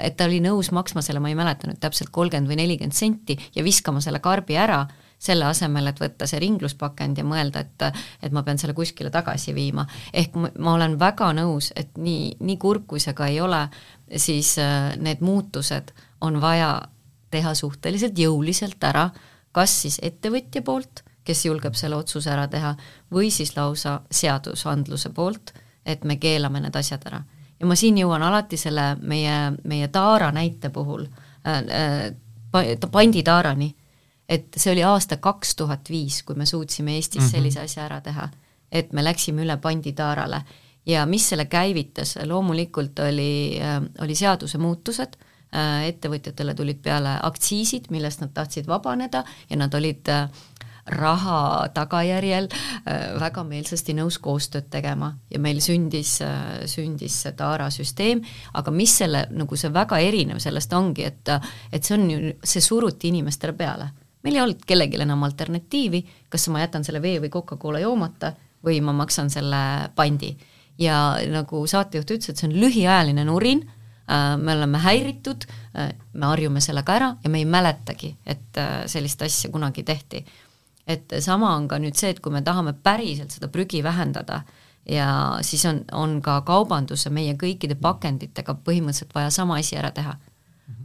et 0.02 0.16
ta 0.16 0.28
oli 0.28 0.40
nõus 0.44 0.70
maksma 0.74 1.02
selle, 1.02 1.22
ma 1.22 1.32
ei 1.32 1.38
mäleta 1.38 1.70
nüüd 1.70 1.80
täpselt, 1.82 2.12
kolmkümmend 2.14 2.50
või 2.50 2.60
nelikümmend 2.62 2.94
senti 2.96 3.38
ja 3.54 3.64
viskama 3.66 4.02
selle 4.04 4.22
karbi 4.24 4.58
ära, 4.60 4.84
selle 5.24 5.46
asemel, 5.48 5.88
et 5.88 6.00
võtta 6.00 6.26
see 6.28 6.40
ringluspakend 6.42 7.18
ja 7.18 7.24
mõelda, 7.26 7.64
et 7.64 7.84
et 8.22 8.32
ma 8.34 8.42
pean 8.46 8.58
selle 8.60 8.74
kuskile 8.76 9.10
tagasi 9.10 9.54
viima. 9.54 9.86
ehk 10.12 10.34
ma, 10.38 10.50
ma 10.58 10.74
olen 10.74 10.98
väga 11.00 11.32
nõus, 11.36 11.72
et 11.76 11.96
nii, 11.96 12.36
nii 12.40 12.58
kurb 12.60 12.86
kui 12.86 13.00
see 13.00 13.14
ka 13.14 13.26
ei 13.26 13.40
ole, 13.40 13.68
siis 14.16 14.56
äh, 14.58 14.94
need 14.96 15.22
muutused 15.24 15.94
on 16.20 16.40
vaja 16.40 16.88
teha 17.30 17.54
suhteliselt 17.54 18.18
jõuliselt 18.18 18.82
ära, 18.84 19.08
kas 19.52 19.74
siis 19.82 19.98
ettevõtja 20.02 20.62
poolt 20.62 21.04
kes 21.24 21.44
julgeb 21.46 21.74
selle 21.74 21.96
otsuse 21.96 22.30
ära 22.30 22.48
teha, 22.48 22.74
või 23.12 23.30
siis 23.30 23.56
lausa 23.56 24.00
seadusandluse 24.10 25.10
poolt, 25.10 25.54
et 25.86 26.04
me 26.04 26.16
keelame 26.16 26.60
need 26.60 26.76
asjad 26.76 27.06
ära. 27.06 27.22
ja 27.60 27.66
ma 27.66 27.76
siin 27.76 27.98
jõuan 27.98 28.22
alati 28.22 28.56
selle 28.56 28.96
meie, 29.00 29.52
meie 29.64 29.88
Taara 29.88 30.32
näite 30.32 30.70
puhul 30.70 31.06
äh, 31.46 31.62
äh, 32.52 32.78
panditaarani, 32.90 33.74
et 34.28 34.56
see 34.56 34.72
oli 34.72 34.82
aasta 34.82 35.16
kaks 35.16 35.56
tuhat 35.56 35.90
viis, 35.90 36.22
kui 36.22 36.36
me 36.36 36.46
suutsime 36.46 36.94
Eestis 36.94 37.20
mm 37.20 37.26
-hmm. 37.26 37.30
sellise 37.30 37.60
asja 37.60 37.84
ära 37.84 38.00
teha, 38.00 38.28
et 38.72 38.92
me 38.92 39.04
läksime 39.04 39.42
üle 39.42 39.56
panditaarale 39.56 40.42
ja 40.86 41.06
mis 41.06 41.28
selle 41.28 41.44
käivitas, 41.44 42.18
loomulikult 42.24 42.98
oli 42.98 43.60
äh,, 43.60 43.82
oli 44.00 44.14
seadusemuutused 44.14 45.16
äh,, 45.16 45.86
ettevõtjatele 45.88 46.54
tulid 46.54 46.82
peale 46.82 47.18
aktsiisid, 47.22 47.90
millest 47.90 48.20
nad 48.20 48.34
tahtsid 48.34 48.66
vabaneda 48.66 49.24
ja 49.50 49.56
nad 49.56 49.74
olid 49.74 50.08
äh, 50.08 50.28
raha 50.86 51.68
tagajärjel 51.74 52.48
äh, 52.52 53.14
väga 53.20 53.44
meelsasti 53.48 53.94
nõus 53.96 54.18
koostööd 54.22 54.68
tegema 54.72 55.14
ja 55.32 55.40
meil 55.40 55.60
sündis, 55.64 56.18
äh, 56.24 56.64
sündis 56.68 57.16
see 57.24 57.32
Taara 57.36 57.70
süsteem, 57.72 58.20
aga 58.52 58.72
mis 58.74 58.98
selle, 59.00 59.24
nagu 59.32 59.56
see 59.56 59.72
väga 59.72 59.98
erinev 60.04 60.42
sellest 60.44 60.72
ongi, 60.76 61.06
et 61.08 61.32
et 61.72 61.84
see 61.84 61.96
on 61.96 62.08
ju, 62.10 62.34
see 62.44 62.60
suruti 62.60 63.08
inimestele 63.08 63.56
peale. 63.56 63.90
meil 64.24 64.36
ei 64.36 64.40
olnud 64.40 64.64
kellelgi 64.66 65.00
enam 65.00 65.22
alternatiivi, 65.24 66.04
kas 66.28 66.48
ma 66.48 66.60
jätan 66.60 66.84
selle 66.84 67.00
vee 67.02 67.18
või 67.20 67.30
Coca-Cola 67.32 67.80
joomata 67.80 68.32
või 68.64 68.80
ma 68.80 68.92
maksan 68.92 69.30
selle 69.30 69.90
pandi. 69.94 70.36
ja 70.78 71.16
nagu 71.30 71.66
saatejuht 71.66 72.10
ütles, 72.10 72.28
et 72.28 72.36
see 72.36 72.48
on 72.48 72.60
lühiajaline 72.60 73.24
nurin, 73.24 73.64
äh, 74.10 74.36
me 74.36 74.52
oleme 74.52 74.78
häiritud, 74.78 75.46
me 76.12 76.26
harjume 76.26 76.60
sellega 76.60 76.92
ära 76.94 77.14
ja 77.24 77.30
me 77.30 77.38
ei 77.38 77.44
mäletagi, 77.44 78.16
et 78.26 78.58
sellist 78.86 79.22
asja 79.22 79.50
kunagi 79.50 79.82
tehti 79.82 80.20
et 80.86 81.14
sama 81.24 81.54
on 81.56 81.68
ka 81.68 81.78
nüüd 81.80 81.96
see, 81.96 82.12
et 82.12 82.20
kui 82.20 82.32
me 82.32 82.42
tahame 82.44 82.74
päriselt 82.76 83.32
seda 83.32 83.48
prügi 83.52 83.82
vähendada 83.84 84.42
ja 84.88 85.08
siis 85.42 85.64
on, 85.66 85.80
on 85.92 86.18
ka 86.24 86.40
kaubanduse 86.46 87.10
meie 87.14 87.34
kõikide 87.40 87.76
pakenditega 87.80 88.56
põhimõtteliselt 88.66 89.14
vaja 89.16 89.32
sama 89.32 89.58
asi 89.60 89.78
ära 89.80 89.90
teha. 89.96 90.16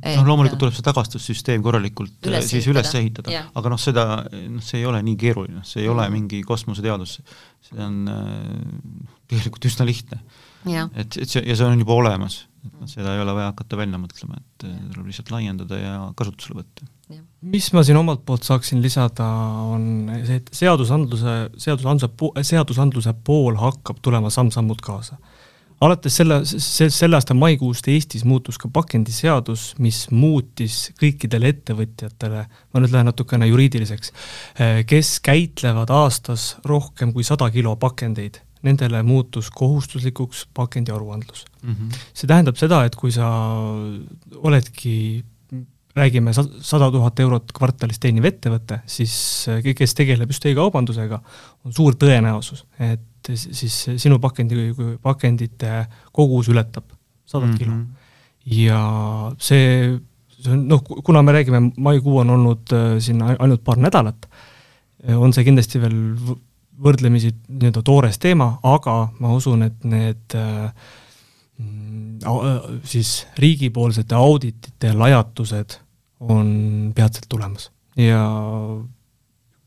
noh, 0.03 0.27
loomulikult 0.27 0.59
tuleb 0.59 0.75
see 0.75 0.85
tagastussüsteem 0.87 1.63
korralikult 1.63 2.27
üles 2.27 2.47
siis 2.47 2.63
ehitada. 2.63 2.79
üles 2.79 2.95
ehitada, 3.01 3.43
aga 3.59 3.73
noh, 3.73 3.79
seda, 3.79 4.05
noh, 4.31 4.63
see 4.63 4.79
ei 4.79 4.85
ole 4.87 5.01
nii 5.03 5.17
keeruline, 5.19 5.63
see 5.67 5.83
ei 5.83 5.87
mm. 5.87 5.95
ole 5.95 6.07
mingi 6.15 6.41
kosmoseteadus, 6.47 7.19
see 7.67 7.81
on 7.83 8.05
äh, 8.11 9.09
tegelikult 9.27 9.67
üsna 9.71 9.87
lihtne. 9.87 10.21
et, 10.67 11.17
et 11.17 11.27
see, 11.27 11.43
ja 11.43 11.59
see 11.59 11.67
on 11.67 11.83
juba 11.83 11.99
olemas, 11.99 12.45
et 12.65 12.75
noh, 12.75 12.87
seda 12.91 13.15
ei 13.15 13.21
ole 13.23 13.33
vaja 13.37 13.51
hakata 13.53 13.77
välja 13.79 13.99
mõtlema, 14.01 14.39
et 14.39 14.65
tuleb 14.67 15.09
lihtsalt 15.09 15.31
laiendada 15.33 15.79
ja 15.79 15.97
kasutusele 16.17 16.59
võtta. 16.61 16.87
Mis 17.49 17.71
ma 17.73 17.81
siin 17.87 17.97
omalt 17.97 18.21
poolt 18.27 18.45
saaksin 18.45 18.83
lisada, 18.83 19.25
on 19.71 20.11
see, 20.27 20.41
et 20.41 20.49
seadusandluse, 20.53 21.35
seadusandluse, 21.57 22.43
seadusandluse 22.51 23.13
pool 23.25 23.57
hakkab 23.57 24.01
tulema 24.05 24.31
samm-sammult 24.33 24.83
kaasa. 24.85 25.17
alates 25.79 26.17
selle, 26.19 26.41
selle 26.43 27.15
aasta 27.15 27.33
maikuust 27.33 27.87
Eestis 27.87 28.25
muutus 28.27 28.57
ka 28.59 28.67
pakendiseadus, 28.67 29.77
mis 29.79 30.09
muutis 30.11 30.89
kõikidele 30.99 31.53
ettevõtjatele, 31.53 32.43
ma 32.73 32.81
nüüd 32.83 32.91
lähen 32.91 33.07
natukene 33.07 33.47
juriidiliseks, 33.47 34.11
kes 34.85 35.13
käitlevad 35.23 35.89
aastas 35.95 36.57
rohkem 36.67 37.15
kui 37.15 37.23
sada 37.23 37.47
kilo 37.49 37.77
pakendeid 37.79 38.41
nendele 38.67 39.03
muutus 39.03 39.49
kohustuslikuks 39.55 40.47
pakendiaruandlus 40.53 41.45
mm. 41.63 41.73
-hmm. 41.73 41.99
see 42.13 42.27
tähendab 42.27 42.57
seda, 42.59 42.83
et 42.85 42.95
kui 42.95 43.11
sa 43.11 43.29
oledki 44.35 45.23
räägime 45.95 46.33
sada 46.33 46.89
tuhat 46.91 47.19
eurot 47.19 47.53
kvartalis 47.55 47.99
teeniv 48.01 48.27
ettevõte, 48.29 48.81
siis 48.89 49.13
kes 49.75 49.95
tegeleb 49.97 50.29
just 50.31 50.45
e-kaubandusega, 50.45 51.19
on 51.65 51.75
suur 51.75 51.97
tõenäosus, 51.99 52.65
et 52.79 53.31
siis 53.33 53.75
sinu 53.97 54.19
pakendi, 54.21 54.69
pakendite 55.03 55.85
kogus 56.15 56.51
ületab 56.53 56.85
sadat 57.25 57.49
mm 57.49 57.55
-hmm. 57.55 57.57
kilo. 57.57 57.73
ja 58.45 58.81
see, 59.37 59.99
see 60.39 60.53
on 60.53 60.67
noh, 60.67 60.83
kuna 60.83 61.21
me 61.21 61.31
räägime, 61.31 61.71
maikuu 61.77 62.17
on 62.17 62.29
olnud 62.29 62.73
äh, 62.73 62.99
siin 62.99 63.21
ainult 63.21 63.63
paar 63.63 63.77
nädalat, 63.77 64.29
on 65.15 65.33
see 65.33 65.43
kindlasti 65.43 65.81
veel 65.81 65.99
võrdlemisi 66.83 67.33
nii-öelda 67.47 67.83
toores 67.85 68.19
teema, 68.21 68.53
aga 68.63 68.95
ma 69.19 69.33
usun, 69.35 69.65
et 69.67 69.83
need 69.87 70.35
äh, 70.37 70.69
siis 72.87 73.25
riigipoolsete 73.39 74.15
auditite 74.15 74.93
lajatused 74.95 75.79
on 76.19 76.91
peatselt 76.95 77.27
tulemas. 77.31 77.69
Ja 77.99 78.21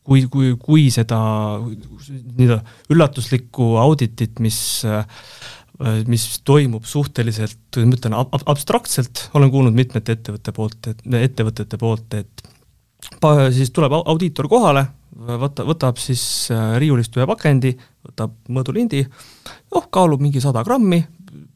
kui, 0.05 0.25
kui, 0.33 0.55
kui 0.61 0.87
seda 0.95 1.19
nii-öelda 1.61 2.63
üllatuslikku 2.93 3.75
auditit, 3.83 4.41
mis 4.41 4.63
mis 6.07 6.25
toimub 6.47 6.85
suhteliselt, 6.87 7.79
ma 7.81 7.97
ütlen 7.97 8.15
ab, 8.15 8.35
abstraktselt, 8.47 9.29
olen 9.35 9.51
kuulnud 9.51 9.75
mitmete 9.75 10.15
ettevõtte 10.15 10.53
poolt, 10.55 10.89
et 10.93 11.01
ettevõtete 11.19 11.79
poolt, 11.81 12.15
et 12.21 12.45
siis 13.57 13.73
tuleb 13.75 13.97
audiitor 13.99 14.47
kohale, 14.53 14.85
võta, 15.17 15.67
võtab 15.69 15.99
siis 16.01 16.23
äh, 16.53 16.77
riiulist 16.83 17.17
ühe 17.17 17.27
pakendi, 17.29 17.75
võtab 18.07 18.37
mõõdulindi, 18.49 19.03
noh, 19.75 19.89
kaalub 19.93 20.23
mingi 20.25 20.41
sada 20.41 20.65
grammi, 20.67 21.03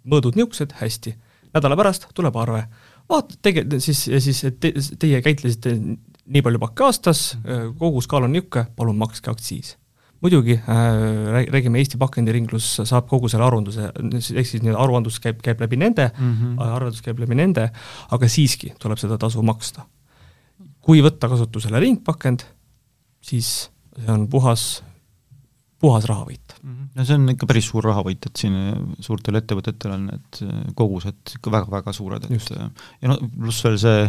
mõõdud 0.07 0.36
niisugused, 0.36 0.76
hästi. 0.80 1.16
nädala 1.54 1.76
pärast 1.76 2.09
tuleb 2.14 2.36
arve 2.36 2.66
vaata, 3.09 3.38
tegelikult 3.42 3.82
siis, 3.84 4.04
siis 4.22 4.44
te, 4.61 4.72
teie 5.00 5.22
käitlesite 5.24 5.74
nii 5.76 6.42
palju 6.42 6.61
pakke 6.62 6.86
aastas, 6.86 7.24
koguskaal 7.78 8.26
on 8.26 8.34
niisugune, 8.34 8.66
palun 8.76 8.98
makske 8.98 9.30
aktsiis. 9.30 9.76
muidugi 10.20 10.57
äh, 10.57 11.48
räägime, 11.52 11.78
Eesti 11.78 11.98
pakendiringlus 12.00 12.80
saab 12.88 13.07
kogu 13.09 13.28
selle 13.28 13.44
aruandluse, 13.44 13.90
ehk 13.92 14.48
siis 14.48 14.62
nii-öelda 14.62 14.80
aruandlus 14.82 15.20
käib, 15.20 15.42
käib 15.44 15.61
läbi 15.61 15.76
nende 15.76 16.09
mm, 16.09 16.32
-hmm. 16.32 16.62
arveldus 16.72 17.02
käib 17.04 17.20
läbi 17.20 17.36
nende, 17.36 17.68
aga 18.11 18.28
siiski 18.28 18.72
tuleb 18.80 18.98
seda 18.98 19.18
tasu 19.18 19.42
maksta. 19.42 19.84
kui 20.80 21.02
võtta 21.02 21.28
kasutusele 21.28 21.80
ringpakend, 21.80 22.44
siis 23.24 23.70
see 23.96 24.12
on 24.12 24.26
puhas 24.30 24.66
puhas 25.80 26.06
rahavõit. 26.08 26.56
no 26.64 27.04
see 27.04 27.16
on 27.18 27.30
ikka 27.32 27.48
päris 27.48 27.68
suur 27.70 27.84
rahavõit, 27.84 28.28
et 28.28 28.42
siin 28.42 28.56
suurtel 29.04 29.40
ettevõtetel 29.40 29.94
on 29.96 30.10
need 30.10 30.42
kogused 30.78 31.36
ikka 31.38 31.52
väga-väga 31.52 31.94
suured, 31.96 32.26
et 32.26 32.36
Just. 32.36 32.52
ja 32.56 33.12
no 33.12 33.18
pluss 33.36 33.64
veel 33.66 33.78
see 33.80 34.04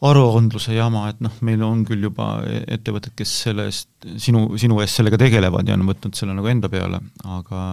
aruandluse 0.00 0.72
jama, 0.72 1.04
et 1.12 1.18
noh, 1.20 1.34
meil 1.44 1.62
on 1.64 1.82
küll 1.84 2.06
juba 2.06 2.38
ettevõtted, 2.48 3.12
kes 3.18 3.32
selle 3.44 3.66
eest, 3.68 3.90
sinu, 4.22 4.46
sinu 4.60 4.80
eest 4.80 4.96
sellega 4.96 5.18
tegelevad 5.20 5.68
ja 5.68 5.76
on 5.76 5.84
võtnud 5.88 6.16
selle 6.16 6.32
nagu 6.36 6.48
enda 6.48 6.70
peale, 6.72 7.02
aga 7.28 7.64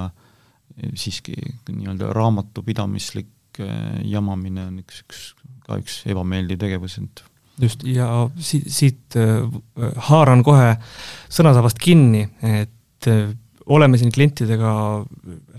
siiski 0.97 1.37
nii-öelda 1.71 2.11
raamatupidamislik 2.13 3.61
eh, 3.63 4.01
jamamine 4.11 4.67
on 4.67 4.81
üks, 4.83 4.99
üks, 5.05 5.23
ka 5.65 5.79
üks 5.81 6.01
ebameeldiv 6.11 6.59
tegevus, 6.61 6.99
et 6.99 7.23
just, 7.61 7.83
ja 7.87 8.07
siit, 8.39 8.69
siit 8.71 9.17
äh, 9.19 9.43
haaran 10.09 10.43
kohe 10.45 10.75
sõnasabast 11.33 11.79
kinni, 11.81 12.27
et 12.45 13.09
äh, 13.11 13.29
oleme 13.67 13.97
siin 13.99 14.11
klientidega 14.11 14.71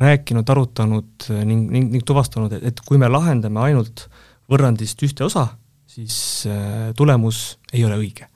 rääkinud, 0.01 0.49
arutanud 0.49 1.29
ning, 1.45 1.69
ning, 1.71 1.91
ning 1.93 2.05
tuvastanud, 2.07 2.55
et, 2.63 2.81
kui 2.87 3.01
me 3.01 3.11
lahendame 3.11 3.61
ainult 3.67 4.07
võrrandist 4.49 5.03
ühte 5.05 5.27
osa, 5.27 5.49
siis 5.89 6.47
äh, 6.49 6.89
tulemus 6.97 7.59
ei 7.73 7.85
ole 7.85 7.99
õige. 8.01 8.29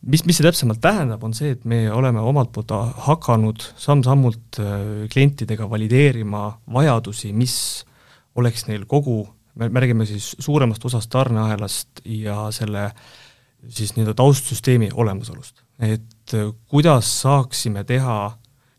mis, 0.00 0.24
mis 0.24 0.38
see 0.38 0.46
täpsemalt 0.46 0.80
tähendab, 0.80 1.22
on 1.24 1.34
see, 1.36 1.52
et 1.54 1.64
me 1.68 1.84
oleme 1.92 2.22
omalt 2.24 2.52
poolt 2.54 2.72
hakanud 3.06 3.62
samm-sammult 3.78 4.58
äh, 4.62 5.06
klientidega 5.12 5.68
valideerima 5.70 6.46
vajadusi, 6.72 7.32
mis 7.36 7.84
oleks 8.40 8.66
neil 8.66 8.86
kogu, 8.90 9.22
me, 9.54 9.68
me 9.68 9.80
räägime 9.80 10.06
siis 10.06 10.34
suuremast 10.38 10.84
osast 10.84 11.10
tarneahelast 11.10 12.04
ja 12.04 12.48
selle 12.54 12.90
siis 13.68 13.94
nii-öelda 13.96 14.14
taustsüsteemi 14.16 14.90
olemasolust. 14.94 15.62
et 15.78 16.34
äh, 16.34 16.52
kuidas 16.68 17.10
saaksime 17.22 17.84
teha 17.84 18.18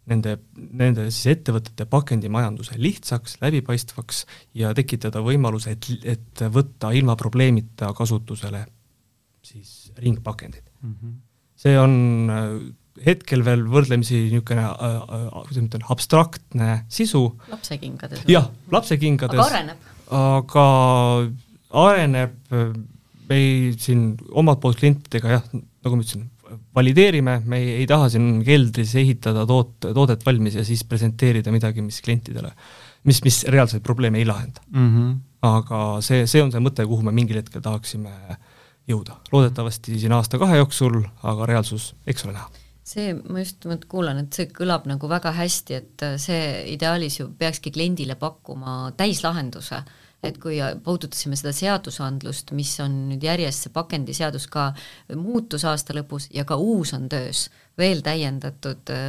nende, 0.10 0.38
nende 0.58 1.08
siis 1.12 1.38
ettevõtete 1.38 1.86
pakendimajanduse 1.90 2.78
lihtsaks, 2.82 3.38
läbipaistvaks 3.42 4.26
ja 4.58 4.74
tekitada 4.78 5.22
võimaluse, 5.26 5.76
et, 5.76 5.90
et 6.04 6.46
võtta 6.54 6.92
ilma 6.98 7.16
probleemita 7.20 7.94
kasutusele 7.98 8.66
siis 9.46 9.92
ringpakendid 9.98 10.64
mm. 10.82 10.94
-hmm. 10.94 11.18
see 11.56 11.80
on 11.80 11.94
äh, 12.30 12.50
hetkel 13.06 13.46
veel 13.46 13.64
võrdlemisi 13.72 14.26
niisugune 14.28 14.64
äh, 14.64 14.98
äh,, 14.98 15.28
kuidas 15.32 15.62
ma 15.62 15.70
ütlen, 15.70 15.86
abstraktne 15.96 16.70
sisu. 16.90 17.24
lapsekingades. 17.52 18.26
jah, 18.30 18.50
lapsekingades. 18.72 19.40
aga 19.40 19.48
areneb. 19.50 19.90
Aga 20.12 20.66
areneb, 21.82 22.36
me 23.32 23.42
siin 23.80 24.12
omalt 24.38 24.62
poolt 24.64 24.80
klientidega 24.82 25.36
jah, 25.38 25.50
nagu 25.54 25.98
ma 25.98 26.04
ütlesin, 26.04 26.28
valideerime, 26.76 27.38
me 27.48 27.60
ei, 27.62 27.74
ei 27.82 27.90
taha 27.90 28.10
siin 28.12 28.42
keldris 28.48 28.94
ehitada 29.00 29.46
toot, 29.48 29.78
toodet 29.82 30.26
valmis 30.26 30.58
ja 30.60 30.66
siis 30.68 30.84
presenteerida 30.88 31.54
midagi, 31.54 31.84
mis 31.86 32.02
klientidele, 32.04 32.52
mis, 33.08 33.22
mis 33.26 33.44
reaalseid 33.52 33.84
probleeme 33.86 34.20
ei 34.20 34.28
lahenda 34.28 34.64
mm. 34.70 34.90
-hmm. 34.90 35.14
aga 35.48 35.84
see, 36.06 36.26
see 36.28 36.44
on 36.44 36.52
see 36.52 36.64
mõte, 36.64 36.86
kuhu 36.88 37.08
me 37.08 37.16
mingil 37.16 37.40
hetkel 37.40 37.64
tahaksime 37.64 38.12
jõuda. 38.88 39.22
loodetavasti 39.32 40.00
siin 40.00 40.12
aasta-kahe 40.18 40.58
jooksul, 40.58 41.04
aga 41.24 41.46
reaalsus, 41.46 41.94
eks 42.08 42.26
ole 42.26 42.36
näha 42.36 42.50
see, 42.84 43.14
ma 43.14 43.40
just 43.40 43.66
mõt-, 43.70 43.88
kuulan, 43.88 44.20
et 44.20 44.34
see 44.34 44.50
kõlab 44.52 44.88
nagu 44.90 45.10
väga 45.10 45.32
hästi, 45.38 45.74
et 45.74 46.06
see 46.20 46.44
ideaalis 46.74 47.20
ju 47.20 47.30
peakski 47.38 47.72
kliendile 47.72 48.16
pakkuma 48.20 48.92
täislahenduse 48.98 49.84
et 50.24 50.38
kui 50.42 50.60
puudutasime 50.84 51.36
seda 51.40 51.54
seadusandlust, 51.56 52.52
mis 52.58 52.74
on 52.84 52.92
nüüd 53.10 53.24
järjest, 53.26 53.66
see 53.66 53.74
pakendiseadus 53.74 54.46
ka 54.52 54.70
muutus 55.18 55.66
aasta 55.66 55.96
lõpus 55.98 56.30
ja 56.34 56.46
ka 56.46 56.56
uus 56.62 56.94
on 56.98 57.10
töös, 57.10 57.48
veel 57.78 58.02
täiendatud 58.06 58.90
äh, 58.94 59.00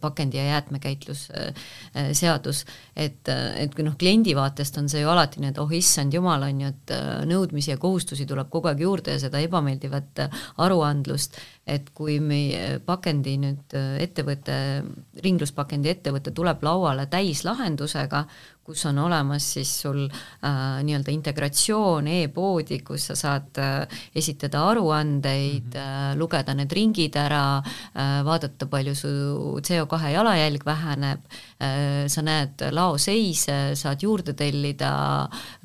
pakendi- 0.00 0.40
ja 0.40 0.44
jäätmekäitlusseadus, 0.44 2.64
et, 2.96 3.28
et 3.28 3.74
kui 3.74 3.84
noh, 3.86 3.96
kliendi 4.00 4.34
vaatest 4.36 4.78
on 4.80 4.88
see 4.90 5.02
ju 5.02 5.08
alati 5.12 5.40
nii, 5.42 5.50
et 5.52 5.60
oh 5.62 5.72
issand 5.76 6.14
jumal, 6.16 6.42
on 6.48 6.60
ju, 6.64 6.68
et 6.72 6.88
äh, 6.96 7.02
nõudmisi 7.28 7.70
ja 7.74 7.78
kohustusi 7.80 8.26
tuleb 8.26 8.48
kogu 8.50 8.68
aeg 8.72 8.80
juurde 8.82 9.14
ja 9.14 9.20
seda 9.22 9.38
ebameeldivat 9.44 10.24
äh, 10.24 10.30
aruandlust, 10.64 11.32
et 11.68 11.90
kui 11.94 12.18
meie 12.20 12.78
pakendi 12.84 13.36
nüüd 13.40 13.74
ettevõte, 14.00 14.58
ringluspakendi 15.24 15.90
ettevõte 15.92 16.32
tuleb 16.34 16.62
lauale 16.64 17.06
täislahendusega, 17.12 18.24
kus 18.68 18.84
on 18.86 18.98
olemas 19.00 19.46
siis 19.54 19.70
sul 19.82 20.02
äh, 20.04 20.80
nii-öelda 20.84 21.12
integratsioon 21.14 22.10
e-poodi, 22.12 22.82
kus 22.84 23.08
sa 23.08 23.16
saad 23.16 23.60
äh, 23.62 24.00
esitada 24.14 24.66
aruandeid 24.68 25.72
mm, 25.72 25.78
-hmm. 25.78 26.12
äh, 26.12 26.18
lugeda 26.20 26.54
need 26.54 26.72
ringid 26.76 27.16
ära 27.16 27.62
äh,, 27.62 28.20
vaadata, 28.24 28.66
palju 28.66 28.94
su 28.94 29.08
CO2 29.64 30.12
jalajälg 30.12 30.66
väheneb 30.66 31.20
äh,, 31.24 32.06
sa 32.08 32.22
näed 32.22 32.68
laoseise, 32.70 33.58
saad 33.74 34.04
juurde 34.04 34.36
tellida, 34.36 34.92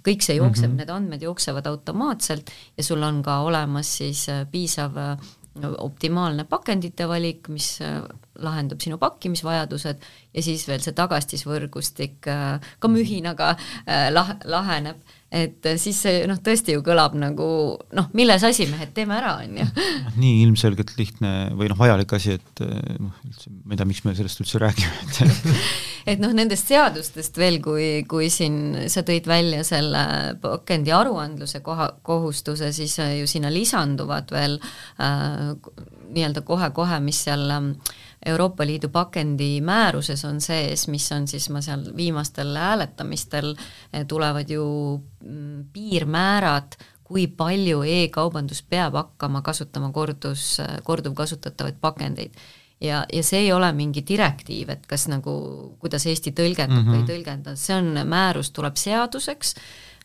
kõik 0.08 0.24
see 0.24 0.40
jookseb 0.40 0.70
mm, 0.70 0.74
-hmm. 0.74 0.78
need 0.78 0.90
andmed 0.90 1.22
jooksevad 1.22 1.68
automaatselt 1.68 2.52
ja 2.78 2.84
sul 2.84 3.04
on 3.04 3.24
ka 3.24 3.42
olemas 3.42 3.98
siis 3.98 4.30
äh, 4.30 4.48
piisav 4.52 4.98
äh, 4.98 5.18
optimaalne 5.62 6.48
pakendite 6.50 7.06
valik, 7.10 7.48
mis 7.54 7.76
äh, 7.86 8.00
lahendab 8.42 8.82
sinu 8.82 8.98
pakkimisvajadused 9.02 10.06
ja 10.34 10.44
siis 10.44 10.66
veel 10.66 10.82
see 10.82 10.96
tagastisvõrgustik 10.98 12.30
äh, 12.32 12.72
ka 12.82 12.90
mühinaga 12.90 13.52
äh, 13.54 14.10
lah-, 14.14 14.36
laheneb, 14.50 14.98
et 15.34 15.66
siis 15.82 16.02
see 16.06 16.26
noh, 16.30 16.42
tõesti 16.42 16.74
ju 16.74 16.82
kõlab 16.86 17.14
nagu 17.20 17.48
noh, 17.94 18.10
milles 18.18 18.46
asi, 18.50 18.66
mehed, 18.72 18.96
teeme 18.98 19.18
ära, 19.20 19.36
on 19.46 19.62
ju. 19.62 19.70
nii 20.24 20.42
ilmselgelt 20.48 20.96
lihtne 20.98 21.52
või 21.54 21.70
noh, 21.70 21.78
vajalik 21.78 22.18
asi, 22.18 22.40
et 22.42 22.66
noh, 22.66 23.14
üldse 23.30 23.54
ma 23.54 23.76
ei 23.76 23.82
tea, 23.82 23.90
miks 23.94 24.06
me 24.08 24.18
sellest 24.18 24.42
üldse 24.42 24.62
räägime, 24.66 24.94
et 25.06 25.22
et 26.08 26.20
noh, 26.20 26.34
nendest 26.36 26.70
seadustest 26.72 27.38
veel, 27.40 27.60
kui, 27.64 27.88
kui 28.10 28.30
siin 28.34 28.88
sa 28.92 29.06
tõid 29.08 29.28
välja 29.30 29.64
selle 29.68 30.04
pakendi 30.44 30.94
aruandluse 30.96 31.64
koha, 31.66 31.90
kohustuse, 32.02 32.72
siis 32.76 32.98
ju 33.20 33.28
sinna 33.30 33.52
lisanduvad 33.54 34.32
veel 34.34 34.60
äh, 34.60 35.54
nii-öelda 36.14 36.44
kohe-kohe, 36.46 37.00
mis 37.04 37.24
seal 37.26 37.50
ähm, 37.52 37.72
Euroopa 38.26 38.66
Liidu 38.66 38.90
pakendi 38.90 39.62
määruses 39.62 40.26
on 40.26 40.42
sees, 40.42 40.88
mis 40.88 41.10
on 41.12 41.28
siis, 41.28 41.50
ma 41.52 41.62
seal 41.62 41.84
viimastel 41.98 42.56
hääletamistel 42.56 43.54
eh, 43.56 44.06
tulevad 44.08 44.50
ju 44.50 44.66
mm, 45.24 45.66
piirmäärad, 45.74 46.78
kui 47.04 47.28
palju 47.28 47.84
e-kaubandus 47.84 48.64
peab 48.64 48.96
hakkama 48.96 49.42
kasutama 49.42 49.92
kordus, 49.92 50.58
korduvkasutatavaid 50.88 51.82
pakendeid 51.82 52.38
ja, 52.84 53.06
ja 53.14 53.24
see 53.24 53.46
ei 53.46 53.54
ole 53.54 53.72
mingi 53.76 54.04
direktiiv, 54.08 54.74
et 54.76 54.86
kas 54.90 55.08
nagu, 55.12 55.34
kuidas 55.82 56.06
Eesti 56.10 56.36
tõlgendab 56.36 56.76
mm 56.76 56.84
-hmm. 56.84 56.92
või 56.92 57.00
ei 57.00 57.06
mhm. 57.06 57.10
tõlgenda, 57.12 57.56
see 57.60 57.76
on, 57.78 58.08
määrus 58.08 58.52
tuleb 58.52 58.78
seaduseks, 58.78 59.56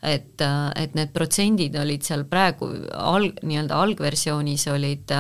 et, 0.03 0.43
et 0.76 0.95
need 0.95 1.11
protsendid 1.14 1.74
olid 1.76 2.05
seal 2.07 2.24
praegu 2.31 2.68
alg, 2.95 3.41
nii-öelda 3.43 3.81
algversioonis 3.83 4.68
olid 4.70 5.11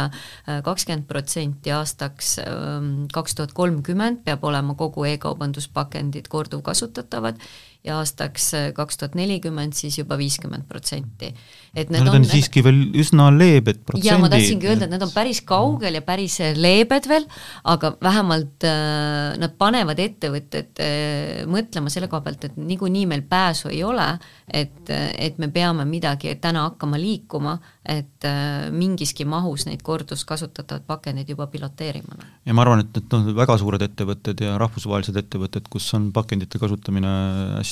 kakskümmend 0.64 1.08
protsenti 1.08 1.72
aastaks 1.74 2.36
ähm, 2.44 3.08
kaks 3.12 3.34
tuhat 3.34 3.52
kolmkümmend 3.58 4.22
peab 4.24 4.44
olema 4.44 4.74
kogu 4.78 5.04
e-kaubanduspakendid 5.04 6.30
korduvkasutatavad 6.30 7.42
ja 7.86 8.00
aastaks 8.02 8.50
äh, 8.58 8.66
kaks 8.74 8.98
tuhat 8.98 9.14
nelikümmend 9.18 9.76
siis 9.78 9.98
juba 10.00 10.18
viiskümmend 10.18 10.66
protsenti. 10.68 11.30
et 11.78 11.92
need 11.92 12.02
no, 12.02 12.10
on, 12.10 12.24
on 12.24 12.26
siiski 12.26 12.62
veel 12.64 12.80
üsna 12.98 13.28
leebed 13.30 13.84
protsendid. 13.86 14.08
ja 14.08 14.18
ma 14.18 14.30
tahtsingi 14.32 14.66
öelda, 14.66 14.88
et 14.88 14.94
need 14.94 15.04
on 15.06 15.12
päris 15.14 15.40
kaugel 15.46 15.98
ja 15.98 16.02
päris 16.02 16.40
äh, 16.42 16.56
leebed 16.58 17.08
veel, 17.10 17.28
aga 17.70 17.92
vähemalt 18.02 18.66
äh, 18.66 19.38
nad 19.38 19.54
panevad 19.60 20.02
ettevõtted 20.02 20.82
äh, 20.82 21.44
mõtlema 21.50 21.92
selle 21.92 22.10
koha 22.10 22.24
pealt, 22.26 22.48
et 22.48 22.58
niikuinii 22.58 23.06
meil 23.10 23.22
pääsu 23.30 23.70
ei 23.70 23.84
ole, 23.86 24.08
et, 24.50 24.90
et 24.90 25.38
me 25.38 25.50
peame 25.54 25.86
midagi 25.88 26.34
täna 26.42 26.66
hakkama 26.66 26.98
liikuma, 27.00 27.56
et 27.88 28.26
äh, 28.26 28.68
mingiski 28.74 29.24
mahus 29.28 29.68
neid 29.68 29.84
korduskasutatavaid 29.86 30.84
pakendeid 30.88 31.30
juba 31.30 31.46
piloteerima. 31.52 32.18
ja 32.44 32.56
ma 32.56 32.66
arvan, 32.66 32.82
et 32.82 32.98
need 32.98 33.14
on 33.16 33.30
väga 33.38 33.58
suured 33.62 33.86
ettevõtted 33.86 34.42
ja 34.44 34.58
rahvusvahelised 34.60 35.22
ettevõtted, 35.22 35.70
kus 35.70 35.86
on 35.94 36.10
pakendite 36.16 36.58
kasutamine 36.58 37.14
hästi 37.54 37.67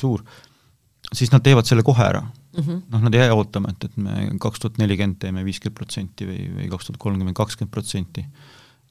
suur, 0.00 0.24
siis 1.12 1.32
nad 1.32 1.44
teevad 1.44 1.68
selle 1.68 1.84
kohe 1.86 2.04
ära. 2.04 2.22
Mm 2.58 2.64
-hmm.. 2.64 2.82
noh, 2.90 3.02
nad 3.06 3.14
ei 3.14 3.20
jää 3.20 3.34
ootama, 3.34 3.70
et, 3.70 3.84
et 3.84 3.96
me 3.96 4.28
kaks 4.40 4.60
tuhat 4.60 4.78
nelikümmend 4.78 5.18
teeme 5.22 5.44
viiskümmend 5.46 5.76
protsenti 5.76 6.26
või, 6.26 6.46
või 6.56 6.70
kaks 6.72 6.88
tuhat 6.88 6.98
kolmkümmend 6.98 7.36
kakskümmend 7.36 7.72
protsenti. 7.72 8.24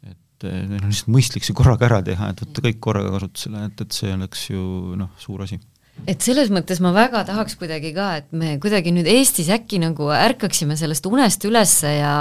et 0.08 0.45
neil 0.45 0.84
on 0.84 0.91
lihtsalt 0.91 1.10
mõistlik 1.10 1.43
see 1.43 1.58
korraga 1.58 1.88
ära 1.89 2.01
teha, 2.05 2.30
et 2.30 2.41
võtta 2.43 2.62
kõik 2.62 2.80
korraga 2.80 3.10
kasutusele, 3.16 3.66
et, 3.66 3.82
et 3.82 3.91
see 3.91 4.14
oleks 4.14 4.49
ju 4.49 4.62
noh, 4.95 5.10
suur 5.18 5.41
asi 5.43 5.60
et 6.08 6.24
selles 6.24 6.52
mõttes 6.54 6.80
ma 6.84 6.93
väga 6.95 7.24
tahaks 7.28 7.58
kuidagi 7.60 7.91
ka, 7.95 8.08
et 8.22 8.28
me 8.38 8.56
kuidagi 8.64 8.93
nüüd 8.95 9.08
Eestis 9.12 9.50
äkki 9.52 9.80
nagu 9.82 10.08
ärkaksime 10.14 10.78
sellest 10.80 11.08
unest 11.10 11.43
ülesse 11.48 11.91
ja 11.98 12.14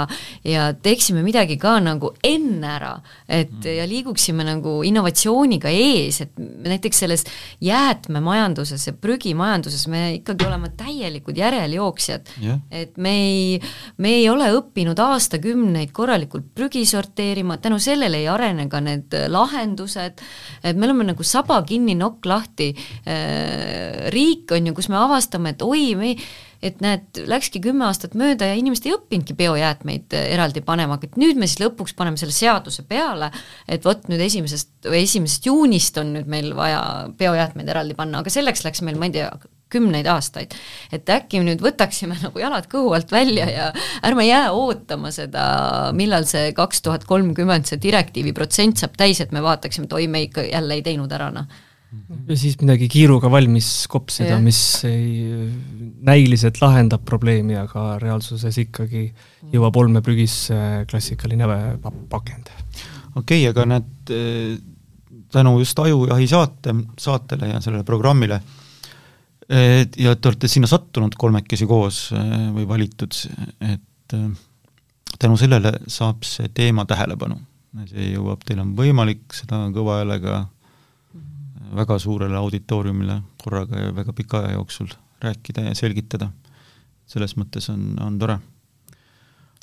ja 0.47 0.69
teeksime 0.73 1.23
midagi 1.25 1.57
ka 1.61 1.77
nagu 1.83 2.11
enne 2.25 2.67
ära, 2.77 2.93
et 3.27 3.53
mm. 3.53 3.75
ja 3.77 3.85
liiguksime 3.87 4.45
nagu 4.47 4.79
innovatsiooniga 4.87 5.71
ees, 5.71 6.21
et 6.25 6.33
näiteks 6.37 7.03
selles 7.03 7.25
jäätmemajanduses 7.63 8.89
ja 8.89 8.95
prügimajanduses 8.97 9.87
me 9.91 10.03
ikkagi 10.17 10.47
oleme 10.47 10.71
täielikud 10.77 11.37
järeljooksjad 11.37 12.33
yeah.. 12.43 12.59
et 12.71 12.97
me 12.97 13.13
ei, 13.27 13.61
me 14.03 14.15
ei 14.19 14.27
ole 14.31 14.49
õppinud 14.57 14.99
aastakümneid 15.03 15.93
korralikult 15.95 16.49
prügi 16.55 16.83
sorteerima, 16.87 17.59
tänu 17.61 17.79
sellele 17.83 18.23
ei 18.23 18.27
arene 18.31 18.67
ka 18.71 18.81
need 18.83 19.15
lahendused, 19.31 20.23
et 20.63 20.77
me 20.77 20.89
oleme 20.89 21.11
nagu 21.11 21.23
saba 21.27 21.61
kinni, 21.67 21.95
nokk 21.97 22.27
lahti 22.27 22.73
äh, 22.75 23.66
riik, 24.13 24.51
on 24.55 24.69
ju, 24.69 24.75
kus 24.77 24.89
me 24.91 24.99
avastame, 24.99 25.55
et 25.55 25.65
oi, 25.65 25.89
me 25.99 26.15
et 26.63 26.79
näed, 26.81 27.19
läkski 27.29 27.61
kümme 27.61 27.85
aastat 27.87 28.15
mööda 28.17 28.47
ja 28.49 28.55
inimesed 28.57 28.87
ei 28.87 28.95
õppinudki 28.95 29.35
biojäätmeid 29.37 30.15
äh, 30.17 30.29
eraldi 30.33 30.63
panema, 30.65 30.97
et 31.01 31.17
nüüd 31.19 31.37
me 31.37 31.49
siis 31.49 31.61
lõpuks 31.61 31.93
paneme 31.97 32.17
selle 32.19 32.33
seaduse 32.33 32.85
peale, 32.87 33.29
et 33.69 33.85
vot 33.85 34.07
nüüd 34.09 34.23
esimesest 34.25 34.89
või 34.89 35.03
esimesest 35.03 35.45
juunist 35.49 35.99
on 36.01 36.15
nüüd 36.15 36.31
meil 36.31 36.49
vaja 36.57 36.81
biojäätmeid 37.19 37.69
eraldi 37.69 37.97
panna, 37.97 38.23
aga 38.23 38.33
selleks 38.33 38.65
läks 38.65 38.81
meil, 38.85 38.97
ma 38.97 39.09
ei 39.09 39.15
tea, 39.19 39.29
kümneid 39.69 40.07
aastaid. 40.07 40.53
et 40.95 41.09
äkki 41.11 41.41
nüüd 41.43 41.61
võtaksime 41.61 42.15
nagu 42.25 42.39
jalad 42.39 42.69
kõhu 42.71 42.95
alt 42.97 43.11
välja 43.11 43.49
ja 43.51 43.69
ärme 44.07 44.25
jää 44.25 44.49
ootama 44.55 45.11
seda, 45.13 45.45
millal 45.93 46.25
see 46.25 46.53
kaks 46.57 46.81
tuhat 46.81 47.05
kolmkümmend 47.05 47.69
see 47.69 47.81
direktiivi 47.83 48.33
protsent 48.33 48.81
saab 48.81 48.97
täis, 48.97 49.21
et 49.21 49.35
me 49.35 49.43
vaataksime, 49.45 49.85
et 49.85 49.97
oi, 49.99 50.07
me 50.09 50.25
ikka 50.25 50.47
jälle 50.47 50.79
ei 50.79 50.85
teinud 50.87 51.13
ära, 51.13 51.29
noh 51.35 51.66
ja 52.27 52.37
siis 52.37 52.57
midagi 52.61 52.89
kiiruga 52.91 53.29
valmis 53.31 53.69
kopsida, 53.91 54.37
mis 54.43 54.59
ei, 54.87 55.27
näiliselt 56.07 56.59
lahendab 56.61 57.05
probleemi, 57.07 57.55
aga 57.59 57.95
reaalsuses 58.01 58.59
ikkagi 58.65 59.07
jõuab 59.53 59.79
olmeprügisse 59.83 60.85
klassikaline 60.89 61.47
pakend. 62.11 62.51
okei 63.15 63.45
okay,, 63.45 63.49
aga 63.51 63.67
näed, 63.73 63.91
eh, 64.11 64.57
tänu 65.31 65.57
just 65.61 65.79
Ajujahi 65.79 66.27
saate, 66.27 66.75
saatele 66.99 67.53
ja 67.53 67.61
sellele 67.63 67.87
programmile 67.87 68.41
ja 69.47 70.15
te 70.15 70.29
olete 70.29 70.49
sinna 70.51 70.67
sattunud 70.67 71.15
kolmekesi 71.15 71.67
koos 71.67 72.09
eh, 72.11 72.47
või 72.55 72.67
valitud, 72.67 73.15
et 73.63 74.15
eh, 74.15 74.27
tänu 75.19 75.37
sellele 75.39 75.71
saab 75.87 76.27
see 76.27 76.49
teema 76.53 76.85
tähelepanu. 76.85 77.39
see 77.87 78.11
jõuab, 78.15 78.41
teil 78.45 78.59
on 78.63 78.73
võimalik 78.75 79.33
seda 79.37 79.67
kõva 79.71 80.01
häälega 80.01 80.47
väga 81.75 81.99
suurele 81.99 82.37
auditooriumile 82.37 83.21
korraga 83.43 83.87
ja 83.87 83.95
väga 83.95 84.13
pika 84.13 84.43
aja 84.43 84.57
jooksul 84.57 84.91
rääkida 85.23 85.69
ja 85.69 85.75
selgitada. 85.75 86.31
selles 87.07 87.37
mõttes 87.39 87.69
on, 87.71 87.95
on 88.03 88.17
tore 88.19 88.39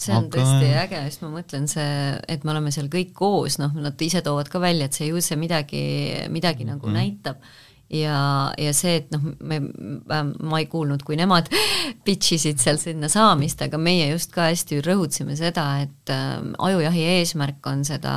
see 0.00 0.14
on 0.14 0.24
Aga... 0.24 0.38
tõesti 0.38 0.70
äge, 0.80 1.02
sest 1.10 1.22
ma 1.22 1.30
mõtlen 1.34 1.68
see, 1.70 1.90
et 2.28 2.44
me 2.44 2.54
oleme 2.54 2.72
seal 2.74 2.88
kõik 2.92 3.12
koos, 3.14 3.58
noh, 3.60 3.74
nad 3.76 4.00
ise 4.02 4.24
toovad 4.24 4.48
ka 4.50 4.60
välja, 4.62 4.88
et 4.88 4.96
see 4.96 5.10
ju 5.10 5.20
see 5.22 5.38
midagi, 5.38 5.84
midagi 6.32 6.66
nagu 6.66 6.88
mm. 6.88 6.96
näitab 6.98 7.44
ja, 7.92 8.18
ja 8.58 8.72
see, 8.76 8.98
et 9.02 9.12
noh, 9.14 9.22
me, 9.44 9.60
ma 10.08 10.60
ei 10.60 10.68
kuulnud, 10.70 11.04
kui 11.06 11.18
nemad 11.20 11.50
pitch 12.06 12.36
isid 12.38 12.62
seal 12.62 12.80
sinna 12.80 13.10
saamist, 13.12 13.62
aga 13.64 13.78
meie 13.80 14.08
just 14.10 14.32
ka 14.34 14.48
hästi 14.50 14.80
rõhutasime 14.84 15.36
seda, 15.38 15.66
et 15.84 16.12
äh, 16.12 16.36
ajujahi 16.68 17.08
eesmärk 17.18 17.70
on 17.70 17.84
seda 17.86 18.14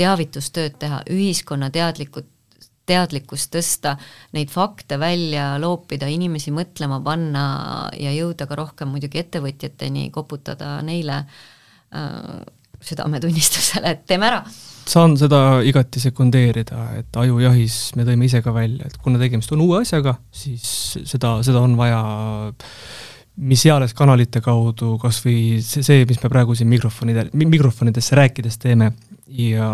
teavitustööd 0.00 0.78
teha, 0.82 1.02
ühiskonna 1.12 1.70
teadlikud 1.74 2.30
teadlikkust 2.86 3.52
tõsta, 3.54 3.94
neid 4.36 4.52
fakte 4.52 4.98
välja 5.00 5.54
loopida, 5.60 6.08
inimesi 6.10 6.52
mõtlema 6.54 7.00
panna 7.04 7.46
ja 7.98 8.12
jõuda 8.14 8.48
ka 8.50 8.58
rohkem 8.60 8.92
muidugi 8.94 9.22
ettevõtjateni, 9.22 10.10
koputada 10.14 10.76
neile 10.84 11.22
äh, 11.24 12.44
südametunnistusele, 12.84 13.96
et 13.96 14.06
teeme 14.08 14.28
ära. 14.28 14.42
saan 14.84 15.16
seda 15.16 15.62
igati 15.64 16.00
sekundeerida, 16.02 16.90
et 16.98 17.16
ajujahis 17.16 17.94
me 17.96 18.04
tõime 18.04 18.28
ise 18.28 18.42
ka 18.44 18.52
välja, 18.52 18.90
et 18.90 18.98
kuna 19.00 19.18
tegemist 19.22 19.52
on 19.56 19.64
uue 19.64 19.80
asjaga, 19.80 20.18
siis 20.32 20.98
seda, 21.08 21.38
seda 21.46 21.64
on 21.64 21.78
vaja 21.80 22.02
mis 23.34 23.64
eales 23.66 23.94
kanalite 23.96 24.42
kaudu, 24.44 24.94
kas 25.02 25.18
või 25.24 25.58
see, 25.64 25.82
see, 25.82 26.04
mis 26.06 26.20
me 26.22 26.30
praegu 26.30 26.54
siin 26.54 26.68
mikrofonide, 26.70 27.26
mikrofonidesse 27.34 28.18
rääkides 28.20 28.60
teeme 28.62 28.92
ja 29.26 29.70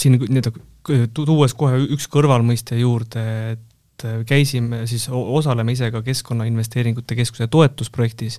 siin 0.00 0.16
nii-öelda 0.20 1.04
tuues 1.14 1.54
kohe 1.58 1.82
üks 1.94 2.08
kõrvalmõiste 2.12 2.78
juurde, 2.80 3.24
et 3.54 4.06
käisime 4.26 4.86
siis, 4.88 5.08
osaleme 5.12 5.74
ise 5.76 5.90
ka 5.92 6.02
Keskkonnainvesteeringute 6.02 7.18
Keskuse 7.18 7.50
toetusprojektis 7.52 8.38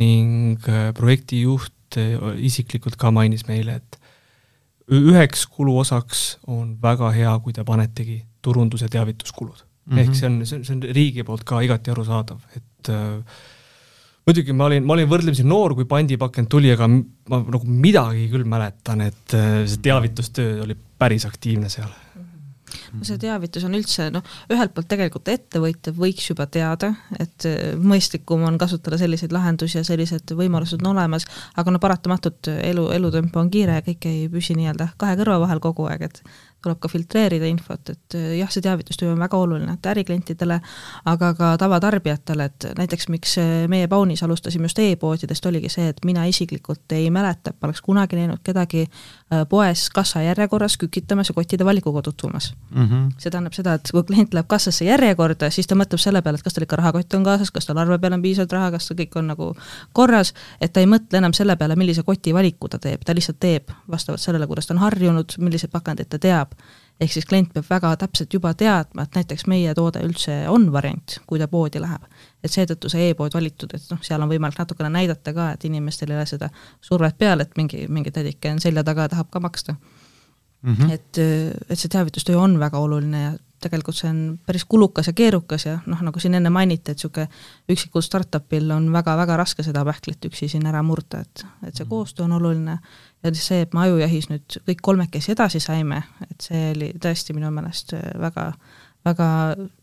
ning 0.00 0.60
äh, 0.68 0.90
projektijuht 0.94 1.98
äh, 1.98 2.18
isiklikult 2.38 2.98
ka 3.00 3.10
mainis 3.14 3.46
meile, 3.48 3.80
et 3.80 3.98
üheks 4.90 5.46
kuluosaks 5.50 6.40
on 6.50 6.74
väga 6.82 7.12
hea, 7.14 7.32
kui 7.42 7.54
te 7.54 7.64
panetegi 7.64 8.20
turundus- 8.42 8.82
ja 8.82 8.88
teavituskulud 8.90 9.62
mm. 9.62 9.94
-hmm. 9.94 9.98
ehk 10.02 10.14
see 10.14 10.26
on, 10.26 10.40
see 10.46 10.58
on, 10.58 10.64
see 10.64 10.76
on 10.76 10.82
riigi 10.82 11.24
poolt 11.24 11.44
ka 11.44 11.60
igati 11.60 11.90
arusaadav, 11.90 12.38
et 12.56 12.92
äh, 12.92 13.40
muidugi 14.30 14.54
ma 14.54 14.68
olin, 14.70 14.86
ma 14.86 14.94
olin 14.96 15.10
võrdlemisi 15.10 15.46
noor, 15.46 15.74
kui 15.78 15.88
pandipakend 15.90 16.50
tuli, 16.50 16.70
aga 16.74 16.86
ma 16.90 17.42
nagu 17.42 17.64
midagi 17.66 18.28
küll 18.32 18.46
mäletan, 18.48 19.02
et 19.08 19.34
see 19.34 19.82
teavitustöö 19.82 20.62
oli 20.66 20.78
päris 21.00 21.26
aktiivne 21.26 21.70
seal. 21.72 21.90
No 22.94 23.06
see 23.06 23.18
teavitus 23.18 23.64
on 23.66 23.74
üldse 23.74 24.08
noh, 24.14 24.22
ühelt 24.50 24.72
poolt 24.74 24.88
tegelikult 24.90 25.30
ettevõtja 25.32 25.92
võiks 25.96 26.28
juba 26.30 26.46
teada, 26.50 26.92
et 27.18 27.46
äh, 27.48 27.72
mõistlikum 27.78 28.44
on 28.46 28.58
kasutada 28.60 28.98
selliseid 29.00 29.34
lahendusi 29.34 29.80
ja 29.80 29.84
sellised 29.86 30.34
võimalused 30.38 30.82
on 30.84 30.92
olemas, 30.92 31.26
aga 31.58 31.74
no 31.74 31.82
paratamatult 31.82 32.52
elu, 32.54 32.86
elutempo 32.94 33.42
on 33.42 33.50
kiire 33.50 33.80
ja 33.80 33.86
kõik 33.86 34.06
ei 34.10 34.28
püsi 34.30 34.54
nii-öelda 34.58 34.92
kahe 35.00 35.18
kõrva 35.18 35.40
vahel 35.46 35.62
kogu 35.62 35.88
aeg, 35.90 36.06
et 36.10 36.22
tuleb 36.62 36.78
ka 36.80 36.88
filtreerida 36.88 37.48
infot, 37.48 37.92
et 37.92 38.16
äh, 38.18 38.36
jah, 38.38 38.50
see 38.52 38.64
teavitustöö 38.64 39.12
on 39.12 39.20
väga 39.20 39.38
oluline, 39.38 39.72
et 39.72 39.86
äriklientidele, 39.92 40.60
aga 41.10 41.32
ka 41.38 41.52
tavatarbijatele, 41.60 42.44
et 42.50 42.66
näiteks 42.78 43.08
miks 43.12 43.36
äh, 43.40 43.50
meie 43.68 43.88
Paunis 43.88 44.22
alustasime 44.22 44.68
just 44.68 44.78
e-poodidest, 44.78 45.46
oligi 45.46 45.70
see, 45.72 45.88
et 45.92 46.04
mina 46.04 46.24
isiklikult 46.28 46.92
ei 46.96 47.10
mäleta, 47.10 47.50
et 47.54 47.60
ma 47.60 47.70
oleks 47.70 47.82
kunagi 47.84 48.18
näinud 48.18 48.42
kedagi 48.44 48.86
äh, 48.86 49.44
poes 49.48 49.88
kassajärjekorras 49.94 50.76
kükitamas 50.80 51.30
ja 51.32 51.34
kottide 51.34 51.64
valikuga 51.64 52.02
tutvumas 52.02 52.54
mm. 52.70 52.86
-hmm. 52.86 53.14
see 53.18 53.30
tähendab 53.30 53.56
seda, 53.56 53.74
et 53.74 53.88
kui 53.92 54.02
klient 54.02 54.34
läheb 54.34 54.46
kassasse 54.48 54.84
järjekorda, 54.84 55.50
siis 55.50 55.66
ta 55.66 55.74
mõtleb 55.74 56.00
selle 56.00 56.22
peale, 56.22 56.38
et 56.38 56.44
kas 56.44 56.54
tal 56.54 56.66
ikka 56.68 56.76
rahakott 56.76 57.14
on 57.14 57.24
kaasas, 57.24 57.50
kas 57.50 57.66
tal 57.66 57.78
arve 57.78 57.98
peal 57.98 58.12
on 58.12 58.22
piisavalt 58.22 58.52
raha, 58.52 58.70
kas 58.76 58.92
kõik 58.96 59.16
on 59.16 59.30
nagu 59.32 59.54
korras, 59.92 60.34
et 60.60 60.72
ta 60.72 60.80
ei 60.80 60.86
mõtle 60.86 61.18
enam 61.18 61.32
selle 61.32 61.56
peale, 61.56 61.76
millise 61.76 62.02
koti 62.02 62.34
valiku 62.34 62.68
ta 62.68 62.78
teeb, 62.78 63.04
ta 63.06 63.14
lihtsalt 63.14 63.40
teeb 63.40 63.72
vastavalt 63.90 64.20
sellele, 64.20 64.46
kuidas 64.46 64.66
ta 64.66 64.74
on 64.74 64.82
harjunud, 64.84 65.36
milliseid 65.38 65.72
pakendeid 65.72 66.08
ta 66.10 66.18
teab, 66.18 66.49
saab. 66.50 66.78
ehk 67.00 67.12
siis 67.12 67.24
klient 67.24 67.52
peab 67.54 67.64
väga 67.70 67.94
täpselt 67.96 68.34
juba 68.34 68.52
teadma, 68.54 69.02
et 69.02 69.14
näiteks 69.16 69.46
meie 69.46 69.74
toode 69.74 70.02
üldse 70.04 70.48
on 70.48 70.70
variant, 70.72 71.20
kui 71.26 71.38
ta 71.38 71.48
poodi 71.48 71.80
läheb. 71.80 72.02
et 72.44 72.50
seetõttu 72.50 72.88
see 72.88 73.10
e-pood 73.10 73.34
valitud, 73.34 73.72
et 73.74 73.82
noh, 73.90 74.00
seal 74.02 74.22
on 74.22 74.28
võimalik 74.28 74.58
natukene 74.58 74.90
näidata 74.90 75.32
ka, 75.32 75.52
et 75.52 75.64
inimestel 75.64 76.10
ei 76.10 76.16
ole 76.16 76.26
seda 76.26 76.50
survet 76.80 77.18
peal, 77.18 77.40
et 77.40 77.56
mingi, 77.56 77.86
mingi 77.88 78.10
tädike 78.10 78.50
on 78.50 78.60
selja 78.60 78.84
taga 78.84 79.02
ja 79.02 79.08
tahab 79.08 79.30
ka 79.30 79.40
maksta 79.40 79.74
mm. 80.62 80.74
-hmm. 80.74 80.90
et, 80.92 81.18
et 81.70 81.78
see 81.78 81.88
teavitustöö 81.88 82.36
on 82.38 82.58
väga 82.58 82.78
oluline 82.78 83.22
ja 83.22 83.32
tegelikult 83.60 83.96
see 83.96 84.10
on 84.10 84.20
päris 84.46 84.64
kulukas 84.68 85.10
ja 85.10 85.14
keerukas 85.16 85.66
ja 85.66 85.78
noh, 85.86 86.00
nagu 86.06 86.20
siin 86.22 86.34
enne 86.38 86.50
mainiti, 86.52 86.92
et 86.92 87.00
niisugune 87.00 87.28
üksikul 87.70 88.04
startupil 88.04 88.70
on 88.74 88.88
väga-väga 88.92 89.36
raske 89.40 89.64
seda 89.66 89.84
pähklit 89.86 90.24
üksi 90.30 90.48
siin 90.50 90.66
ära 90.70 90.82
murda, 90.86 91.22
et, 91.24 91.44
et 91.66 91.74
see 91.74 91.84
mhm. 91.84 91.90
koostöö 91.90 92.26
on 92.26 92.36
oluline 92.38 92.78
ja 93.22 93.34
see, 93.34 93.62
et 93.64 93.74
me 93.76 93.84
ajujahis 93.86 94.30
nüüd 94.32 94.60
kõik 94.68 94.84
kolmekesi 94.90 95.34
edasi 95.34 95.60
saime, 95.62 96.02
et 96.28 96.48
see 96.48 96.70
oli 96.74 96.92
tõesti 97.00 97.36
minu 97.36 97.50
meelest 97.54 97.94
väga, 98.20 98.50
väga 99.06 99.30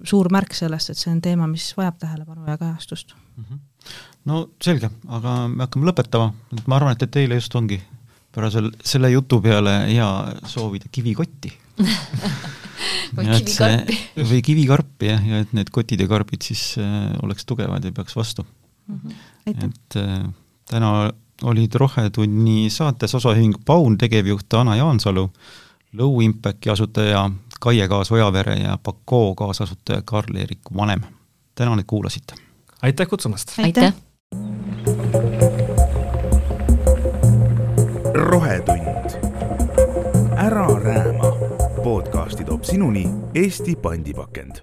suur 0.04 0.32
märk 0.34 0.56
sellest, 0.58 0.92
et 0.92 1.02
see 1.02 1.12
on 1.14 1.22
teema, 1.24 1.50
mis 1.52 1.70
vajab 1.78 2.00
tähelepanu 2.04 2.48
ja 2.48 2.58
kajastust 2.58 3.14
mm. 3.14 3.44
-hmm. 3.44 3.60
no 4.26 4.48
selge, 4.64 4.90
aga 5.08 5.38
me 5.48 5.64
hakkame 5.66 5.92
lõpetama, 5.92 6.34
et 6.58 6.68
ma 6.68 6.82
arvan, 6.82 6.98
et, 6.98 7.04
et 7.04 7.12
teile 7.20 7.40
just 7.40 7.56
ongi 7.56 7.82
pärasel 8.38 8.72
selle 8.86 9.10
jutu 9.10 9.42
peale 9.42 9.80
hea 9.88 10.10
soovida 10.46 10.86
kivikotti 10.92 11.54
või 13.18 13.28
kivikarpi. 13.30 14.00
või 14.32 14.42
kivikarpi 14.46 15.12
jah, 15.12 15.28
ja 15.28 15.44
et 15.46 15.54
need 15.58 15.72
kotid 15.74 16.02
ja 16.04 16.10
karbid 16.10 16.46
siis 16.46 16.64
äh, 16.82 17.14
oleks 17.24 17.48
tugevad 17.50 17.86
ja 17.86 17.94
peaks 17.96 18.16
vastu 18.18 18.46
mm. 18.88 19.00
-hmm. 19.00 19.64
et 19.70 20.00
äh, 20.02 20.28
täna 20.70 21.12
olid 21.44 21.76
Rohetunni 21.76 22.70
saates 22.74 23.16
osaühing 23.16 23.54
Paun 23.66 23.98
tegevjuht 23.98 24.54
Ana 24.54 24.76
Jaansalu, 24.76 25.30
Low 25.94 26.22
Impacti 26.22 26.70
asutaja 26.70 27.30
Kaie 27.60 27.88
Kaas-Ojavere 27.88 28.56
ja 28.62 28.78
Pakoo 28.78 29.36
kaasasutaja 29.36 30.02
Karl-Erik 30.02 30.74
Vanem. 30.78 31.02
tänan, 31.56 31.80
et 31.80 31.88
kuulasite! 31.88 32.34
aitäh 32.82 33.08
kutsumast! 33.08 33.54
aitäh! 33.60 33.94
rohetund. 38.18 38.87
Sinuni 42.68 43.08
Eesti 43.34 43.76
pandipakend 43.76 44.56